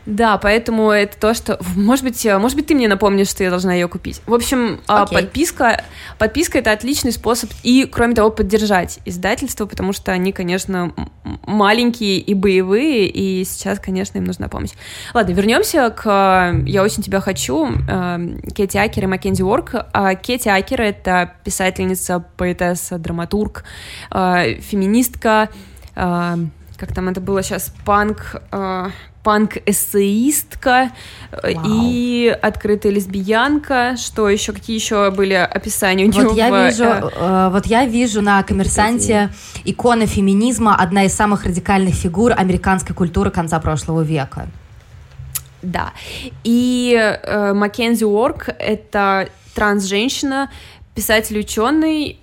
Да, 0.05 0.37
поэтому 0.37 0.91
это 0.91 1.17
то, 1.19 1.33
что... 1.33 1.59
Может 1.75 2.03
быть, 2.03 2.23
э, 2.25 2.37
может 2.37 2.55
быть, 2.55 2.67
ты 2.67 2.75
мне 2.75 2.87
напомнишь, 2.87 3.27
что 3.27 3.43
я 3.43 3.49
должна 3.49 3.73
ее 3.73 3.87
купить. 3.87 4.21
В 4.27 4.33
общем, 4.33 4.79
okay. 4.87 5.11
подписка, 5.11 5.83
подписка— 6.19 6.57
это 6.59 6.71
отличный 6.71 7.11
способ 7.11 7.49
и, 7.63 7.89
кроме 7.91 8.13
того, 8.13 8.29
поддержать 8.29 8.99
издательство, 9.05 9.65
потому 9.65 9.93
что 9.93 10.11
они, 10.11 10.31
конечно, 10.31 10.93
маленькие 11.47 12.19
и 12.19 12.33
боевые, 12.35 13.07
и 13.07 13.43
сейчас, 13.45 13.79
конечно, 13.79 14.19
им 14.19 14.25
нужна 14.25 14.47
помощь. 14.47 14.71
Ладно, 15.13 15.31
вернемся 15.33 15.89
к 15.89 16.53
«Я 16.65 16.83
очень 16.83 17.01
тебя 17.01 17.19
хочу» 17.19 17.67
э, 17.67 18.19
Кэти 18.55 18.77
Акер 18.77 19.05
и 19.05 19.07
Маккензи 19.07 19.41
Уорк. 19.41 19.73
А 19.91 20.13
Кэти 20.13 20.49
Акер— 20.49 20.81
это 20.83 21.33
писательница, 21.43 22.23
поэтесса, 22.37 22.99
драматург, 22.99 23.63
э, 24.11 24.59
феминистка, 24.61 25.49
как 25.95 26.93
там 26.93 27.07
это 27.07 27.21
было 27.21 27.41
сейчас, 27.41 27.73
панк, 27.85 28.41
панк-эссеистка 29.25 30.91
э, 31.31 31.53
и 31.65 32.37
открытая 32.41 32.91
лесбиянка. 32.91 33.95
Что 33.97 34.29
еще? 34.29 34.53
Какие 34.53 34.77
еще 34.77 35.09
были 35.09 35.33
описания 35.33 36.05
у 36.05 36.07
нее? 36.07 36.27
Вот 36.27 36.37
я 36.37 36.51
в, 36.51 36.67
вижу, 36.67 36.83
э, 36.83 37.09
э, 37.15 37.49
вот 37.51 37.65
я 37.65 37.85
вижу 37.85 38.21
на 38.21 38.43
коммерсанте 38.43 39.31
икона 39.65 40.05
феминизма, 40.05 40.75
одна 40.75 41.05
из 41.05 41.13
самых 41.13 41.45
радикальных 41.45 41.95
фигур 41.95 42.33
американской 42.37 42.95
культуры 42.95 43.31
конца 43.31 43.59
прошлого 43.59 44.01
века. 44.01 44.47
Да. 45.63 45.93
И 46.43 46.95
э, 46.95 47.53
Маккензи 47.53 48.03
Уорк— 48.03 48.49
это 48.59 49.27
транс-женщина, 49.55 50.51
писатель-ученый, 50.93 52.19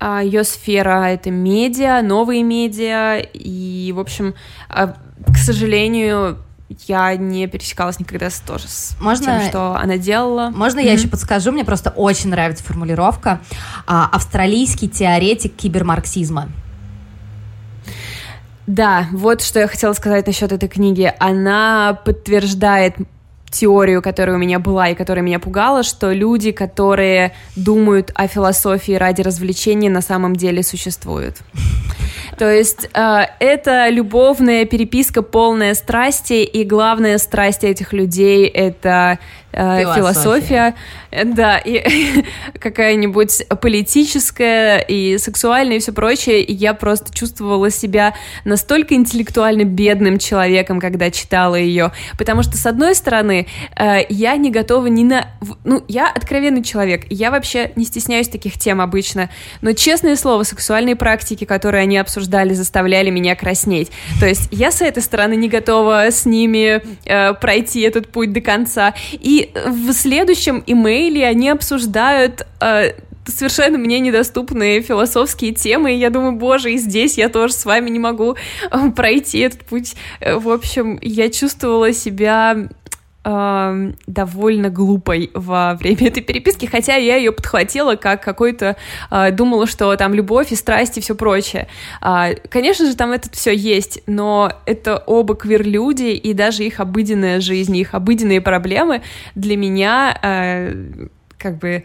а 0.00 0.20
ее 0.20 0.42
сфера— 0.42 1.04
это 1.10 1.30
медиа, 1.30 2.02
новые 2.02 2.42
медиа, 2.42 3.20
и, 3.32 3.92
в 3.94 4.00
общем, 4.00 4.34
а, 4.68 4.96
к 5.26 5.36
сожалению, 5.36 6.38
я 6.86 7.14
не 7.16 7.46
пересекалась 7.46 7.98
никогда 7.98 8.30
с, 8.30 8.40
тоже 8.40 8.68
с 8.68 8.96
можно, 9.00 9.40
тем, 9.40 9.48
что 9.48 9.76
она 9.76 9.96
делала. 9.96 10.50
Можно 10.50 10.80
mm-hmm. 10.80 10.86
я 10.86 10.92
еще 10.92 11.08
подскажу? 11.08 11.52
Мне 11.52 11.64
просто 11.64 11.90
очень 11.90 12.30
нравится 12.30 12.64
формулировка. 12.64 13.40
А, 13.86 14.08
австралийский 14.12 14.88
теоретик 14.88 15.54
кибермарксизма. 15.54 16.48
Да, 18.66 19.08
вот 19.12 19.42
что 19.42 19.60
я 19.60 19.68
хотела 19.68 19.92
сказать 19.92 20.26
насчет 20.26 20.50
этой 20.50 20.68
книги. 20.68 21.12
Она 21.18 21.98
подтверждает 22.04 22.96
теорию, 23.50 24.02
которая 24.02 24.36
у 24.36 24.38
меня 24.38 24.58
была 24.58 24.88
и 24.88 24.94
которая 24.94 25.24
меня 25.24 25.38
пугала, 25.38 25.82
что 25.82 26.12
люди, 26.12 26.50
которые 26.50 27.34
думают 27.56 28.10
о 28.14 28.26
философии 28.26 28.92
ради 28.92 29.22
развлечения, 29.22 29.90
на 29.90 30.00
самом 30.00 30.34
деле 30.34 30.62
существуют. 30.62 31.38
То 32.38 32.50
есть 32.50 32.88
э, 32.92 33.20
это 33.38 33.88
любовная 33.88 34.64
переписка, 34.64 35.22
полная 35.22 35.74
страсти, 35.74 36.44
и 36.44 36.64
главная 36.64 37.18
страсть 37.18 37.64
этих 37.64 37.92
людей— 37.92 38.46
это 38.54 39.18
э, 39.52 39.80
философия. 39.80 39.94
философия. 39.94 40.74
Да, 41.24 41.58
и 41.58 42.24
какая-нибудь 42.58 43.46
политическая 43.60 44.78
и 44.78 45.16
сексуальная 45.18 45.76
и 45.76 45.78
все 45.78 45.92
прочее, 45.92 46.42
и 46.42 46.52
я 46.52 46.74
просто 46.74 47.14
чувствовала 47.14 47.70
себя 47.70 48.14
настолько 48.44 48.94
интеллектуально 48.94 49.64
бедным 49.64 50.18
человеком, 50.18 50.80
когда 50.80 51.10
читала 51.10 51.54
ее, 51.54 51.92
потому 52.18 52.42
что, 52.42 52.56
с 52.56 52.66
одной 52.66 52.94
стороны, 52.94 53.46
э, 53.76 54.00
я 54.08 54.36
не 54.36 54.50
готова 54.50 54.86
ни 54.86 55.04
на... 55.04 55.28
Ну, 55.64 55.84
я 55.88 56.10
откровенный 56.10 56.64
человек, 56.64 57.06
я 57.10 57.30
вообще 57.30 57.70
не 57.76 57.84
стесняюсь 57.84 58.28
таких 58.28 58.58
тем 58.58 58.80
обычно, 58.80 59.30
но, 59.60 59.72
честное 59.72 60.16
слово, 60.16 60.42
сексуальные 60.42 60.96
практики, 60.96 61.44
которые 61.44 61.82
они 61.82 61.96
обсуждали, 62.24 62.54
заставляли 62.54 63.10
меня 63.10 63.36
краснеть. 63.36 63.90
То 64.20 64.26
есть 64.26 64.48
я 64.50 64.70
с 64.70 64.80
этой 64.80 65.02
стороны 65.02 65.36
не 65.36 65.48
готова 65.48 66.06
с 66.10 66.24
ними 66.24 66.82
э, 67.04 67.34
пройти 67.34 67.82
этот 67.82 68.08
путь 68.08 68.32
до 68.32 68.40
конца. 68.40 68.94
И 69.12 69.50
в 69.66 69.92
следующем 69.92 70.62
имейле 70.66 71.26
они 71.26 71.50
обсуждают 71.50 72.46
э, 72.60 72.92
совершенно 73.26 73.78
мне 73.78 74.00
недоступные 74.00 74.82
философские 74.82 75.52
темы, 75.52 75.94
и 75.94 75.98
я 75.98 76.10
думаю, 76.10 76.32
боже, 76.32 76.72
и 76.72 76.78
здесь 76.78 77.18
я 77.18 77.28
тоже 77.28 77.54
с 77.54 77.64
вами 77.64 77.90
не 77.90 77.98
могу 77.98 78.36
э, 78.70 78.90
пройти 78.96 79.40
этот 79.40 79.64
путь. 79.64 79.94
Э, 80.20 80.36
в 80.36 80.48
общем, 80.48 80.98
я 81.02 81.30
чувствовала 81.30 81.92
себя 81.92 82.68
э, 83.24 83.92
довольно 84.06 84.70
глупой 84.70 85.30
во 85.34 85.74
время 85.74 86.08
этой 86.08 86.22
переписки, 86.22 86.66
хотя 86.66 86.96
я 86.96 87.16
ее 87.16 87.32
подхватила 87.32 87.96
как 87.96 88.22
какой-то, 88.22 88.76
э, 89.10 89.30
думала, 89.32 89.66
что 89.66 89.94
там 89.96 90.14
любовь 90.14 90.52
и 90.52 90.56
страсть 90.56 90.98
и 90.98 91.00
все 91.00 91.14
прочее. 91.14 91.68
Э, 92.02 92.34
конечно 92.48 92.86
же, 92.86 92.96
там 92.96 93.12
это 93.12 93.30
все 93.30 93.54
есть, 93.54 94.02
но 94.06 94.52
это 94.66 94.98
оба 94.98 95.34
квир-люди, 95.34 96.12
и 96.14 96.32
даже 96.32 96.64
их 96.64 96.80
обыденная 96.80 97.40
жизнь, 97.40 97.76
их 97.76 97.94
обыденные 97.94 98.40
проблемы 98.40 99.02
для 99.34 99.56
меня 99.56 100.18
э, 100.22 101.06
как 101.38 101.58
бы 101.58 101.84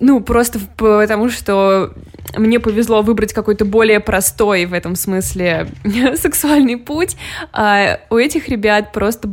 ну, 0.00 0.20
просто 0.20 0.60
потому, 0.76 1.28
что 1.28 1.92
мне 2.36 2.60
повезло 2.60 3.02
выбрать 3.02 3.32
какой-то 3.32 3.64
более 3.64 4.00
простой 4.00 4.66
в 4.66 4.72
этом 4.72 4.96
смысле 4.96 5.68
сексуальный 6.16 6.76
путь. 6.76 7.16
А 7.52 8.00
у 8.10 8.16
этих 8.16 8.48
ребят 8.48 8.92
просто 8.92 9.28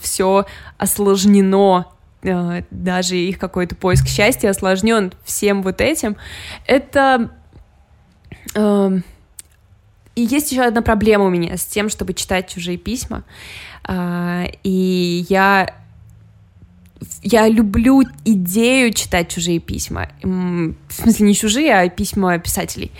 все 0.00 0.46
осложнено 0.78 1.86
а, 2.22 2.62
даже 2.70 3.16
их 3.16 3.38
какой-то 3.38 3.74
поиск 3.74 4.06
счастья 4.06 4.50
осложнен 4.50 5.12
всем 5.24 5.62
вот 5.62 5.80
этим. 5.80 6.16
Это... 6.66 7.30
И 10.16 10.22
есть 10.22 10.50
еще 10.50 10.62
одна 10.62 10.82
проблема 10.82 11.26
у 11.26 11.30
меня 11.30 11.56
с 11.56 11.64
тем, 11.64 11.88
чтобы 11.88 12.14
читать 12.14 12.48
чужие 12.48 12.76
письма. 12.76 13.22
А, 13.84 14.44
и 14.62 15.24
я 15.28 15.74
я 17.22 17.48
люблю 17.48 18.02
идею 18.24 18.92
читать 18.92 19.28
чужие 19.28 19.58
письма. 19.58 20.08
В 20.22 20.92
смысле, 20.92 21.26
не 21.26 21.34
чужие, 21.34 21.74
а 21.74 21.88
письма 21.88 22.38
писателей. 22.38 22.92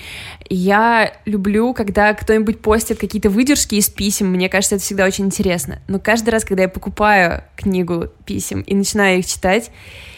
Я 0.48 1.12
люблю, 1.26 1.74
когда 1.74 2.12
кто-нибудь 2.14 2.60
постит 2.60 2.98
какие-то 2.98 3.30
выдержки 3.30 3.76
из 3.76 3.88
писем. 3.88 4.28
Мне 4.28 4.48
кажется, 4.48 4.76
это 4.76 4.84
всегда 4.84 5.04
очень 5.04 5.26
интересно. 5.26 5.80
Но 5.88 5.98
каждый 5.98 6.30
раз, 6.30 6.44
когда 6.44 6.62
я 6.62 6.68
покупаю 6.68 7.44
книгу 7.56 8.08
писем 8.24 8.62
и 8.62 8.74
начинаю 8.74 9.20
их 9.20 9.26
читать, 9.26 9.70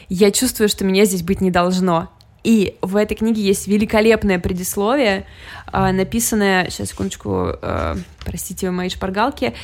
я 0.09 0.30
чувствую, 0.30 0.68
что 0.68 0.85
меня 0.85 1.05
здесь 1.05 1.22
быть 1.22 1.41
не 1.41 1.51
должно. 1.51 2.11
И 2.45 2.76
в 2.83 2.97
этой 2.97 3.14
книге 3.14 3.43
есть 3.43 3.68
великолепное 3.68 4.39
предисловие, 4.39 5.26
а, 5.66 5.93
написанное... 5.93 6.68
Сейчас, 6.70 6.89
секундочку, 6.91 7.30
а, 7.62 7.97
простите 8.24 8.70
мои 8.70 8.89
шпаргалки 8.89 9.55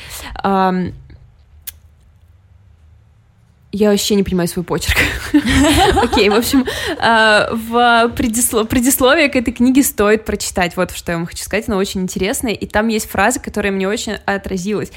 я 3.71 3.91
вообще 3.91 4.15
не 4.15 4.23
понимаю 4.23 4.47
свой 4.47 4.65
почерк. 4.65 4.97
Окей, 6.03 6.29
в 6.29 6.33
общем, 6.33 6.65
а, 6.99 7.49
в 7.51 8.09
предисловие 8.15 9.29
к 9.29 9.35
этой 9.35 9.53
книге 9.53 9.83
стоит 9.83 10.25
прочитать. 10.25 10.75
Вот 10.75 10.91
что 10.91 11.11
я 11.11 11.17
вам 11.17 11.27
хочу 11.27 11.43
сказать, 11.43 11.67
она 11.67 11.77
очень 11.77 12.01
интересная. 12.01 12.53
И 12.53 12.65
там 12.65 12.87
есть 12.87 13.07
фраза, 13.07 13.39
которая 13.39 13.71
мне 13.71 13.87
очень 13.87 14.13
отразилась. 14.25 14.91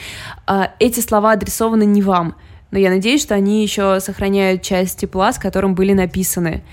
А, 0.46 0.72
эти 0.78 1.00
слова 1.00 1.32
адресованы 1.32 1.84
не 1.84 2.00
вам, 2.00 2.36
но 2.70 2.78
я 2.78 2.88
надеюсь, 2.88 3.20
что 3.20 3.34
они 3.34 3.62
еще 3.62 4.00
сохраняют 4.00 4.62
часть 4.62 5.00
тепла, 5.00 5.34
с 5.34 5.38
которым 5.38 5.74
были 5.74 5.92
написаны. 5.92 6.64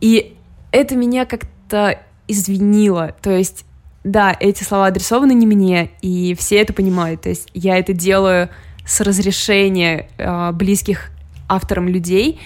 И 0.00 0.34
это 0.72 0.96
меня 0.96 1.26
как-то 1.26 2.00
извинило. 2.26 3.14
То 3.22 3.30
есть, 3.30 3.64
да, 4.02 4.36
эти 4.38 4.64
слова 4.64 4.86
адресованы 4.86 5.32
не 5.32 5.46
мне, 5.46 5.90
и 6.02 6.34
все 6.34 6.56
это 6.56 6.72
понимают. 6.72 7.22
То 7.22 7.28
есть 7.28 7.48
я 7.54 7.78
это 7.78 7.92
делаю 7.92 8.48
с 8.84 9.00
разрешения 9.00 10.08
э, 10.18 10.50
близких 10.52 11.10
авторам 11.48 11.88
людей, 11.88 12.40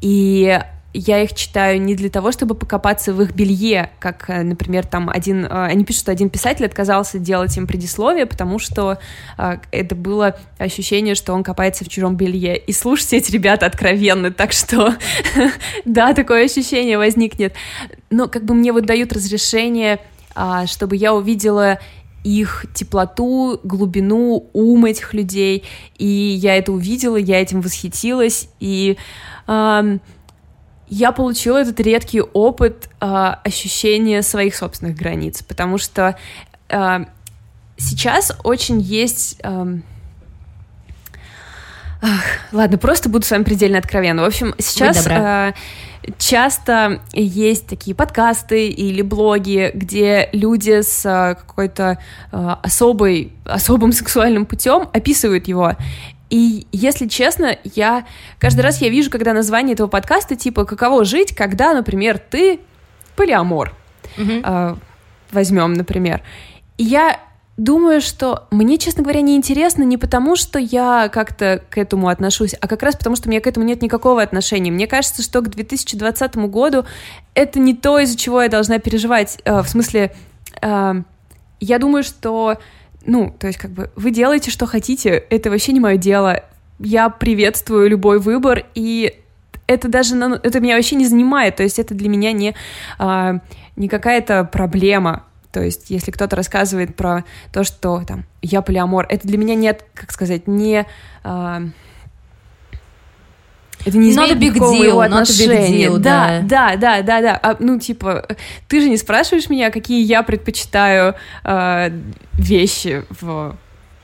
и 0.00 0.60
я 0.98 1.22
их 1.22 1.34
читаю 1.34 1.80
не 1.80 1.94
для 1.94 2.08
того, 2.08 2.32
чтобы 2.32 2.54
покопаться 2.54 3.12
в 3.12 3.20
их 3.20 3.34
белье, 3.34 3.90
как, 3.98 4.30
э, 4.30 4.42
например, 4.42 4.86
там 4.86 5.10
один, 5.10 5.44
э, 5.44 5.48
они 5.48 5.84
пишут, 5.84 6.02
что 6.02 6.12
один 6.12 6.30
писатель 6.30 6.64
отказался 6.64 7.18
делать 7.18 7.54
им 7.56 7.66
предисловие, 7.66 8.24
потому 8.24 8.58
что 8.58 8.98
э, 9.36 9.58
это 9.72 9.94
было 9.94 10.38
ощущение, 10.58 11.14
что 11.14 11.34
он 11.34 11.44
копается 11.44 11.84
в 11.84 11.88
чужом 11.88 12.16
белье. 12.16 12.56
И 12.56 12.72
слушайте, 12.72 13.18
эти 13.18 13.30
ребята 13.30 13.66
откровенны, 13.66 14.30
так 14.30 14.52
что 14.52 14.94
да, 15.84 16.14
такое 16.14 16.46
ощущение 16.46 16.96
возникнет. 16.96 17.54
Но 18.08 18.26
как 18.26 18.44
бы 18.44 18.54
мне 18.54 18.72
вот 18.72 18.86
дают 18.86 19.12
разрешение, 19.12 20.00
а, 20.34 20.66
чтобы 20.66 20.96
я 20.96 21.12
увидела 21.14 21.78
их 22.26 22.66
теплоту, 22.74 23.60
глубину, 23.62 24.50
ум 24.52 24.84
этих 24.84 25.14
людей, 25.14 25.64
и 25.96 26.06
я 26.06 26.56
это 26.56 26.72
увидела, 26.72 27.16
я 27.16 27.40
этим 27.40 27.60
восхитилась, 27.60 28.48
и 28.58 28.96
э, 29.46 29.98
я 30.88 31.12
получила 31.12 31.58
этот 31.58 31.78
редкий 31.78 32.20
опыт 32.20 32.90
э, 33.00 33.06
ощущения 33.44 34.22
своих 34.22 34.56
собственных 34.56 34.96
границ, 34.96 35.44
потому 35.44 35.78
что 35.78 36.18
э, 36.68 37.04
сейчас 37.76 38.36
очень 38.42 38.80
есть... 38.80 39.38
Э, 39.42 39.78
Ах, 42.02 42.22
ладно, 42.52 42.78
просто 42.78 43.08
буду 43.08 43.24
с 43.24 43.30
вами 43.30 43.44
предельно 43.44 43.78
откровенна. 43.78 44.22
В 44.22 44.26
общем, 44.26 44.54
сейчас 44.58 45.06
э, 45.06 45.52
часто 46.18 47.00
есть 47.12 47.66
такие 47.66 47.94
подкасты 47.94 48.68
или 48.68 49.02
блоги, 49.02 49.70
где 49.74 50.28
люди 50.32 50.82
с 50.82 51.04
э, 51.04 51.34
какой-то 51.34 51.98
э, 52.32 52.56
особой, 52.62 53.32
особым 53.44 53.92
сексуальным 53.92 54.46
путем 54.46 54.88
описывают 54.92 55.48
его. 55.48 55.72
И 56.28 56.66
если 56.72 57.06
честно, 57.06 57.56
я 57.64 58.04
каждый 58.38 58.60
раз 58.60 58.80
я 58.82 58.88
вижу, 58.88 59.10
когда 59.10 59.32
название 59.32 59.74
этого 59.74 59.86
подкаста 59.88 60.36
типа 60.36 60.64
«Каково 60.64 61.04
жить, 61.04 61.34
когда, 61.34 61.72
например, 61.72 62.18
ты 62.18 62.60
полиамор?» 63.14 63.74
mm-hmm. 64.16 64.42
э, 64.44 64.76
Возьмем, 65.32 65.72
например. 65.72 66.22
И 66.78 66.84
я 66.84 67.18
Думаю, 67.56 68.02
что 68.02 68.46
мне, 68.50 68.76
честно 68.76 69.02
говоря, 69.02 69.22
не 69.22 69.34
интересно 69.34 69.82
не 69.82 69.96
потому, 69.96 70.36
что 70.36 70.58
я 70.58 71.08
как-то 71.08 71.62
к 71.70 71.78
этому 71.78 72.08
отношусь, 72.08 72.54
а 72.60 72.68
как 72.68 72.82
раз 72.82 72.96
потому, 72.96 73.16
что 73.16 73.28
у 73.28 73.30
меня 73.30 73.40
к 73.40 73.46
этому 73.46 73.64
нет 73.64 73.80
никакого 73.80 74.20
отношения. 74.20 74.70
Мне 74.70 74.86
кажется, 74.86 75.22
что 75.22 75.40
к 75.40 75.48
2020 75.48 76.36
году 76.36 76.84
это 77.32 77.58
не 77.58 77.74
то, 77.74 77.98
из-за 77.98 78.18
чего 78.18 78.42
я 78.42 78.50
должна 78.50 78.78
переживать. 78.78 79.38
Э, 79.44 79.62
в 79.62 79.68
смысле, 79.68 80.14
э, 80.60 80.94
я 81.60 81.78
думаю, 81.78 82.02
что, 82.04 82.58
ну, 83.06 83.34
то 83.38 83.46
есть 83.46 83.58
как 83.58 83.70
бы 83.70 83.90
вы 83.96 84.10
делаете, 84.10 84.50
что 84.50 84.66
хотите, 84.66 85.12
это 85.30 85.48
вообще 85.48 85.72
не 85.72 85.80
мое 85.80 85.96
дело. 85.96 86.42
Я 86.78 87.08
приветствую 87.08 87.88
любой 87.88 88.18
выбор, 88.18 88.66
и 88.74 89.18
это 89.66 89.88
даже, 89.88 90.14
это 90.42 90.60
меня 90.60 90.76
вообще 90.76 90.96
не 90.96 91.06
занимает, 91.06 91.56
то 91.56 91.62
есть 91.62 91.78
это 91.78 91.94
для 91.94 92.10
меня 92.10 92.32
не, 92.32 92.54
э, 92.98 93.38
не 93.76 93.88
какая-то 93.88 94.44
проблема 94.44 95.24
то 95.56 95.62
есть, 95.62 95.88
если 95.88 96.10
кто-то 96.10 96.36
рассказывает 96.36 96.94
про 96.94 97.24
то, 97.50 97.64
что 97.64 98.02
там 98.06 98.26
я 98.42 98.60
полиамор, 98.60 99.06
это 99.08 99.26
для 99.26 99.38
меня 99.38 99.54
нет, 99.54 99.86
как 99.94 100.12
сказать, 100.12 100.46
не 100.46 100.84
а, 101.24 101.62
это 103.86 103.96
не 103.96 104.10
изменит 104.10 104.38
никакого 104.38 104.74
моего 104.74 105.00
отношения. 105.00 105.86
Deal, 105.86 105.96
да, 105.96 106.42
да, 106.42 106.76
да, 106.76 107.00
да, 107.00 107.22
да. 107.22 107.40
А, 107.42 107.56
ну, 107.58 107.78
типа, 107.78 108.28
ты 108.68 108.82
же 108.82 108.90
не 108.90 108.98
спрашиваешь 108.98 109.48
меня, 109.48 109.70
какие 109.70 110.04
я 110.04 110.22
предпочитаю 110.22 111.14
э, 111.44 112.00
вещи 112.34 113.06
в 113.08 113.56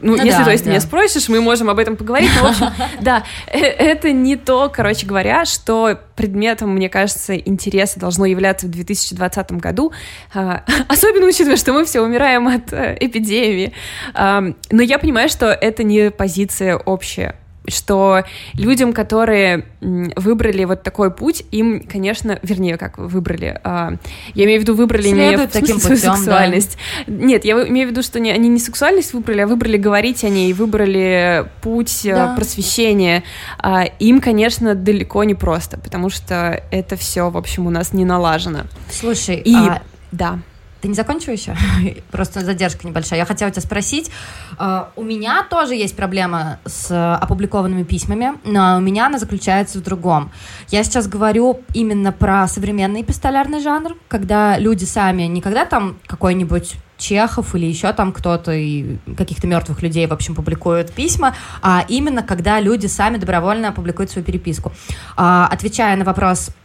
ну, 0.03 0.17
ну 0.17 0.25
если, 0.25 0.41
да, 0.41 0.45
то 0.45 0.51
есть, 0.51 0.65
да. 0.65 0.71
меня 0.71 0.81
спросишь, 0.81 1.29
мы 1.29 1.41
можем 1.41 1.71
об 1.71 1.79
этом 1.79 1.97
поговорить. 1.97 2.31
Но, 2.37 2.49
в 2.49 2.51
общем, 2.51 2.67
да, 3.01 3.25
э, 3.47 3.59
это 3.59 4.13
не 4.13 4.37
то, 4.37 4.69
короче 4.69 5.07
говоря, 5.07 5.45
что 5.45 5.99
предметом, 6.17 6.75
мне 6.75 6.89
кажется, 6.89 7.37
интереса 7.37 8.01
должно 8.01 8.27
являться 8.27 8.67
в 8.67 8.71
2020 8.71 9.53
году, 9.53 9.93
а, 10.35 10.65
особенно 10.89 11.27
учитывая, 11.27 11.57
что 11.57 11.73
мы 11.73 11.85
все 11.85 12.01
умираем 12.01 12.49
от 12.49 12.73
э, 12.73 12.97
эпидемии. 13.01 13.73
Но 14.15 14.83
я 14.83 14.99
понимаю, 14.99 15.29
что 15.29 15.47
это 15.47 15.85
не 15.85 16.11
позиция 16.11 16.77
общая 16.77 17.37
что 17.69 18.25
людям, 18.55 18.93
которые 18.93 19.67
выбрали 19.81 20.65
вот 20.65 20.83
такой 20.83 21.11
путь, 21.11 21.45
им, 21.51 21.81
конечно, 21.81 22.39
вернее, 22.43 22.77
как 22.77 22.99
выбрали, 22.99 23.61
э, 23.63 23.91
я 24.35 24.45
имею 24.45 24.61
в 24.61 24.63
виду 24.63 24.75
выбрали 24.75 25.09
Следует 25.09 25.55
не 25.55 25.61
таким 25.61 25.77
путем, 25.81 25.97
сексуальность. 25.97 26.77
Да. 27.07 27.13
Нет, 27.13 27.45
я 27.45 27.55
имею 27.69 27.89
в 27.89 27.91
виду, 27.93 28.03
что 28.03 28.21
не, 28.21 28.31
они 28.31 28.49
не 28.49 28.59
сексуальность 28.59 29.13
выбрали, 29.13 29.43
а 29.43 29.47
выбрали 29.47 29.77
говорить 29.77 30.25
о 30.25 30.29
ней, 30.29 30.53
выбрали 30.53 31.47
путь 31.61 32.05
э, 32.05 32.15
да. 32.15 32.35
просвещения. 32.35 33.23
Э, 33.63 33.85
им, 33.99 34.21
конечно, 34.21 34.75
далеко 34.75 35.25
не 35.25 35.35
просто, 35.35 35.79
потому 35.79 36.11
что 36.11 36.63
это 36.71 36.97
все, 36.97 37.31
в 37.31 37.37
общем, 37.37 37.67
у 37.67 37.71
нас 37.71 37.93
не 37.93 38.05
налажено. 38.05 38.63
Слушай, 38.91 39.37
и 39.37 39.55
а... 39.55 39.83
да. 40.11 40.39
Ты 40.83 40.89
не 40.89 40.95
закончил 40.95 41.33
еще? 41.33 41.57
Просто 42.11 42.41
задержка 42.41 42.89
небольшая. 42.89 43.21
Я 43.21 43.25
хотела 43.25 43.53
тебя 43.53 43.63
спросить. 43.63 44.11
Uh, 44.59 44.87
у 44.97 45.05
меня 45.05 45.47
тоже 45.49 45.77
есть 45.77 45.97
проблема 45.97 46.59
с 46.67 47.17
опубликованными 47.17 47.85
письмами, 47.85 48.33
но 48.45 48.79
у 48.79 48.81
меня 48.81 49.07
она 49.07 49.19
заключается 49.19 49.79
в 49.79 49.83
другом. 49.83 50.33
Я 50.71 50.83
сейчас 50.83 51.07
говорю 51.07 51.61
именно 51.73 52.11
про 52.11 52.49
современный 52.49 53.05
пистолярный 53.05 53.61
жанр, 53.61 53.95
когда 54.09 54.59
люди 54.59 54.85
сами, 54.85 55.23
не 55.23 55.41
когда 55.41 55.65
там 55.67 55.99
какой-нибудь 56.07 56.75
Чехов 56.99 57.55
или 57.55 57.67
еще 57.67 57.93
там 57.93 58.13
кто-то 58.13 58.53
и 58.53 58.97
каких-то 59.17 59.47
мертвых 59.47 59.83
людей, 59.83 60.07
в 60.07 60.13
общем, 60.13 60.35
публикуют 60.35 60.93
письма, 60.93 61.35
а 61.61 61.85
именно 61.89 62.23
когда 62.23 62.61
люди 62.61 62.87
сами 62.87 63.17
добровольно 63.17 63.73
публикуют 63.73 64.11
свою 64.11 64.25
переписку. 64.25 64.73
Uh, 65.17 65.47
отвечая 65.47 65.97
на 65.97 66.05
вопрос 66.05 66.51
а, 66.51 66.62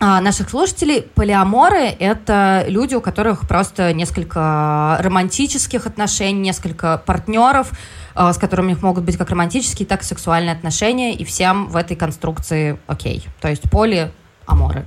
наших 0.00 0.50
слушателей, 0.50 1.02
полиаморы— 1.02 1.86
это 1.98 2.64
люди, 2.68 2.94
у 2.94 3.00
которых 3.00 3.46
просто 3.48 3.92
несколько 3.92 4.98
романтических 5.00 5.86
отношений, 5.86 6.40
несколько 6.40 6.98
партнеров, 6.98 7.70
а, 8.14 8.32
с 8.32 8.38
которыми 8.38 8.66
у 8.66 8.70
них 8.70 8.82
могут 8.82 9.04
быть 9.04 9.16
как 9.16 9.30
романтические, 9.30 9.86
так 9.86 10.02
и 10.02 10.04
сексуальные 10.04 10.52
отношения, 10.52 11.14
и 11.14 11.24
всем 11.24 11.68
в 11.68 11.76
этой 11.76 11.96
конструкции 11.96 12.78
окей. 12.86 13.26
То 13.40 13.48
есть 13.48 13.62
полиаморы. 13.70 14.86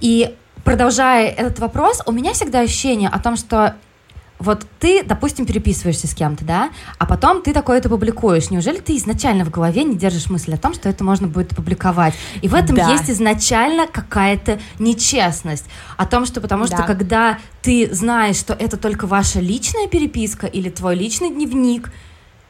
И 0.00 0.34
продолжая 0.64 1.28
этот 1.28 1.58
вопрос, 1.58 2.02
у 2.06 2.12
меня 2.12 2.32
всегда 2.32 2.60
ощущение 2.60 3.08
о 3.08 3.18
том, 3.18 3.36
что 3.36 3.76
вот 4.38 4.66
ты, 4.80 5.02
допустим, 5.02 5.46
переписываешься 5.46 6.06
с 6.06 6.14
кем-то, 6.14 6.44
да, 6.44 6.70
а 6.98 7.06
потом 7.06 7.42
ты 7.42 7.52
такое 7.52 7.78
это 7.78 7.88
публикуешь. 7.88 8.50
Неужели 8.50 8.78
ты 8.78 8.96
изначально 8.96 9.44
в 9.44 9.50
голове 9.50 9.84
не 9.84 9.96
держишь 9.96 10.28
мысль 10.28 10.54
о 10.54 10.58
том, 10.58 10.74
что 10.74 10.88
это 10.88 11.04
можно 11.04 11.26
будет 11.26 11.52
опубликовать? 11.52 12.14
И 12.42 12.48
в 12.48 12.54
этом 12.54 12.76
да. 12.76 12.90
есть 12.92 13.08
изначально 13.10 13.86
какая-то 13.86 14.60
нечестность. 14.78 15.66
О 15.96 16.06
том, 16.06 16.26
что 16.26 16.40
потому 16.40 16.66
да. 16.66 16.76
что 16.76 16.86
когда 16.86 17.38
ты 17.62 17.88
знаешь, 17.92 18.36
что 18.36 18.52
это 18.52 18.76
только 18.76 19.06
ваша 19.06 19.40
личная 19.40 19.88
переписка 19.88 20.46
или 20.46 20.68
твой 20.68 20.96
личный 20.96 21.30
дневник, 21.30 21.90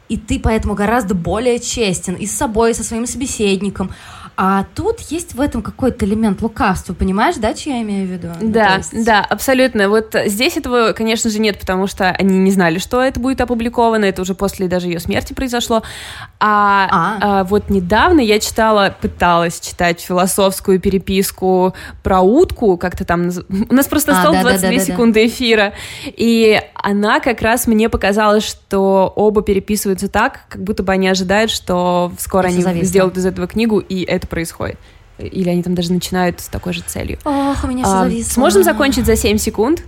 и 0.09 0.17
ты 0.17 0.39
поэтому 0.39 0.75
гораздо 0.75 1.15
более 1.15 1.59
честен 1.59 2.15
и 2.15 2.27
с 2.27 2.37
собой, 2.37 2.73
и 2.73 2.75
со 2.75 2.85
своим 2.85 3.07
собеседником. 3.07 3.91
А 4.39 4.67
тут 4.75 5.01
есть 5.01 5.35
в 5.35 5.41
этом 5.41 5.63
какой-то 5.63 6.05
элемент 6.05 6.43
лукавства, 6.43 6.93
понимаешь, 6.93 7.37
да, 7.37 7.57
что 7.57 7.71
я 7.71 7.81
имею 7.81 8.07
в 8.07 8.11
виду? 8.11 8.29
Ну, 8.39 8.51
да, 8.53 8.71
ну, 8.71 8.77
есть... 8.77 9.07
да, 9.07 9.21
абсолютно. 9.21 9.89
Вот 9.89 10.15
здесь 10.27 10.59
этого, 10.59 10.93
конечно 10.93 11.31
же, 11.31 11.39
нет, 11.39 11.59
потому 11.59 11.87
что 11.87 12.11
они 12.11 12.39
не 12.39 12.51
знали, 12.51 12.79
что 12.79 13.03
это 13.03 13.19
будет 13.19 13.41
опубликовано, 13.41 14.05
это 14.05 14.21
уже 14.21 14.35
после 14.35 14.69
даже 14.69 14.89
ее 14.89 15.01
смерти 15.01 15.33
произошло. 15.33 15.83
А, 16.39 16.89
а. 16.91 17.19
а 17.21 17.45
вот 17.45 17.71
недавно 17.71 18.21
я 18.21 18.39
читала, 18.39 18.95
пыталась 19.01 19.59
читать 19.59 20.01
философскую 20.01 20.81
переписку 20.81 21.75
про 22.03 22.21
утку, 22.21 22.77
как-то 22.77 23.07
там... 23.07 23.31
У 23.71 23.75
нас 23.75 23.87
просто 23.87 24.21
а, 24.21 24.33
да, 24.33 24.43
22 24.43 24.71
да, 24.71 24.77
да, 24.77 24.85
секунды 24.85 25.21
да. 25.21 25.27
эфира, 25.27 25.73
и 26.05 26.61
она 26.75 27.21
как 27.21 27.41
раз 27.41 27.67
мне 27.67 27.89
показала, 27.89 28.41
что 28.41 29.13
оба 29.17 29.41
переписываются 29.41 30.09
так, 30.09 30.41
как 30.51 30.63
будто 30.63 30.83
бы 30.83 30.93
они 30.93 31.09
ожидают, 31.09 31.51
что 31.51 32.13
скоро 32.19 32.49
они 32.49 32.63
зависло. 32.63 32.85
сделают 32.85 33.17
из 33.17 33.25
этого 33.25 33.47
книгу, 33.47 33.79
и 33.79 34.03
это 34.05 34.26
это 34.27 34.29
происходит. 34.29 34.79
Или 35.19 35.49
они 35.49 35.63
там 35.63 35.75
даже 35.75 35.93
начинают 35.93 36.41
с 36.41 36.49
такой 36.49 36.75
же 36.75 36.83
целью. 36.83 37.19
Ох, 37.25 37.65
у 37.65 37.67
меня 37.67 37.85
все 37.85 37.95
а, 37.95 38.03
зависло. 38.05 38.33
Сможем 38.33 38.65
закончить 38.65 39.07
за 39.07 39.17
7 39.17 39.39
секунд? 39.39 39.83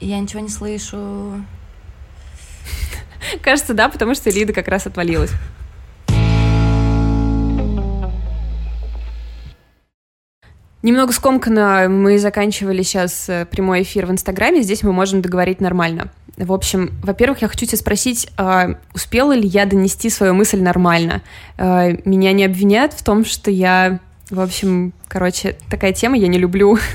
Я 0.00 0.18
ничего 0.18 0.40
не 0.40 0.50
слышу. 0.50 1.42
Кажется, 3.42 3.72
да, 3.72 3.88
потому 3.88 4.14
что 4.14 4.28
Лида 4.30 4.52
как 4.52 4.68
раз 4.68 4.86
отвалилась. 4.86 5.30
Немного 10.82 11.12
скомканно 11.12 11.88
мы 11.88 12.18
заканчивали 12.18 12.82
сейчас 12.82 13.28
э, 13.28 13.46
прямой 13.50 13.82
эфир 13.82 14.06
в 14.06 14.12
Инстаграме, 14.12 14.62
здесь 14.62 14.84
мы 14.84 14.92
можем 14.92 15.22
договорить 15.22 15.60
нормально. 15.60 16.12
В 16.38 16.52
общем, 16.52 16.92
во-первых, 17.02 17.42
я 17.42 17.48
хочу 17.48 17.66
тебя 17.66 17.78
спросить, 17.78 18.30
а 18.36 18.76
успела 18.94 19.32
ли 19.32 19.46
я 19.46 19.66
донести 19.66 20.08
свою 20.08 20.34
мысль 20.34 20.60
нормально? 20.60 21.22
А, 21.56 21.88
меня 22.04 22.32
не 22.32 22.44
обвинят 22.44 22.92
в 22.92 23.02
том, 23.02 23.24
что 23.24 23.50
я, 23.50 23.98
в 24.30 24.40
общем, 24.40 24.92
короче, 25.08 25.56
такая 25.68 25.92
тема, 25.92 26.16
я 26.16 26.28
не 26.28 26.38
люблю. 26.38 26.78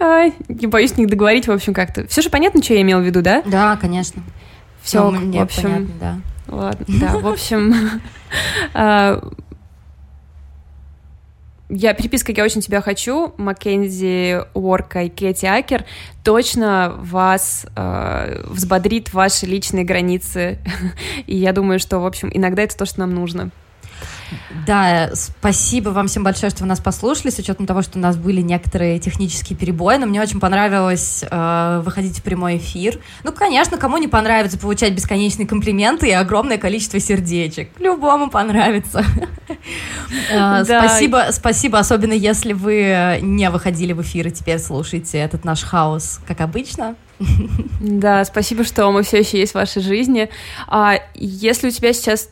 А, 0.00 0.24
не 0.48 0.66
боюсь 0.66 0.96
них 0.96 1.08
договорить, 1.08 1.46
в 1.46 1.52
общем, 1.52 1.72
как-то. 1.72 2.04
Все 2.08 2.20
же 2.20 2.30
понятно, 2.30 2.60
что 2.60 2.74
я 2.74 2.82
имел 2.82 2.98
в 2.98 3.04
виду, 3.04 3.22
да? 3.22 3.44
Да, 3.46 3.76
конечно. 3.76 4.20
Все, 4.82 5.08
ну, 5.08 5.38
в 5.38 5.40
общем, 5.40 5.62
понятно, 5.62 5.88
да. 6.00 6.18
Ладно, 6.48 6.86
да, 6.88 7.18
в 7.18 7.28
общем, 7.28 7.74
я 11.74 11.94
переписка 11.94 12.32
«Я 12.32 12.44
очень 12.44 12.60
тебя 12.60 12.82
хочу», 12.82 13.32
Маккензи 13.38 14.42
Уорка 14.52 15.04
и 15.04 15.08
Кэти 15.08 15.46
Акер 15.46 15.84
точно 16.22 16.94
вас 16.98 17.66
э, 17.74 18.44
взбодрит 18.46 19.12
ваши 19.14 19.46
личные 19.46 19.84
границы. 19.84 20.58
и 21.26 21.36
я 21.36 21.52
думаю, 21.52 21.78
что, 21.78 21.98
в 21.98 22.06
общем, 22.06 22.30
иногда 22.32 22.62
это 22.62 22.76
то, 22.76 22.84
что 22.84 23.00
нам 23.00 23.14
нужно. 23.14 23.50
Да, 24.66 25.10
спасибо 25.14 25.90
вам 25.90 26.06
всем 26.06 26.22
большое, 26.22 26.50
что 26.50 26.62
вы 26.62 26.68
нас 26.68 26.80
послушали, 26.80 27.30
с 27.30 27.38
учетом 27.38 27.66
того, 27.66 27.82
что 27.82 27.98
у 27.98 28.00
нас 28.00 28.16
были 28.16 28.40
некоторые 28.40 28.98
технические 28.98 29.58
перебои, 29.58 29.96
но 29.96 30.06
мне 30.06 30.20
очень 30.20 30.40
понравилось 30.40 31.24
э, 31.28 31.82
выходить 31.84 32.18
в 32.18 32.22
прямой 32.22 32.58
эфир. 32.58 32.98
Ну, 33.24 33.32
конечно, 33.32 33.76
кому 33.76 33.98
не 33.98 34.08
понравится 34.08 34.58
получать 34.58 34.94
бесконечные 34.94 35.46
комплименты 35.46 36.08
и 36.08 36.12
огромное 36.12 36.58
количество 36.58 37.00
сердечек. 37.00 37.70
Любому 37.78 38.30
понравится. 38.30 39.04
Э, 40.30 40.64
спасибо, 40.64 41.26
спасибо, 41.30 41.78
особенно 41.78 42.12
если 42.12 42.52
вы 42.52 43.18
не 43.22 43.50
выходили 43.50 43.92
в 43.92 44.02
эфир 44.02 44.28
и 44.28 44.30
теперь 44.30 44.58
слушаете 44.58 45.18
этот 45.18 45.44
наш 45.44 45.62
хаос, 45.62 46.20
как 46.26 46.40
обычно. 46.40 46.94
Да, 47.80 48.24
спасибо, 48.24 48.64
что 48.64 48.90
мы 48.90 49.02
все 49.02 49.18
еще 49.18 49.38
есть 49.38 49.52
в 49.52 49.56
вашей 49.56 49.82
жизни. 49.82 50.28
А 50.66 50.98
если 51.14 51.68
у 51.68 51.70
тебя 51.70 51.92
сейчас 51.92 52.30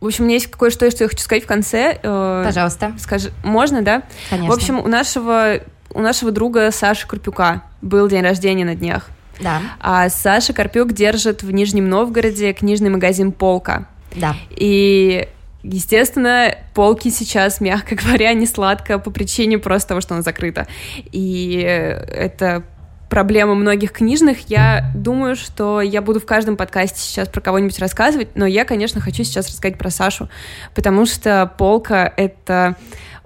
в 0.00 0.06
общем, 0.06 0.24
у 0.24 0.26
меня 0.26 0.36
есть 0.36 0.50
кое-что, 0.50 0.90
что 0.90 1.04
я 1.04 1.08
хочу 1.08 1.22
сказать 1.22 1.44
в 1.44 1.46
конце. 1.46 1.98
Э, 2.02 2.42
Пожалуйста. 2.44 2.92
Скажи, 2.98 3.32
можно, 3.42 3.82
да? 3.82 4.02
Конечно. 4.28 4.52
В 4.52 4.56
общем, 4.56 4.78
у 4.78 4.88
нашего, 4.88 5.60
у 5.90 6.00
нашего 6.00 6.30
друга 6.30 6.70
Саши 6.70 7.06
Карпюка 7.06 7.62
был 7.80 8.08
день 8.08 8.22
рождения 8.22 8.64
на 8.64 8.74
днях. 8.74 9.08
Да. 9.40 9.60
А 9.80 10.08
Саша 10.08 10.52
Карпюк 10.52 10.92
держит 10.92 11.42
в 11.42 11.50
Нижнем 11.50 11.88
Новгороде 11.88 12.52
книжный 12.52 12.90
магазин 12.90 13.32
«Полка». 13.32 13.86
Да. 14.14 14.34
И 14.50 15.28
Естественно, 15.68 16.54
полки 16.74 17.10
сейчас, 17.10 17.60
мягко 17.60 17.96
говоря, 18.02 18.32
не 18.34 18.46
сладко 18.46 19.00
по 19.00 19.10
причине 19.10 19.58
просто 19.58 19.88
того, 19.88 20.00
что 20.00 20.14
она 20.14 20.22
закрыта. 20.22 20.68
И 21.10 21.56
это 21.56 22.62
проблемы 23.08 23.54
многих 23.54 23.92
книжных, 23.92 24.48
я 24.48 24.90
думаю, 24.94 25.36
что 25.36 25.80
я 25.80 26.02
буду 26.02 26.20
в 26.20 26.26
каждом 26.26 26.56
подкасте 26.56 27.00
сейчас 27.00 27.28
про 27.28 27.40
кого-нибудь 27.40 27.78
рассказывать, 27.78 28.28
но 28.34 28.46
я, 28.46 28.64
конечно, 28.64 29.00
хочу 29.00 29.24
сейчас 29.24 29.48
рассказать 29.48 29.78
про 29.78 29.90
Сашу, 29.90 30.28
потому 30.74 31.06
что 31.06 31.52
полка— 31.56 32.12
это 32.16 32.76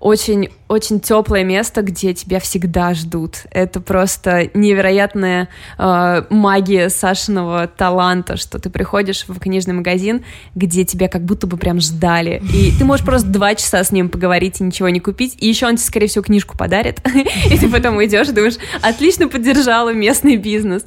очень-очень 0.00 0.98
теплое 1.00 1.44
место, 1.44 1.82
где 1.82 2.14
тебя 2.14 2.40
всегда 2.40 2.94
ждут. 2.94 3.42
Это 3.50 3.80
просто 3.80 4.50
невероятная 4.54 5.48
э, 5.78 6.22
магия 6.30 6.88
Сашиного 6.88 7.66
таланта, 7.68 8.38
что 8.38 8.58
ты 8.58 8.70
приходишь 8.70 9.26
в 9.28 9.38
книжный 9.38 9.74
магазин, 9.74 10.24
где 10.54 10.84
тебя 10.84 11.08
как 11.08 11.22
будто 11.22 11.46
бы 11.46 11.58
прям 11.58 11.80
ждали. 11.80 12.42
И 12.52 12.72
ты 12.76 12.84
можешь 12.86 13.04
просто 13.04 13.28
два 13.28 13.54
часа 13.54 13.84
с 13.84 13.92
ним 13.92 14.08
поговорить 14.08 14.60
и 14.60 14.64
ничего 14.64 14.88
не 14.88 15.00
купить. 15.00 15.36
И 15.38 15.46
еще 15.46 15.66
он 15.66 15.76
тебе, 15.76 15.86
скорее 15.86 16.06
всего, 16.06 16.24
книжку 16.24 16.56
подарит. 16.56 17.00
И 17.50 17.58
ты 17.58 17.68
потом 17.68 18.02
идешь 18.02 18.28
и 18.28 18.32
думаешь, 18.32 18.56
отлично 18.80 19.28
поддержала 19.28 19.92
местный 19.92 20.36
бизнес. 20.36 20.84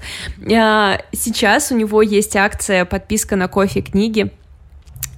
А, 0.51 0.99
сейчас 1.11 1.71
у 1.71 1.75
него 1.75 2.01
есть 2.01 2.35
акция 2.35 2.85
подписка 2.85 3.35
на 3.35 3.47
кофе 3.47 3.81
книги 3.81 4.31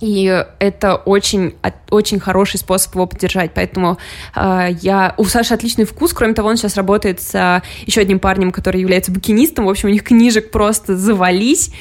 и 0.01 0.45
это 0.59 0.95
очень, 0.95 1.55
очень 1.89 2.19
хороший 2.19 2.57
способ 2.57 2.93
его 2.95 3.05
поддержать. 3.07 3.51
Поэтому 3.53 3.97
э, 4.35 4.69
я... 4.81 5.13
У 5.17 5.25
Саши 5.25 5.53
отличный 5.53 5.85
вкус. 5.85 6.13
Кроме 6.13 6.33
того, 6.33 6.49
он 6.49 6.57
сейчас 6.57 6.75
работает 6.75 7.21
с 7.21 7.33
э, 7.33 7.61
еще 7.85 8.01
одним 8.01 8.19
парнем, 8.19 8.51
который 8.51 8.81
является 8.81 9.11
букинистом. 9.11 9.65
В 9.65 9.69
общем, 9.69 9.89
у 9.89 9.91
них 9.91 10.03
книжек 10.03 10.51
просто 10.51 10.97
завались. 10.97 11.71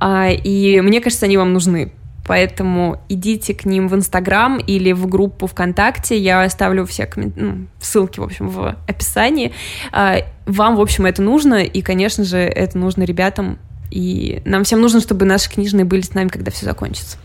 Э, 0.00 0.32
и 0.32 0.80
мне 0.80 1.00
кажется, 1.00 1.26
они 1.26 1.36
вам 1.36 1.52
нужны. 1.52 1.92
Поэтому 2.26 3.02
идите 3.10 3.52
к 3.54 3.66
ним 3.66 3.88
в 3.88 3.94
Инстаграм 3.94 4.58
или 4.58 4.92
в 4.92 5.06
группу 5.06 5.46
ВКонтакте. 5.46 6.16
Я 6.16 6.42
оставлю 6.42 6.86
все 6.86 7.06
коммент... 7.06 7.36
ну, 7.36 7.66
ссылки, 7.80 8.20
в 8.20 8.22
общем, 8.22 8.48
в 8.48 8.76
описании. 8.86 9.52
Вам, 9.92 10.76
в 10.76 10.80
общем, 10.80 11.04
это 11.04 11.20
нужно, 11.20 11.56
и, 11.56 11.82
конечно 11.82 12.24
же, 12.24 12.38
это 12.38 12.78
нужно 12.78 13.02
ребятам. 13.02 13.58
И 13.90 14.40
нам 14.46 14.64
всем 14.64 14.80
нужно, 14.80 15.00
чтобы 15.00 15.26
наши 15.26 15.50
книжные 15.50 15.84
были 15.84 16.00
с 16.00 16.14
нами, 16.14 16.28
когда 16.28 16.50
все 16.50 16.64
закончится. 16.64 17.18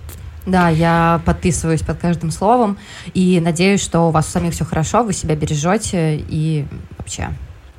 Да, 0.45 0.69
я 0.69 1.21
подписываюсь 1.25 1.81
под 1.81 1.99
каждым 1.99 2.31
словом 2.31 2.77
и 3.13 3.39
надеюсь, 3.39 3.81
что 3.81 4.07
у 4.07 4.11
вас 4.11 4.27
у 4.27 4.31
самих 4.31 4.53
все 4.53 4.65
хорошо, 4.65 5.03
вы 5.03 5.13
себя 5.13 5.35
бережете 5.35 6.17
и 6.17 6.65
вообще 6.97 7.29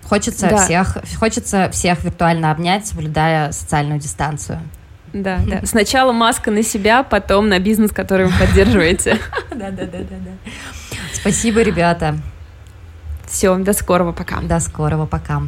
хочется 0.05 0.49
да. 0.49 0.65
всех 0.65 0.99
хочется 1.19 1.71
всех 1.71 2.05
виртуально 2.05 2.51
обнять, 2.51 2.87
соблюдая 2.87 3.53
социальную 3.53 4.01
дистанцию. 4.01 4.61
Да, 5.13 5.39
да. 5.47 5.63
Сначала 5.65 6.13
маска 6.13 6.51
на 6.51 6.63
себя, 6.63 7.03
потом 7.03 7.49
на 7.49 7.59
бизнес, 7.59 7.91
который 7.91 8.27
вы 8.27 8.33
поддерживаете. 8.39 9.19
Да, 9.51 9.71
да, 9.71 9.85
да, 9.85 9.99
да, 9.99 10.17
да. 10.25 10.51
Спасибо, 11.13 11.63
ребята. 11.63 12.17
Все, 13.27 13.57
до 13.57 13.73
скорого, 13.73 14.13
пока. 14.13 14.41
До 14.41 14.61
скорого, 14.61 15.07
пока. 15.07 15.43